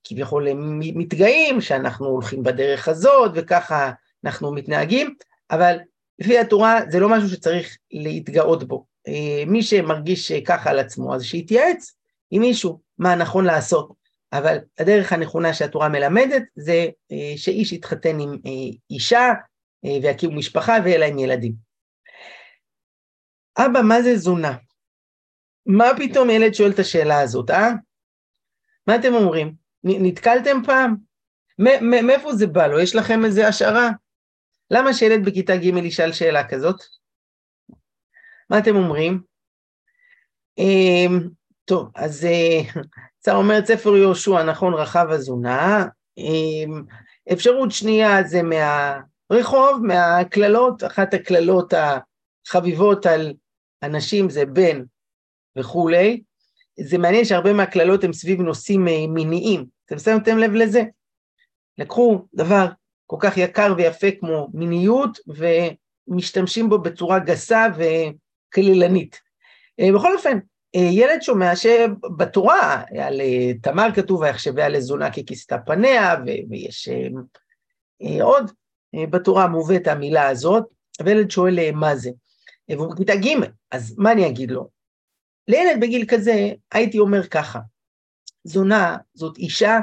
כביכול 0.04 0.48
מתגאים 0.94 1.60
שאנחנו 1.60 2.06
הולכים 2.06 2.42
בדרך 2.42 2.88
הזאת 2.88 3.30
וככה 3.34 3.90
אנחנו 4.24 4.52
מתנהגים, 4.52 5.14
אבל 5.50 5.76
לפי 6.18 6.38
התורה 6.38 6.80
זה 6.90 7.00
לא 7.00 7.08
משהו 7.08 7.28
שצריך 7.28 7.76
להתגאות 7.92 8.64
בו. 8.64 8.84
אה, 9.08 9.44
מי 9.46 9.62
שמרגיש 9.62 10.32
ככה 10.32 10.70
על 10.70 10.78
עצמו, 10.78 11.14
אז 11.14 11.24
שיתייעץ 11.24 11.92
עם 12.32 12.42
מישהו 12.42 12.80
מה 12.98 13.14
נכון 13.14 13.44
לעשות. 13.44 13.92
אבל 14.32 14.58
הדרך 14.78 15.12
הנכונה 15.12 15.54
שהתורה 15.54 15.88
מלמדת 15.88 16.42
זה 16.56 16.86
אה, 17.12 17.36
שאיש 17.36 17.72
יתחתן 17.72 18.20
עם 18.20 18.30
אה, 18.46 18.78
אישה 18.90 19.32
ויקימו 20.02 20.38
משפחה 20.38 20.72
ויהיה 20.84 20.98
להם 20.98 21.18
ילדים. 21.18 21.52
אבא, 23.58 23.80
מה 23.88 24.02
זה 24.02 24.16
זונה? 24.16 24.56
מה 25.66 25.84
פתאום 25.98 26.30
ילד 26.30 26.54
שואל 26.54 26.70
את 26.70 26.78
השאלה 26.78 27.20
הזאת, 27.20 27.50
אה? 27.50 27.70
מה 28.86 28.96
אתם 28.96 29.14
אומרים? 29.14 29.54
נתקלתם 29.84 30.56
פעם? 30.66 30.96
מאיפה 32.02 32.32
זה 32.32 32.46
בא 32.46 32.66
לו? 32.66 32.80
יש 32.80 32.94
לכם 32.94 33.24
איזה 33.24 33.48
השערה? 33.48 33.90
למה 34.70 34.94
שילד 34.94 35.24
בכיתה 35.24 35.56
ג' 35.56 35.64
ישאל 35.64 36.12
שאלה 36.12 36.48
כזאת? 36.48 36.76
מה 38.50 38.58
אתם 38.58 38.76
אומרים? 38.76 39.22
טוב, 41.64 41.88
אז 41.94 42.26
צר 43.22 43.32
אה, 43.32 43.36
אומר 43.36 43.66
ספר 43.66 43.96
יהושע, 43.96 44.42
נכון, 44.42 44.74
רחב 44.74 45.06
הזונה. 45.10 45.86
אמ, 46.18 46.82
אפשרות 47.32 47.70
שנייה 47.70 48.22
זה 48.22 48.40
מהרחוב, 48.42 49.86
מהקללות, 49.86 50.84
אחת 50.84 51.14
הקללות 51.14 51.74
החביבות 52.46 53.06
על 53.06 53.34
אנשים 53.82 54.30
זה 54.30 54.46
בן 54.46 54.82
וכולי. 55.58 56.22
זה 56.80 56.98
מעניין 56.98 57.24
שהרבה 57.24 57.52
מהקללות 57.52 58.04
הן 58.04 58.12
סביב 58.12 58.40
נושאים 58.40 58.88
אה, 58.88 59.06
מיניים. 59.08 59.64
אתם 59.86 59.98
שמתם 59.98 60.38
לב 60.38 60.52
לזה? 60.52 60.82
לקחו 61.78 62.26
דבר 62.34 62.66
כל 63.06 63.16
כך 63.20 63.36
יקר 63.36 63.74
ויפה 63.76 64.06
כמו 64.20 64.48
מיניות 64.54 65.18
ומשתמשים 66.08 66.68
בו 66.68 66.78
בצורה 66.78 67.18
גסה 67.18 67.66
וכלילנית. 67.76 69.20
אה, 69.80 69.92
בכל 69.94 70.14
אופן, 70.14 70.38
ילד 70.74 71.22
שומע 71.22 71.56
שבתורה, 71.56 72.82
על 73.00 73.20
תמר 73.62 73.88
כתוב, 73.94 74.20
ויחשביה 74.20 74.68
לזונה 74.68 75.10
ככיסתה 75.10 75.58
פניה, 75.58 76.16
ויש 76.50 76.88
עוד, 78.22 78.50
בתורה 79.10 79.48
מובאת 79.48 79.86
המילה 79.86 80.28
הזאת, 80.28 80.64
וילד 81.04 81.30
שואל 81.30 81.72
מה 81.72 81.96
זה. 81.96 82.10
והוא 82.68 82.94
בכיתה 82.94 83.16
ג', 83.16 83.46
אז 83.70 83.94
מה 83.98 84.12
אני 84.12 84.28
אגיד 84.28 84.50
לו? 84.50 84.68
לילד 85.48 85.80
בגיל 85.80 86.04
כזה 86.08 86.50
הייתי 86.72 86.98
אומר 86.98 87.26
ככה, 87.26 87.60
זונה 88.44 88.96
זאת 89.14 89.36
אישה 89.36 89.78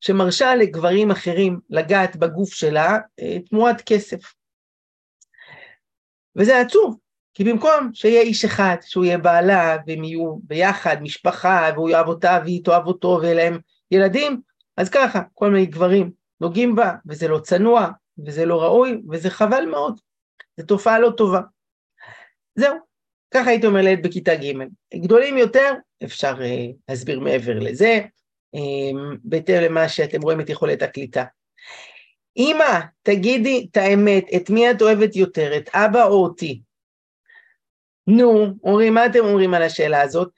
שמרשה 0.00 0.54
לגברים 0.54 1.10
אחרים 1.10 1.60
לגעת 1.70 2.16
בגוף 2.16 2.54
שלה 2.54 2.98
אה, 3.20 3.36
תמורת 3.48 3.82
כסף. 3.86 4.34
וזה 6.36 6.60
עצוב, 6.60 6.98
כי 7.34 7.44
במקום 7.44 7.90
שיהיה 7.94 8.20
איש 8.20 8.44
אחד, 8.44 8.76
שהוא 8.80 9.04
יהיה 9.04 9.18
בעלה, 9.18 9.76
והם 9.86 10.04
יהיו 10.04 10.36
ביחד, 10.42 11.02
משפחה, 11.02 11.70
והוא 11.74 11.90
יאהב 11.90 12.08
אותה 12.08 12.40
והיא 12.44 12.64
תאהב 12.64 12.86
אותו, 12.86 13.18
ויהיה 13.22 13.34
להם 13.34 13.58
ילדים, 13.90 14.40
אז 14.76 14.88
ככה, 14.88 15.22
כל 15.34 15.50
מיני 15.50 15.66
גברים 15.66 16.10
נוגעים 16.40 16.74
בה, 16.74 16.94
וזה 17.06 17.28
לא 17.28 17.38
צנוע, 17.38 17.88
וזה 18.26 18.44
לא 18.44 18.62
ראוי, 18.62 19.02
וזה 19.10 19.30
חבל 19.30 19.66
מאוד. 19.66 20.00
זו 20.56 20.66
תופעה 20.66 20.98
לא 20.98 21.10
טובה. 21.10 21.40
זהו, 22.54 22.76
ככה 23.34 23.50
הייתי 23.50 23.66
אומר 23.66 23.80
לילד 23.80 24.06
בכיתה 24.06 24.34
ג'. 24.34 24.52
גדולים 24.94 25.38
יותר, 25.38 25.72
אפשר 26.04 26.34
uh, 26.34 26.74
להסביר 26.88 27.20
מעבר 27.20 27.58
לזה, 27.58 28.00
um, 28.56 28.98
בהתאם 29.24 29.62
למה 29.62 29.88
שאתם 29.88 30.22
רואים 30.22 30.40
את 30.40 30.48
יכולת 30.48 30.82
הקליטה. 30.82 31.24
אמא, 32.36 32.80
תגידי 33.02 33.66
את 33.70 33.76
האמת, 33.76 34.24
את 34.36 34.50
מי 34.50 34.70
את 34.70 34.82
אוהבת 34.82 35.16
יותר, 35.16 35.56
את 35.56 35.70
אבא 35.74 36.04
או 36.04 36.24
אותי? 36.24 36.60
נו, 38.06 38.46
אומרים, 38.64 38.94
מה 38.94 39.06
אתם 39.06 39.18
אומרים 39.18 39.54
על 39.54 39.62
השאלה 39.62 40.02
הזאת? 40.02 40.32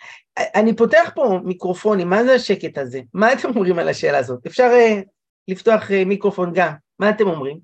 אני 0.54 0.76
פותח 0.76 1.10
פה 1.14 1.40
מיקרופונים, 1.44 2.10
מה 2.10 2.24
זה 2.24 2.32
השקט 2.32 2.78
הזה? 2.78 3.00
מה 3.14 3.32
אתם 3.32 3.48
אומרים 3.48 3.78
על 3.78 3.88
השאלה 3.88 4.18
הזאת? 4.18 4.46
אפשר 4.46 4.64
uh, 4.64 5.04
לפתוח 5.48 5.82
uh, 5.82 6.06
מיקרופון 6.06 6.52
גם, 6.54 6.72
מה 6.98 7.10
אתם 7.10 7.24
אומרים? 7.26 7.60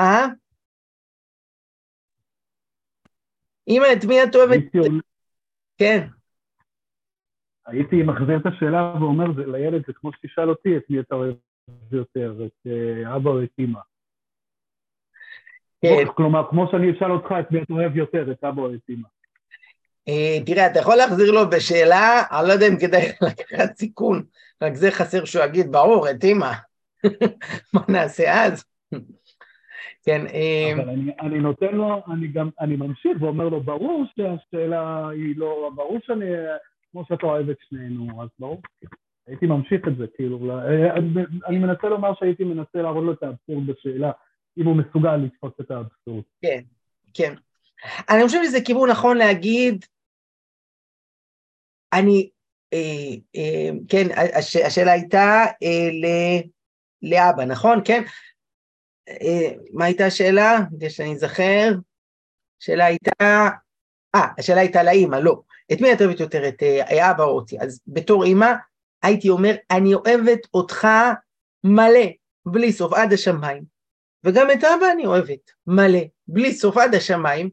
אה? 0.00 0.26
אמא, 3.68 3.86
את 3.92 4.04
מי 4.04 4.22
את 4.22 4.34
אוהבת? 4.34 4.62
כן. 5.78 6.06
הייתי 7.66 8.02
מחזיר 8.02 8.36
את 8.36 8.46
השאלה 8.46 8.94
ואומר 9.00 9.24
לילד, 9.46 9.86
זה 9.86 9.92
כמו 9.92 10.12
שתשאל 10.12 10.50
אותי, 10.50 10.76
את 10.76 10.82
מי 10.90 11.00
אתה 11.00 11.14
אוהב 11.14 11.34
יותר, 11.92 12.46
את 12.46 12.66
אה, 12.66 13.16
אבא 13.16 13.30
או 13.30 13.42
את 13.42 13.50
אמא. 13.58 13.80
כן. 15.82 16.04
כלומר, 16.14 16.42
כמו 16.50 16.66
שאני 16.70 16.92
אשאל 16.92 17.12
אותך, 17.12 17.34
את 17.40 17.50
מי 17.50 17.62
אתה 17.62 17.72
אוהב 17.72 17.96
יותר, 17.96 18.32
את 18.32 18.44
אבא 18.44 18.62
או 18.62 18.74
את 18.74 18.90
אמא. 18.90 19.08
אה, 20.08 20.38
תראה, 20.46 20.66
אתה 20.66 20.78
יכול 20.78 20.96
להחזיר 20.96 21.30
לו 21.30 21.50
בשאלה, 21.50 22.22
אני 22.30 22.48
לא 22.48 22.52
יודע 22.52 22.66
אם 22.68 22.76
כדאי 22.80 23.02
לקחת 23.28 23.76
סיכון, 23.76 24.22
רק 24.62 24.74
זה 24.74 24.90
חסר 24.90 25.24
שהוא 25.24 25.44
יגיד, 25.44 25.72
ברור, 25.72 26.10
את 26.10 26.24
אמא. 26.24 26.52
מה 27.74 27.80
נעשה 27.88 28.44
אז? 28.44 28.64
כן. 30.04 30.26
אה, 30.26 30.72
אבל 30.74 30.88
אני, 30.88 31.12
אני 31.20 31.38
נותן 31.38 31.74
לו, 31.74 32.02
אני 32.12 32.28
גם, 32.28 32.48
אני 32.60 32.76
ממשיך 32.76 33.12
ואומר 33.20 33.48
לו, 33.48 33.60
ברור 33.60 34.04
שהשאלה 34.16 35.08
היא 35.08 35.34
לא, 35.36 35.70
ברור 35.74 35.98
שאני, 36.06 36.24
כמו 36.92 37.04
שאת 37.08 37.22
לא 37.22 37.28
אוהבת 37.28 37.56
שנינו, 37.68 38.22
אז 38.22 38.28
ברור. 38.38 38.62
הייתי 39.26 39.46
ממשיך 39.46 39.88
את 39.88 39.96
זה, 39.96 40.06
כאילו, 40.16 40.50
אה, 40.50 40.96
אני 41.46 41.58
מנסה 41.58 41.88
לומר 41.88 42.14
שהייתי 42.14 42.44
מנסה 42.44 42.82
להראות 42.82 43.04
לו 43.04 43.12
את 43.12 43.22
האבסורד 43.22 43.66
בשאלה, 43.66 44.10
אם 44.58 44.66
הוא 44.66 44.76
מסוגל 44.76 45.16
לתפוס 45.16 45.52
את 45.60 45.70
האבסורד. 45.70 46.24
כן, 46.42 46.60
כן. 47.14 47.34
אני 48.10 48.24
חושב 48.26 48.40
שזה 48.44 48.60
כיוון 48.60 48.90
נכון 48.90 49.16
להגיד, 49.16 49.84
אני, 51.92 52.30
אה, 52.72 53.14
אה, 53.36 53.70
כן, 53.88 54.06
הש, 54.38 54.56
השאלה 54.56 54.92
הייתה 54.92 55.44
אה, 55.62 55.90
ל, 55.92 56.06
לאבא, 57.02 57.44
נכון? 57.44 57.80
כן? 57.84 58.02
אה, 59.08 59.52
מה 59.72 59.84
הייתה 59.84 60.06
השאלה? 60.06 60.58
כדי 60.70 60.90
שאני 60.90 61.12
אזכר. 61.12 61.72
השאלה 62.62 62.84
הייתה, 62.84 63.48
אה, 64.14 64.26
השאלה 64.38 64.60
הייתה 64.60 64.82
לאימא, 64.82 65.16
לא. 65.16 65.40
את 65.72 65.80
מי 65.80 65.92
את 65.92 66.00
אוהבת 66.00 66.20
יותר, 66.20 66.48
את 66.48 66.62
אה, 66.62 67.10
אבא 67.10 67.24
או 67.24 67.30
אותי? 67.30 67.60
אז 67.60 67.80
בתור 67.86 68.24
אימא, 68.24 68.52
הייתי 69.02 69.28
אומר, 69.28 69.54
אני 69.70 69.94
אוהבת 69.94 70.40
אותך 70.54 70.86
מלא, 71.64 72.06
בלי 72.46 72.72
סוף, 72.72 72.92
עד 72.92 73.12
השמיים. 73.12 73.79
וגם 74.24 74.50
את 74.50 74.64
אבא 74.64 74.86
אני 74.92 75.06
אוהבת, 75.06 75.50
מלא, 75.66 76.00
בלי 76.28 76.54
סוף, 76.54 76.76
עד 76.76 76.94
השמיים, 76.94 77.50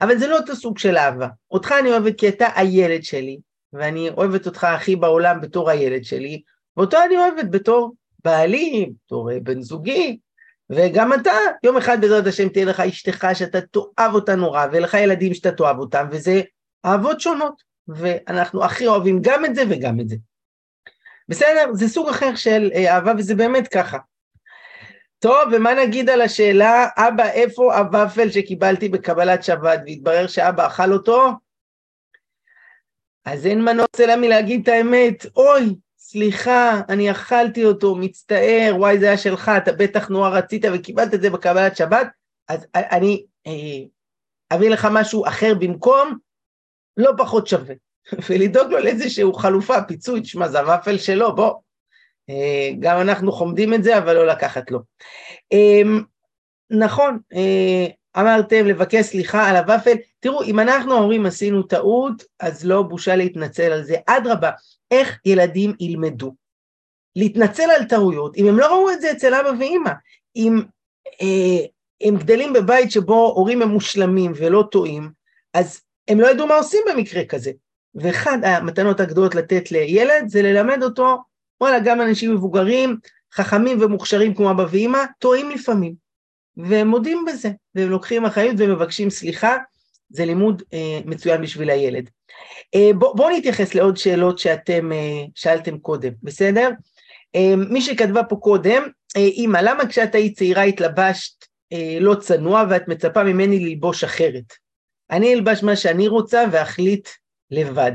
אבל 0.00 0.18
זה 0.18 0.26
לא 0.26 0.36
אותו 0.36 0.56
סוג 0.56 0.78
של 0.78 0.96
אהבה. 0.96 1.28
אותך 1.50 1.74
אני 1.80 1.90
אוהבת 1.90 2.18
כי 2.18 2.28
אתה 2.28 2.46
הילד 2.54 3.02
שלי, 3.02 3.38
ואני 3.72 4.10
אוהבת 4.10 4.46
אותך 4.46 4.64
הכי 4.64 4.96
בעולם 4.96 5.40
בתור 5.40 5.70
הילד 5.70 6.04
שלי, 6.04 6.42
ואותו 6.76 6.96
אני 7.06 7.16
אוהבת 7.16 7.50
בתור 7.50 7.94
בעלי, 8.24 8.90
בתור 9.06 9.32
אה, 9.32 9.40
בן 9.42 9.62
זוגי, 9.62 10.18
וגם 10.70 11.12
אתה, 11.12 11.32
יום 11.62 11.76
אחד 11.76 12.00
בעזרת 12.00 12.26
השם 12.26 12.48
תהיה 12.48 12.64
לך 12.64 12.80
אשתך 12.80 13.26
שאתה 13.34 13.58
תאהב 13.60 14.14
אותה 14.14 14.34
נורא, 14.34 14.66
ולך 14.72 14.94
ילדים 14.94 15.34
שאתה 15.34 15.52
תאהב 15.52 15.78
אותם, 15.78 16.06
וזה 16.10 16.42
אהבות 16.84 17.20
שונות, 17.20 17.62
ואנחנו 17.88 18.64
הכי 18.64 18.86
אוהבים 18.86 19.18
גם 19.22 19.44
את 19.44 19.54
זה 19.54 19.62
וגם 19.70 20.00
את 20.00 20.08
זה. 20.08 20.16
בסדר? 21.28 21.72
זה 21.72 21.88
סוג 21.88 22.08
אחר 22.08 22.34
של 22.34 22.70
אה, 22.74 22.94
אהבה, 22.94 23.12
וזה 23.18 23.34
באמת 23.34 23.68
ככה. 23.68 23.98
טוב, 25.24 25.52
ומה 25.52 25.74
נגיד 25.74 26.10
על 26.10 26.20
השאלה, 26.20 26.86
אבא, 26.96 27.28
איפה 27.28 27.76
הוואפל 27.76 28.30
שקיבלתי 28.30 28.88
בקבלת 28.88 29.44
שבת, 29.44 29.80
והתברר 29.86 30.26
שאבא 30.26 30.66
אכל 30.66 30.92
אותו? 30.92 31.30
אז 33.24 33.46
אין 33.46 33.64
מנוס 33.64 34.00
אלא 34.00 34.16
מלהגיד 34.16 34.60
את 34.62 34.68
האמת, 34.68 35.26
אוי, 35.36 35.76
סליחה, 35.98 36.80
אני 36.88 37.10
אכלתי 37.10 37.64
אותו, 37.64 37.94
מצטער, 37.94 38.74
וואי, 38.76 38.98
זה 38.98 39.06
היה 39.06 39.18
שלך, 39.18 39.50
אתה 39.56 39.72
בטח 39.72 40.08
נורא 40.08 40.28
רצית 40.28 40.64
וקיבלת 40.74 41.14
את 41.14 41.22
זה 41.22 41.30
בקבלת 41.30 41.76
שבת, 41.76 42.06
אז 42.48 42.66
אני 42.74 43.24
אה, 43.46 43.86
אביא 44.56 44.70
לך 44.70 44.88
משהו 44.92 45.26
אחר 45.26 45.54
במקום, 45.54 46.18
לא 46.96 47.10
פחות 47.18 47.46
שווה. 47.46 47.74
ולדאוג 48.28 48.70
לו 48.72 48.78
לאיזשהו 48.78 49.32
חלופה, 49.32 49.82
פיצוי, 49.82 50.20
תשמע, 50.20 50.48
זה 50.48 50.60
הוואפל 50.60 50.98
שלו, 50.98 51.34
בוא. 51.34 51.54
אה, 52.30 52.70
גם 52.80 53.00
אנחנו 53.00 53.32
חומדים 53.32 53.74
את 53.74 53.84
זה, 53.84 53.98
אבל 53.98 54.12
לא 54.12 54.26
לקחת 54.26 54.70
לו. 54.70 54.80
אה, 55.52 55.82
נכון, 56.70 57.18
אה, 57.34 57.86
אמרתם 58.18 58.66
לבקש 58.66 59.04
סליחה 59.04 59.48
על 59.50 59.56
הוואפל, 59.56 59.96
תראו, 60.20 60.42
אם 60.42 60.60
אנחנו 60.60 60.92
אומרים 60.92 61.26
עשינו 61.26 61.62
טעות, 61.62 62.22
אז 62.40 62.66
לא 62.66 62.82
בושה 62.82 63.16
להתנצל 63.16 63.72
על 63.72 63.82
זה, 63.82 63.96
אדרבה, 64.06 64.50
איך 64.90 65.18
ילדים 65.24 65.72
ילמדו? 65.80 66.34
להתנצל 67.16 67.70
על 67.78 67.84
טעויות, 67.84 68.36
אם 68.36 68.46
הם 68.46 68.58
לא 68.58 68.66
ראו 68.66 68.90
את 68.90 69.00
זה 69.00 69.12
אצל 69.12 69.34
אבא 69.34 69.50
ואימא, 69.58 69.90
אם 70.36 70.62
אה, 71.22 71.66
הם 72.08 72.16
גדלים 72.16 72.52
בבית 72.52 72.90
שבו 72.90 73.32
הורים 73.36 73.62
הם 73.62 73.68
מושלמים 73.68 74.32
ולא 74.36 74.64
טועים, 74.70 75.10
אז 75.54 75.80
הם 76.08 76.20
לא 76.20 76.26
ידעו 76.26 76.46
מה 76.46 76.56
עושים 76.56 76.80
במקרה 76.90 77.24
כזה. 77.24 77.52
ואחד 77.94 78.38
המתנות 78.44 79.00
הגדולות 79.00 79.34
לתת 79.34 79.70
לילד 79.70 80.28
זה 80.28 80.42
ללמד 80.42 80.82
אותו, 80.82 81.18
וואלה, 81.60 81.78
גם 81.84 82.00
אנשים 82.00 82.34
מבוגרים, 82.34 82.96
חכמים 83.34 83.82
ומוכשרים 83.82 84.34
כמו 84.34 84.50
אבא 84.50 84.66
ואמא, 84.70 85.04
טועים 85.18 85.50
לפעמים. 85.50 85.94
והם 86.56 86.88
מודים 86.88 87.24
בזה, 87.28 87.50
והם 87.74 87.90
לוקחים 87.90 88.24
אחריות 88.24 88.56
ומבקשים 88.58 89.10
סליחה, 89.10 89.56
זה 90.10 90.24
לימוד 90.24 90.62
אה, 90.72 90.98
מצוין 91.04 91.42
בשביל 91.42 91.70
הילד. 91.70 92.10
אה, 92.74 92.90
בואו 92.98 93.14
בוא 93.14 93.30
נתייחס 93.30 93.74
לעוד 93.74 93.96
שאלות 93.96 94.38
שאתם 94.38 94.92
אה, 94.92 95.24
שאלתם 95.34 95.78
קודם, 95.78 96.12
בסדר? 96.22 96.70
אה, 97.36 97.56
מי 97.56 97.80
שכתבה 97.80 98.22
פה 98.22 98.36
קודם, 98.36 98.82
אה, 99.16 99.28
אמא, 99.36 99.58
למה 99.62 99.86
כשאת 99.86 100.14
היית 100.14 100.38
צעירה 100.38 100.62
התלבשת 100.62 101.44
אה, 101.72 101.98
לא 102.00 102.14
צנוע 102.14 102.64
ואת 102.70 102.88
מצפה 102.88 103.24
ממני 103.24 103.60
ללבוש 103.60 104.04
אחרת? 104.04 104.52
אני 105.10 105.34
אלבש 105.34 105.62
מה 105.62 105.76
שאני 105.76 106.08
רוצה 106.08 106.44
ואחליט 106.52 107.08
לבד. 107.50 107.92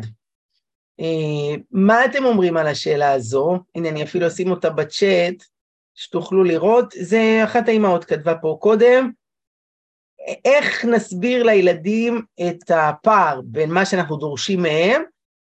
אה, 1.00 1.56
מה 1.72 2.06
אתם 2.06 2.26
אומרים 2.26 2.58
על 2.58 2.68
השאלה 2.68 3.12
הזו? 3.12 3.60
הנה, 3.76 3.90
אני 3.90 4.04
אפילו 4.04 4.28
אשים 4.28 4.52
אותה 4.52 4.70
בצ'אט, 4.70 5.44
שתוכלו 5.96 6.44
לראות. 6.44 6.94
זה 7.00 7.42
אחת 7.44 7.68
האימהות 7.68 8.06
כתבה 8.06 8.36
פה 8.36 8.58
קודם. 8.62 9.12
איך 10.46 10.86
נסביר 10.86 11.44
לילדים 11.44 12.22
את 12.48 12.72
הפער 12.72 13.42
בין 13.44 13.72
מה 13.72 13.86
שאנחנו 13.86 14.18
דורשים 14.18 14.62
מהם 14.62 15.02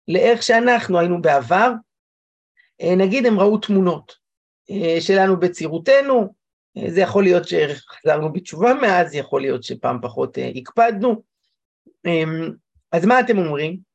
לאיך 0.07 0.43
שאנחנו 0.43 0.99
היינו 0.99 1.21
בעבר? 1.21 1.71
אה, 2.81 2.95
נגיד 2.95 3.25
הם 3.25 3.39
ראו 3.39 3.57
תמונות 3.57 4.15
אה, 4.71 5.01
שלנו 5.01 5.39
בצעירותנו, 5.39 6.39
זה 6.87 7.01
יכול 7.01 7.23
להיות 7.23 7.43
שחזרנו 7.47 8.33
בתשובה 8.33 8.73
מאז, 8.73 9.15
יכול 9.15 9.41
להיות 9.41 9.63
שפעם 9.63 9.97
פחות 10.01 10.37
הקפדנו. 10.55 11.21
אז 12.91 13.05
מה 13.05 13.19
אתם 13.19 13.37
אומרים? 13.37 13.88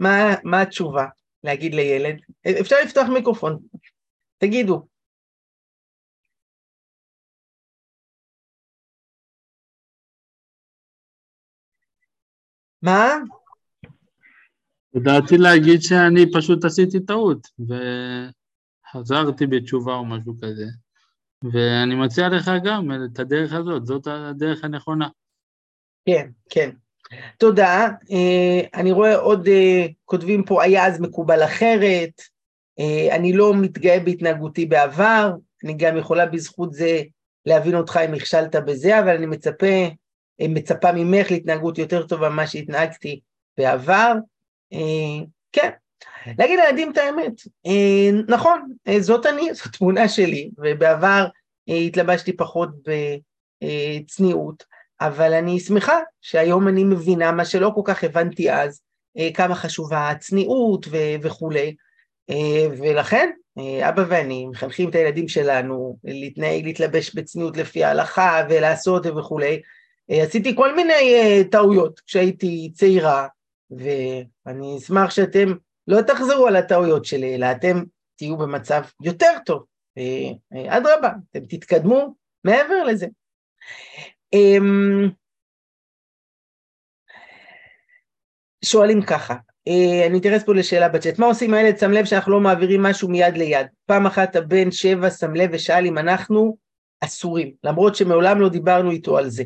מה, 0.00 0.34
מה 0.44 0.60
התשובה 0.62 1.06
להגיד 1.44 1.74
לילד? 1.74 2.20
אפשר 2.60 2.76
לפתוח 2.84 3.08
מיקרופון, 3.14 3.58
תגידו. 4.38 4.86
מה? 12.82 13.08
ידעתי 14.94 15.38
להגיד 15.38 15.82
שאני 15.82 16.32
פשוט 16.32 16.64
עשיתי 16.64 17.00
טעות, 17.00 17.46
וחזרתי 18.94 19.46
בתשובה 19.46 19.94
או 19.94 20.04
משהו 20.04 20.34
כזה, 20.42 20.66
ואני 21.52 21.94
מציע 21.94 22.28
לך 22.28 22.50
גם 22.64 22.90
את 23.04 23.18
הדרך 23.18 23.52
הזאת, 23.52 23.86
זאת 23.86 24.06
הדרך 24.06 24.64
הנכונה. 24.64 25.08
כן, 26.06 26.30
כן. 26.50 26.70
תודה. 27.38 27.88
אה, 28.12 28.60
אני 28.74 28.92
רואה 28.92 29.16
עוד 29.16 29.48
אה, 29.48 29.86
כותבים 30.04 30.44
פה, 30.44 30.62
היה 30.62 30.86
אז 30.86 31.00
מקובל 31.00 31.44
אחרת, 31.44 32.20
אה, 32.78 33.16
אני 33.16 33.32
לא 33.32 33.54
מתגאה 33.54 34.00
בהתנהגותי 34.00 34.66
בעבר, 34.66 35.32
אני 35.64 35.74
גם 35.74 35.96
יכולה 35.96 36.26
בזכות 36.26 36.72
זה 36.72 37.02
להבין 37.46 37.74
אותך 37.74 38.00
אם 38.04 38.14
נכשלת 38.14 38.56
בזה, 38.56 38.98
אבל 38.98 39.16
אני 39.16 39.26
מצפה, 39.26 39.88
מצפה 40.40 40.92
ממך 40.92 41.30
להתנהגות 41.30 41.78
יותר 41.78 42.06
טובה 42.06 42.28
ממה 42.28 42.46
שהתנהגתי 42.46 43.20
בעבר. 43.58 44.14
כן, 45.52 45.70
להגיד 46.38 46.58
לילדים 46.60 46.92
את 46.92 46.98
האמת, 46.98 47.32
נכון, 48.28 48.72
זאת 49.00 49.26
אני, 49.26 49.48
זו 49.54 49.64
תמונה 49.78 50.08
שלי, 50.08 50.50
ובעבר 50.58 51.26
התלבשתי 51.68 52.36
פחות 52.36 52.68
בצניעות. 53.62 54.64
אבל 55.00 55.32
אני 55.32 55.60
שמחה 55.60 55.98
שהיום 56.20 56.68
אני 56.68 56.84
מבינה 56.84 57.32
מה 57.32 57.44
שלא 57.44 57.72
כל 57.74 57.82
כך 57.84 58.04
הבנתי 58.04 58.52
אז, 58.52 58.80
אה, 59.18 59.28
כמה 59.34 59.54
חשובה 59.54 60.08
הצניעות 60.08 60.86
ו- 60.90 61.14
וכולי, 61.22 61.74
אה, 62.30 62.66
ולכן 62.78 63.30
אה, 63.58 63.88
אבא 63.88 64.04
ואני 64.08 64.46
מחנכים 64.46 64.90
את 64.90 64.94
הילדים 64.94 65.28
שלנו 65.28 65.96
להתנהג, 66.04 66.64
להתלבש 66.64 67.14
בצניעות 67.14 67.56
לפי 67.56 67.84
ההלכה 67.84 68.46
ולעשות 68.50 69.06
וכולי. 69.06 69.60
עשיתי 70.08 70.56
כל 70.56 70.74
מיני 70.74 70.94
טעויות 71.50 72.00
כשהייתי 72.00 72.70
צעירה, 72.74 73.26
ואני 73.70 74.78
אשמח 74.78 75.10
שאתם 75.10 75.54
לא 75.88 76.02
תחזרו 76.02 76.46
על 76.46 76.56
הטעויות 76.56 77.04
שלי, 77.04 77.34
אלא 77.34 77.46
אתם 77.52 77.82
תהיו 78.16 78.36
במצב 78.36 78.82
יותר 79.02 79.32
טוב. 79.46 79.64
אדרבה, 80.68 81.10
אתם 81.30 81.44
תתקדמו 81.48 82.14
מעבר 82.44 82.84
לזה. 82.84 83.06
אמ, 84.32 85.08
שואלים 88.64 89.02
ככה, 89.02 89.34
אה, 89.68 90.06
אני 90.06 90.18
אתייחס 90.18 90.44
פה 90.44 90.54
לשאלה 90.54 90.88
בצ'אט, 90.88 91.18
מה 91.18 91.26
עושים 91.26 91.54
הילד 91.54 91.78
שם 91.78 91.90
לב 91.90 92.04
שאנחנו 92.04 92.32
לא 92.32 92.40
מעבירים 92.40 92.82
משהו 92.82 93.08
מיד 93.08 93.36
ליד? 93.36 93.66
פעם 93.86 94.06
אחת 94.06 94.36
הבן 94.36 94.70
שבע 94.70 95.10
שם 95.10 95.34
לב 95.34 95.50
ושאל 95.52 95.86
אם 95.86 95.98
אנחנו 95.98 96.56
אסורים, 97.00 97.52
למרות 97.64 97.96
שמעולם 97.96 98.40
לא 98.40 98.48
דיברנו 98.48 98.90
איתו 98.90 99.18
על 99.18 99.30
זה. 99.30 99.44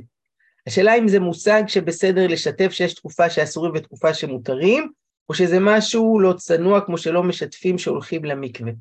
השאלה 0.66 0.94
אם 0.98 1.08
זה 1.08 1.20
מושג 1.20 1.62
שבסדר 1.66 2.26
לשתף 2.26 2.72
שיש 2.72 2.94
תקופה 2.94 3.30
שאסורים 3.30 3.72
ותקופה 3.74 4.14
שמותרים, 4.14 4.90
או 5.28 5.34
שזה 5.34 5.60
משהו 5.60 6.20
לא 6.20 6.32
צנוע 6.32 6.80
כמו 6.80 6.98
שלא 6.98 7.22
משתפים 7.22 7.78
שהולכים 7.78 8.24
למקווה. 8.24 8.72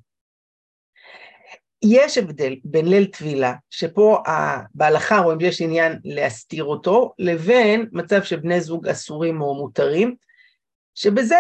יש 1.84 2.18
הבדל 2.18 2.56
בין 2.64 2.88
ליל 2.88 3.06
טבילה, 3.06 3.54
שפה 3.70 4.24
בהלכה 4.76 5.20
רואים 5.20 5.40
שיש 5.40 5.62
עניין 5.62 6.00
להסתיר 6.04 6.64
אותו, 6.64 7.14
לבין 7.20 7.86
מצב 7.92 8.24
שבני 8.24 8.62
זוג 8.62 8.88
אסורים 8.88 9.42
או 9.42 9.56
מותרים, 9.56 10.16
שבזה 10.96 11.36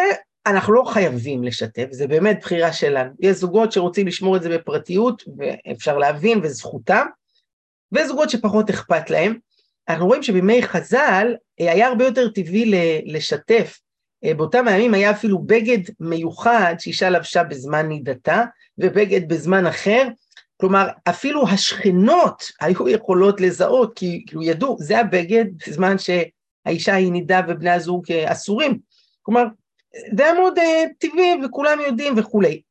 אנחנו 0.45 0.73
לא 0.73 0.83
חייבים 0.83 1.43
לשתף, 1.43 1.87
זה 1.91 2.07
באמת 2.07 2.39
בחירה 2.41 2.73
שלנו. 2.73 3.11
יש 3.19 3.37
זוגות 3.37 3.71
שרוצים 3.71 4.07
לשמור 4.07 4.37
את 4.37 4.41
זה 4.41 4.49
בפרטיות, 4.49 5.23
ואפשר 5.37 5.97
להבין, 5.97 6.39
וזכותם, 6.43 7.05
וזוגות 7.91 8.29
שפחות 8.29 8.69
אכפת 8.69 9.09
להם. 9.09 9.37
אנחנו 9.89 10.07
רואים 10.07 10.23
שבימי 10.23 10.63
חז"ל 10.63 11.35
אה, 11.61 11.71
היה 11.71 11.87
הרבה 11.87 12.05
יותר 12.05 12.29
טבעי 12.29 12.71
לשתף. 13.05 13.79
אה, 14.23 14.33
באותם 14.33 14.67
הימים 14.67 14.93
היה 14.93 15.11
אפילו 15.11 15.39
בגד 15.39 15.79
מיוחד 15.99 16.75
שאישה 16.79 17.09
לבשה 17.09 17.43
בזמן 17.43 17.87
נידתה, 17.87 18.43
ובגד 18.77 19.27
בזמן 19.27 19.65
אחר, 19.65 20.07
כלומר, 20.63 20.87
אפילו 21.09 21.47
השכנות 21.47 22.43
היו 22.61 22.89
יכולות 22.89 23.41
לזהות, 23.41 23.93
כי 23.95 24.23
כאילו 24.27 24.43
ידעו, 24.43 24.77
זה 24.79 24.99
הבגד 24.99 25.45
בזמן 25.67 25.95
שהאישה 25.97 26.95
היא 26.95 27.11
נידה 27.11 27.41
ובני 27.47 27.69
הזוג 27.69 28.11
אסורים. 28.11 28.79
כלומר, 29.21 29.43
זה 30.17 30.23
היה 30.23 30.33
מאוד 30.33 30.59
uh, 30.59 30.61
טבעי 30.97 31.45
וכולם 31.45 31.79
יודעים 31.87 32.13
וכולי. 32.17 32.61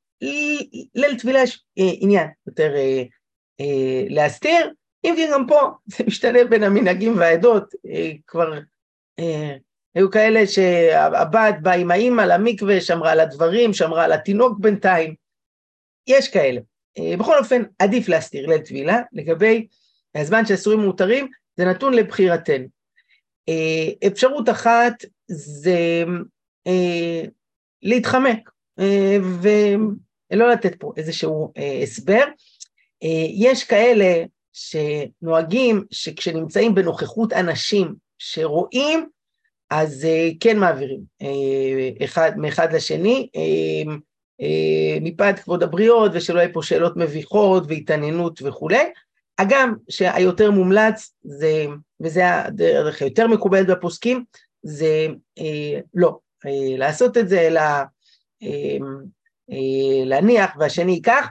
ליל 0.95 1.19
טבילה 1.19 1.43
יש 1.43 1.57
uh, 1.57 1.83
עניין 2.01 2.29
יותר 2.47 2.75
uh, 2.75 3.09
uh, 3.63 4.07
להסתיר, 4.09 4.73
אם 5.05 5.15
כי 5.17 5.27
גם 5.33 5.47
פה 5.47 5.61
זה 5.87 6.05
משתנה 6.07 6.45
בין 6.45 6.63
המנהגים 6.63 7.19
והעדות, 7.19 7.75
uh, 7.75 7.91
כבר 8.27 8.59
uh, 9.21 9.25
היו 9.95 10.11
כאלה 10.11 10.47
שהבת 10.47 11.55
באה 11.63 11.75
עם 11.75 11.91
האימא 11.91 12.23
למקווה, 12.23 12.81
שמרה 12.81 13.13
על 13.13 13.21
הדברים, 13.21 13.73
שמרה 13.73 14.05
על 14.05 14.13
התינוק 14.13 14.59
בינתיים, 14.59 15.15
יש 16.07 16.29
כאלה. 16.29 16.61
אה, 16.99 17.17
בכל 17.17 17.39
אופן, 17.39 17.63
עדיף 17.79 18.09
להסתיר 18.09 18.47
ליל 18.47 18.59
טבילה, 18.59 19.01
לגבי 19.13 19.67
הזמן 20.15 20.47
שאסורים 20.47 20.81
מותרים, 20.81 21.29
זה 21.57 21.65
נתון 21.65 21.95
לבחירתנו. 21.95 22.67
אה, 23.49 24.07
אפשרות 24.07 24.49
אחת 24.49 24.93
זה 25.29 26.05
אה, 26.67 27.23
להתחמק, 27.83 28.51
ולא 29.43 30.51
לתת 30.51 30.75
פה 30.81 30.93
איזשהו 30.97 31.53
הסבר. 31.83 32.25
יש 33.35 33.65
כאלה 33.65 34.25
שנוהגים 34.53 35.85
שכשנמצאים 35.91 36.75
בנוכחות 36.75 37.33
אנשים 37.33 37.95
שרואים, 38.19 39.09
אז 39.71 40.07
כן 40.41 40.59
מעבירים 40.59 41.01
אחד, 42.05 42.33
מאחד 42.37 42.73
לשני. 42.73 43.29
אה, 44.43 44.99
מפאת 45.01 45.39
כבוד 45.39 45.63
הבריות 45.63 46.11
ושלא 46.15 46.41
יהיו 46.41 46.53
פה 46.53 46.63
שאלות 46.63 46.97
מביכות 46.97 47.65
והתעניינות 47.69 48.43
וכולי. 48.43 48.93
הגם 49.39 49.75
שהיותר 49.89 50.51
מומלץ, 50.51 51.15
זה, 51.23 51.67
וזה 52.01 52.35
הדרך 52.35 53.03
היותר 53.03 53.27
מקובלת 53.27 53.67
בפוסקים, 53.67 54.25
זה 54.63 55.07
אה, 55.39 55.81
לא 55.95 56.19
אה, 56.47 56.77
לעשות 56.77 57.17
את 57.17 57.29
זה, 57.29 57.41
אלא 57.41 57.61
אה, 58.43 58.77
אה, 59.51 60.05
להניח 60.05 60.51
והשני 60.59 60.93
ייקח. 60.93 61.29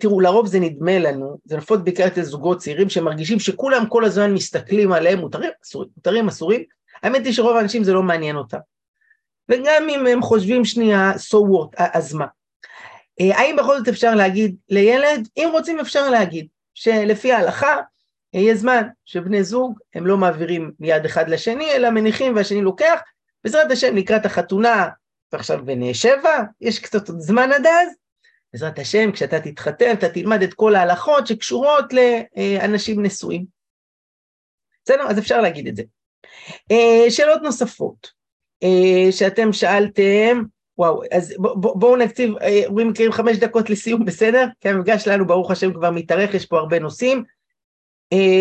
תראו, 0.00 0.20
לרוב 0.20 0.46
זה 0.46 0.60
נדמה 0.60 0.98
לנו, 0.98 1.38
זה 1.44 1.56
נפוץ 1.56 1.80
בעיקר 1.84 2.06
אצל 2.06 2.22
זוגות 2.22 2.58
צעירים 2.58 2.88
שמרגישים 2.88 3.38
שכולם 3.38 3.86
כל 3.88 4.04
הזמן 4.04 4.34
מסתכלים 4.34 4.92
עליהם, 4.92 5.18
מותרים, 5.18 5.50
אסורים, 5.64 5.88
מותרים, 5.96 6.28
אסורים. 6.28 6.62
האמת 7.02 7.26
היא 7.26 7.32
שרוב 7.32 7.56
האנשים 7.56 7.84
זה 7.84 7.92
לא 7.92 8.02
מעניין 8.02 8.36
אותם. 8.36 8.58
וגם 9.48 9.88
אם 9.88 10.06
הם 10.06 10.22
חושבים 10.22 10.64
שנייה, 10.64 11.12
so 11.12 11.36
what, 11.36 11.76
אז 11.78 12.14
מה? 12.14 12.26
אה, 13.20 13.38
האם 13.38 13.56
בכל 13.56 13.78
זאת 13.78 13.88
אפשר 13.88 14.14
להגיד 14.14 14.56
לילד? 14.68 15.28
אם 15.36 15.48
רוצים 15.52 15.80
אפשר 15.80 16.10
להגיד, 16.10 16.46
שלפי 16.74 17.32
ההלכה, 17.32 17.76
יהיה 18.32 18.54
זמן 18.54 18.82
שבני 19.04 19.44
זוג 19.44 19.78
הם 19.94 20.06
לא 20.06 20.16
מעבירים 20.16 20.72
מיד 20.80 21.04
אחד 21.04 21.28
לשני, 21.28 21.72
אלא 21.72 21.90
מניחים 21.90 22.36
והשני 22.36 22.62
לוקח. 22.62 23.00
בעזרת 23.44 23.70
השם 23.70 23.96
לקראת 23.96 24.26
החתונה, 24.26 24.88
ועכשיו 25.32 25.64
בן 25.64 25.94
שבע, 25.94 26.42
יש 26.60 26.78
קצת 26.78 27.08
עוד 27.08 27.20
זמן 27.20 27.52
עד 27.52 27.66
אז. 27.66 27.88
בעזרת 28.52 28.78
השם, 28.78 29.12
כשאתה 29.12 29.40
תתחתן, 29.40 29.92
אתה 29.92 30.08
תלמד 30.08 30.42
את 30.42 30.54
כל 30.54 30.74
ההלכות 30.74 31.26
שקשורות 31.26 31.84
לאנשים 31.92 33.02
נשואים. 33.02 33.44
בסדר? 34.84 35.02
אז 35.08 35.18
אפשר 35.18 35.40
להגיד 35.40 35.66
את 35.66 35.76
זה. 35.76 35.82
אה, 36.70 37.10
שאלות 37.10 37.42
נוספות 37.42 38.21
שאתם 39.10 39.52
שאלתם, 39.52 40.42
וואו, 40.78 41.02
אז 41.12 41.34
בואו 41.38 41.78
בוא 41.78 41.96
נקציב, 41.96 42.30
אומרים 42.66 42.86
אה, 42.86 42.92
מכירים 42.92 43.12
חמש 43.12 43.36
דקות 43.36 43.70
לסיום, 43.70 44.04
בסדר? 44.04 44.46
כי 44.60 44.68
המפגש 44.68 45.04
שלנו, 45.04 45.26
ברוך 45.26 45.50
השם, 45.50 45.72
כבר 45.72 45.90
מתארך, 45.90 46.34
יש 46.34 46.46
פה 46.46 46.58
הרבה 46.58 46.78
נושאים. 46.78 47.24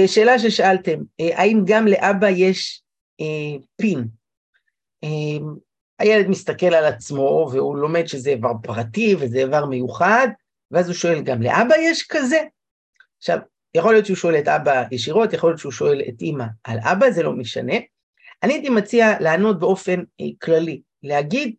שאלה 0.07 0.39
ששאלתם, 0.39 0.99
האם 1.19 1.61
גם 1.65 1.87
לאבא 1.87 2.29
יש 2.29 2.81
פין? 3.75 4.07
הילד 5.99 6.27
מסתכל 6.27 6.73
על 6.73 6.85
עצמו 6.85 7.49
והוא 7.51 7.77
לומד 7.77 8.05
שזה 8.05 8.29
איבר 8.29 8.53
פרטי 8.63 9.15
וזה 9.19 9.39
איבר 9.39 9.65
מיוחד, 9.65 10.27
ואז 10.71 10.87
הוא 10.87 10.95
שואל, 10.95 11.21
גם 11.21 11.41
לאבא 11.41 11.75
יש 11.79 12.07
כזה? 12.09 12.39
עכשיו, 13.17 13.37
יכול 13.75 13.93
להיות 13.93 14.05
שהוא 14.05 14.17
שואל 14.17 14.35
את 14.35 14.47
אבא 14.47 14.83
ישירות, 14.91 15.33
יכול 15.33 15.49
להיות 15.49 15.59
שהוא 15.59 15.71
שואל 15.71 16.01
את 16.09 16.21
אימא 16.21 16.45
על 16.63 16.77
אבא, 16.81 17.11
זה 17.11 17.23
לא 17.23 17.33
משנה. 17.33 17.73
אני 18.43 18.53
הייתי 18.53 18.69
מציע 18.69 19.19
לענות 19.19 19.59
באופן 19.59 19.99
אה, 20.21 20.25
כללי, 20.41 20.81
להגיד, 21.03 21.55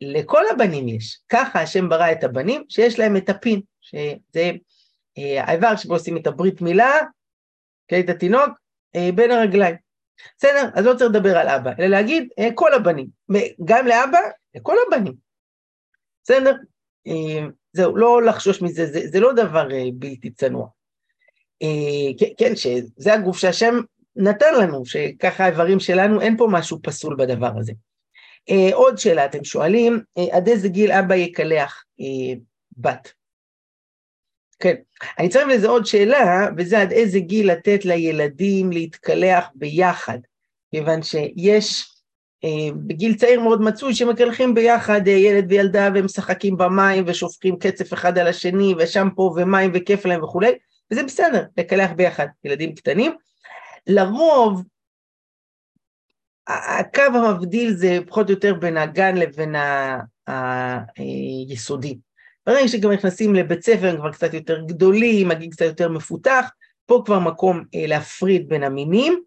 לכל 0.00 0.42
הבנים 0.50 0.88
יש, 0.88 1.20
ככה 1.28 1.60
השם 1.60 1.88
ברא 1.88 2.12
את 2.12 2.24
הבנים, 2.24 2.64
שיש 2.68 2.98
להם 2.98 3.16
את 3.16 3.28
הפין, 3.28 3.60
שזה 3.80 4.50
אה, 5.18 5.44
האיבר 5.44 5.76
שבו 5.76 5.94
עושים 5.94 6.16
את 6.16 6.26
הברית 6.26 6.60
מילה, 6.60 6.92
כן, 7.88 8.00
את 8.00 8.08
התינוק, 8.08 8.50
אה, 8.96 9.08
בין 9.14 9.30
הרגליים. 9.30 9.76
בסדר? 10.38 10.68
אז 10.74 10.84
לא 10.84 10.94
צריך 10.94 11.10
לדבר 11.10 11.38
על 11.38 11.48
אבא, 11.48 11.70
אלא 11.78 11.86
להגיד 11.86 12.28
כל 12.54 12.74
הבנים, 12.74 13.06
גם 13.64 13.86
לאבא, 13.86 14.18
לכל 14.54 14.76
הבנים. 14.86 15.14
בסדר? 16.22 16.54
זהו, 17.72 17.96
לא 17.96 18.22
לחשוש 18.22 18.62
מזה, 18.62 18.86
זה, 18.86 19.00
זה 19.08 19.20
לא 19.20 19.32
דבר 19.32 19.68
בלתי 19.94 20.30
צנוע. 20.30 20.68
כן, 22.18 22.26
כן, 22.38 22.56
שזה 22.56 23.14
הגוף 23.14 23.38
שהשם 23.38 23.80
נתן 24.20 24.54
לנו, 24.60 24.86
שככה 24.86 25.44
האיברים 25.44 25.80
שלנו, 25.80 26.20
אין 26.20 26.36
פה 26.36 26.48
משהו 26.50 26.78
פסול 26.82 27.16
בדבר 27.18 27.52
הזה. 27.58 27.72
אה, 28.50 28.70
עוד 28.72 28.98
שאלה, 28.98 29.24
אתם 29.24 29.44
שואלים, 29.44 30.00
אה, 30.18 30.36
עד 30.36 30.48
איזה 30.48 30.68
גיל 30.68 30.92
אבא 30.92 31.14
יקלח 31.14 31.84
אה, 32.00 32.34
בת? 32.76 33.12
כן, 34.58 34.74
אני 35.18 35.28
צריך 35.28 35.48
לזה 35.48 35.68
עוד 35.68 35.86
שאלה, 35.86 36.48
וזה 36.56 36.80
עד 36.80 36.92
איזה 36.92 37.18
גיל 37.18 37.52
לתת 37.52 37.84
לילדים 37.84 38.72
להתקלח 38.72 39.46
ביחד, 39.54 40.18
כיוון 40.70 41.02
שיש 41.02 41.86
בגיל 42.86 43.14
צעיר 43.14 43.40
מאוד 43.40 43.62
מצוי 43.62 43.94
שמקלחים 43.94 44.54
ביחד 44.54 45.06
ילד 45.06 45.44
וילדה 45.48 45.88
ומשחקים 45.94 46.56
במים 46.56 47.04
ושופכים 47.06 47.58
קצף 47.58 47.92
אחד 47.92 48.18
על 48.18 48.26
השני 48.26 48.74
ושמפו 48.78 49.34
ומים 49.36 49.70
וכיף 49.74 50.06
להם 50.06 50.24
וכולי, 50.24 50.52
וזה 50.90 51.02
בסדר, 51.02 51.44
לקלח 51.56 51.90
ביחד, 51.96 52.26
ילדים 52.44 52.74
קטנים. 52.74 53.12
לרוב, 53.90 54.64
הקו 56.48 57.02
המבדיל 57.02 57.72
זה 57.72 57.98
פחות 58.06 58.26
או 58.26 58.34
יותר 58.34 58.54
בין 58.54 58.76
הגן 58.76 59.16
לבין 59.16 59.54
היסודי. 60.96 61.98
ברגע 62.46 62.68
שגם 62.68 62.92
נכנסים 62.92 63.34
לבית 63.34 63.62
ספר, 63.62 63.88
הם 63.88 63.96
כבר 63.96 64.12
קצת 64.12 64.34
יותר 64.34 64.60
גדולים, 64.60 65.30
הגיל 65.30 65.50
קצת 65.50 65.64
יותר 65.64 65.88
מפותח, 65.88 66.50
פה 66.86 67.02
כבר 67.06 67.18
מקום 67.18 67.64
אה, 67.74 67.86
להפריד 67.86 68.48
בין 68.48 68.62
המינים, 68.62 69.22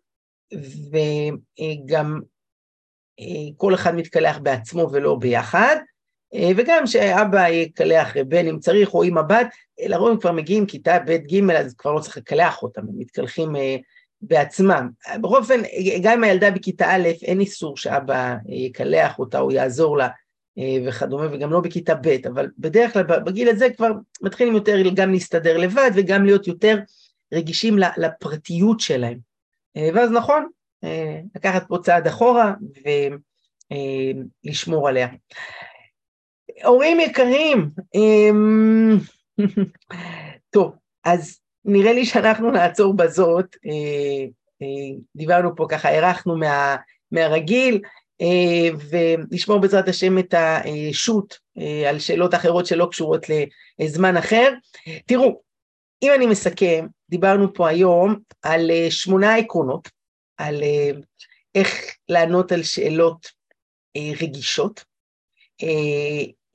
וגם 0.91 2.19
אה, 3.19 3.51
כל 3.57 3.73
אחד 3.73 3.95
מתקלח 3.95 4.37
בעצמו 4.37 4.89
ולא 4.91 5.15
ביחד. 5.15 5.75
אה, 6.33 6.49
וגם 6.57 6.87
שאבא 6.87 7.47
יקלח 7.47 8.17
בן 8.27 8.47
אם 8.47 8.59
צריך, 8.59 8.93
או 8.93 9.03
אמא 9.03 9.21
בת, 9.21 9.47
לרוב 9.87 10.11
הם 10.11 10.19
כבר 10.19 10.31
מגיעים 10.31 10.65
כיתה 10.65 10.99
ב' 11.05 11.11
ג', 11.11 11.51
אז 11.51 11.75
כבר 11.75 11.91
לא 11.91 11.99
צריך 11.99 12.17
לקלח 12.17 12.63
אותם, 12.63 12.81
הם 12.81 12.97
מתקלחים 12.97 13.55
אה, 13.55 13.75
בעצמם. 14.27 14.89
בכל 15.21 15.37
אופן, 15.37 15.61
גם 16.01 16.13
אם 16.13 16.23
הילדה 16.23 16.51
בכיתה 16.51 16.95
א', 16.95 17.07
אין 17.21 17.39
איסור 17.39 17.77
שאבא 17.77 18.35
יקלח 18.49 19.19
אותה 19.19 19.39
או 19.39 19.51
יעזור 19.51 19.97
לה 19.97 20.07
אה, 20.57 20.77
וכדומה, 20.87 21.27
וגם 21.31 21.51
לא 21.51 21.59
בכיתה 21.59 21.95
ב', 21.95 22.17
אבל 22.27 22.49
בדרך 22.57 22.93
כלל 22.93 23.03
בגיל 23.03 23.49
הזה 23.49 23.67
כבר 23.77 23.91
מתחילים 24.21 24.53
יותר 24.53 24.77
גם 24.95 25.11
להסתדר 25.11 25.57
לבד 25.57 25.91
וגם 25.95 26.25
להיות 26.25 26.47
יותר 26.47 26.79
רגישים 27.33 27.77
לפרטיות 27.97 28.79
שלהם. 28.79 29.17
ואז 29.93 30.11
נכון, 30.11 30.47
לקחת 31.35 31.67
פה 31.67 31.77
צעד 31.83 32.07
אחורה 32.07 32.53
ולשמור 34.45 34.89
עליה. 34.89 35.07
הורים 36.63 36.99
יקרים, 36.99 37.69
אמ, 37.95 38.97
טוב, 40.53 40.71
אז 41.03 41.39
נראה 41.65 41.93
לי 41.93 42.05
שאנחנו 42.05 42.51
נעצור 42.51 42.93
בזאת, 42.93 43.55
אה, 43.65 44.25
אה, 44.61 44.97
דיברנו 45.15 45.55
פה 45.55 45.65
ככה, 45.69 45.89
הארכנו 45.89 46.37
מה, 46.37 46.75
מהרגיל, 47.11 47.81
אה, 48.21 48.69
ונשמור 48.89 49.59
בעזרת 49.59 49.87
השם 49.87 50.19
את 50.19 50.33
השו"ת 50.37 51.37
על 51.89 51.99
שאלות 51.99 52.33
אחרות 52.33 52.65
שלא 52.65 52.87
קשורות 52.91 53.25
לזמן 53.79 54.17
אחר. 54.17 54.53
תראו, 55.05 55.41
אם 56.03 56.11
אני 56.15 56.25
מסכם, 56.25 56.87
דיברנו 57.09 57.53
פה 57.53 57.69
היום 57.69 58.19
על 58.41 58.71
שמונה 58.89 59.35
עקרונות, 59.35 59.89
על 60.37 60.63
איך 61.55 61.95
לענות 62.09 62.51
על 62.51 62.63
שאלות 62.63 63.27
רגישות. 64.21 64.83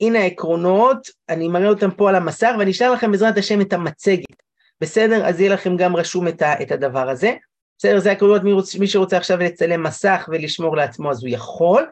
הנה 0.01 0.19
העקרונות, 0.19 1.07
אני 1.29 1.47
מראה 1.47 1.69
אותם 1.69 1.91
פה 1.91 2.09
על 2.09 2.15
המסך, 2.15 2.51
ואני 2.59 2.71
אשאר 2.71 2.91
לכם 2.91 3.11
בעזרת 3.11 3.37
השם 3.37 3.61
את 3.61 3.73
המצגת, 3.73 4.43
בסדר? 4.81 5.25
אז 5.25 5.39
יהיה 5.39 5.53
לכם 5.53 5.77
גם 5.77 5.95
רשום 5.95 6.27
את, 6.27 6.41
ה, 6.41 6.61
את 6.61 6.71
הדבר 6.71 7.09
הזה. 7.09 7.33
בסדר, 7.79 7.99
זה 7.99 8.09
העקרונות, 8.09 8.43
מי, 8.43 8.51
מי 8.79 8.87
שרוצה 8.87 9.17
עכשיו 9.17 9.37
לצלם 9.37 9.83
מסך 9.83 10.29
ולשמור 10.31 10.75
לעצמו 10.77 11.11
אז 11.11 11.23
הוא 11.23 11.29
יכול. 11.29 11.85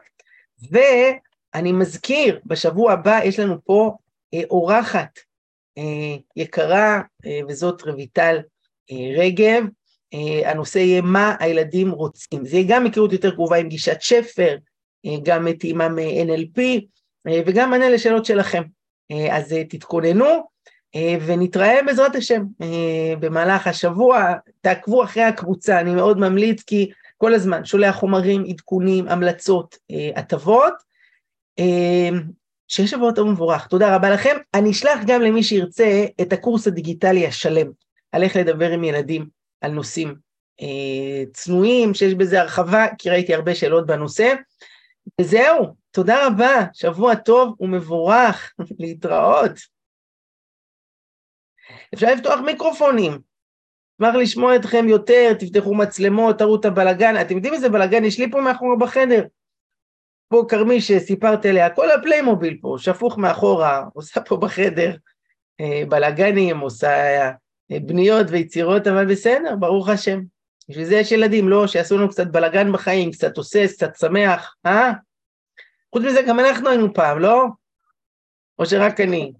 ואני 0.70 1.72
מזכיר, 1.72 2.40
בשבוע 2.46 2.92
הבא 2.92 3.20
יש 3.24 3.38
לנו 3.38 3.64
פה 3.64 3.96
אה, 4.34 4.40
אורחת 4.50 5.18
אה, 5.78 6.16
יקרה, 6.36 7.00
אה, 7.26 7.40
וזאת 7.48 7.82
רויטל 7.82 8.38
אה, 8.90 9.22
רגב. 9.22 9.64
אה, 10.14 10.50
הנושא 10.50 10.78
יהיה 10.78 11.02
מה 11.02 11.36
הילדים 11.40 11.90
רוצים. 11.90 12.46
זה 12.46 12.56
יהיה 12.56 12.66
גם 12.68 12.84
היכרות 12.84 13.12
יותר 13.12 13.34
קרובה 13.34 13.56
עם 13.56 13.68
גישת 13.68 13.96
שפר, 14.00 14.56
אה, 15.06 15.16
גם 15.22 15.52
טעימה 15.52 15.88
מ-NLP, 15.88 16.60
אה, 17.26 17.40
וגם 17.46 17.70
מענה 17.70 17.90
לשאלות 17.90 18.24
שלכם. 18.24 18.62
אה, 19.10 19.36
אז 19.36 19.52
אה, 19.52 19.64
תתכוננו, 19.64 20.26
ונתראה 20.96 21.82
בעזרת 21.86 22.16
השם 22.16 22.42
במהלך 23.20 23.66
השבוע, 23.66 24.32
תעקבו 24.60 25.04
אחרי 25.04 25.22
הקבוצה, 25.22 25.80
אני 25.80 25.94
מאוד 25.94 26.18
ממליץ 26.18 26.62
כי 26.62 26.90
כל 27.16 27.34
הזמן 27.34 27.64
שולח 27.64 27.96
חומרים, 27.96 28.44
עדכונים, 28.48 29.08
המלצות, 29.08 29.76
הטבות. 30.16 30.74
שיהיה 32.68 32.88
שבוע 32.88 33.12
טוב 33.12 33.28
ומבורך, 33.28 33.66
תודה 33.66 33.96
רבה 33.96 34.10
לכם. 34.10 34.36
אני 34.54 34.70
אשלח 34.70 34.98
גם 35.06 35.22
למי 35.22 35.42
שירצה 35.42 36.04
את 36.20 36.32
הקורס 36.32 36.66
הדיגיטלי 36.66 37.26
השלם, 37.26 37.66
על 38.12 38.22
איך 38.22 38.36
לדבר 38.36 38.70
עם 38.70 38.84
ילדים 38.84 39.26
על 39.60 39.70
נושאים 39.70 40.14
צנועים, 41.32 41.94
שיש 41.94 42.14
בזה 42.14 42.40
הרחבה, 42.40 42.86
כי 42.98 43.10
ראיתי 43.10 43.34
הרבה 43.34 43.54
שאלות 43.54 43.86
בנושא. 43.86 44.34
וזהו, 45.20 45.66
תודה 45.90 46.26
רבה, 46.26 46.64
שבוע 46.72 47.14
טוב 47.14 47.54
ומבורך, 47.60 48.52
להתראות. 48.80 49.77
אפשר 51.94 52.06
לפתוח 52.14 52.40
מיקרופונים, 52.40 53.12
אשמח 54.00 54.14
לשמוע 54.14 54.56
אתכם 54.56 54.88
יותר, 54.88 55.32
תפתחו 55.38 55.74
מצלמות, 55.74 56.38
תראו 56.38 56.56
את 56.60 56.64
הבלגן, 56.64 57.20
אתם 57.20 57.36
יודעים 57.36 57.54
איזה 57.54 57.68
בלגן 57.68 58.04
יש 58.04 58.18
לי 58.18 58.30
פה 58.30 58.40
מאחורה 58.40 58.76
בחדר? 58.76 59.24
פה 60.28 60.44
כרמי 60.48 60.80
שסיפרתי 60.80 61.48
עליה, 61.48 61.70
כל 61.70 61.90
הפליימוביל 61.90 62.58
פה, 62.60 62.76
שפוך 62.78 63.18
מאחורה, 63.18 63.84
עושה 63.94 64.20
פה 64.20 64.36
בחדר 64.36 64.96
אה, 65.60 65.82
בלגנים, 65.88 66.60
עושה 66.60 66.90
אה, 66.90 67.80
בניות 67.80 68.26
ויצירות, 68.30 68.86
אבל 68.86 69.06
בסדר, 69.06 69.56
ברוך 69.56 69.88
השם. 69.88 70.20
בשביל 70.68 70.84
זה 70.84 70.94
יש 70.94 71.12
ילדים, 71.12 71.48
לא? 71.48 71.66
שיעשו 71.66 71.98
לנו 71.98 72.08
קצת 72.08 72.26
בלגן 72.26 72.72
בחיים, 72.72 73.12
קצת 73.12 73.34
תוסס, 73.34 73.74
קצת 73.76 73.96
שמח, 73.96 74.54
אה? 74.66 74.92
חוץ 75.94 76.02
מזה, 76.04 76.22
גם 76.28 76.40
אנחנו 76.40 76.68
היינו 76.68 76.94
פעם, 76.94 77.18
לא? 77.18 77.46
או 78.58 78.66
שרק 78.66 79.00
אני? 79.00 79.32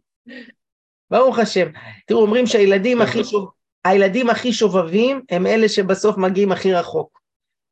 ברוך 1.10 1.38
השם. 1.38 1.68
תראו, 2.06 2.20
אומרים 2.22 2.46
שהילדים 2.46 3.00
הכי, 3.00 3.24
שוב... 3.24 3.50
הילדים 3.84 4.30
הכי 4.30 4.52
שובבים 4.52 5.22
הם 5.30 5.46
אלה 5.46 5.68
שבסוף 5.68 6.16
מגיעים 6.16 6.52
הכי 6.52 6.72
רחוק. 6.72 7.20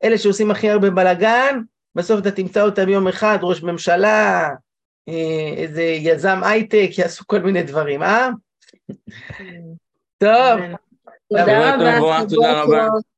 אלה 0.03 0.17
שעושים 0.17 0.51
הכי 0.51 0.69
הרבה 0.69 0.89
בלאגן, 0.89 1.61
בסוף 1.95 2.19
אתה 2.19 2.31
תמצא 2.31 2.61
אותם 2.61 2.89
יום 2.89 3.07
אחד, 3.07 3.37
ראש 3.41 3.63
ממשלה, 3.63 4.49
אה, 5.09 5.53
איזה 5.57 5.83
יזם 5.83 6.39
הייטק, 6.43 6.89
יעשו 6.97 7.23
כל 7.27 7.39
מיני 7.39 7.63
דברים, 7.63 8.03
אה? 8.03 8.29
טוב, 10.23 10.59
תודה 11.29 11.75
רבה, 11.75 12.19
תודה 12.29 12.61
רבה. 12.61 12.87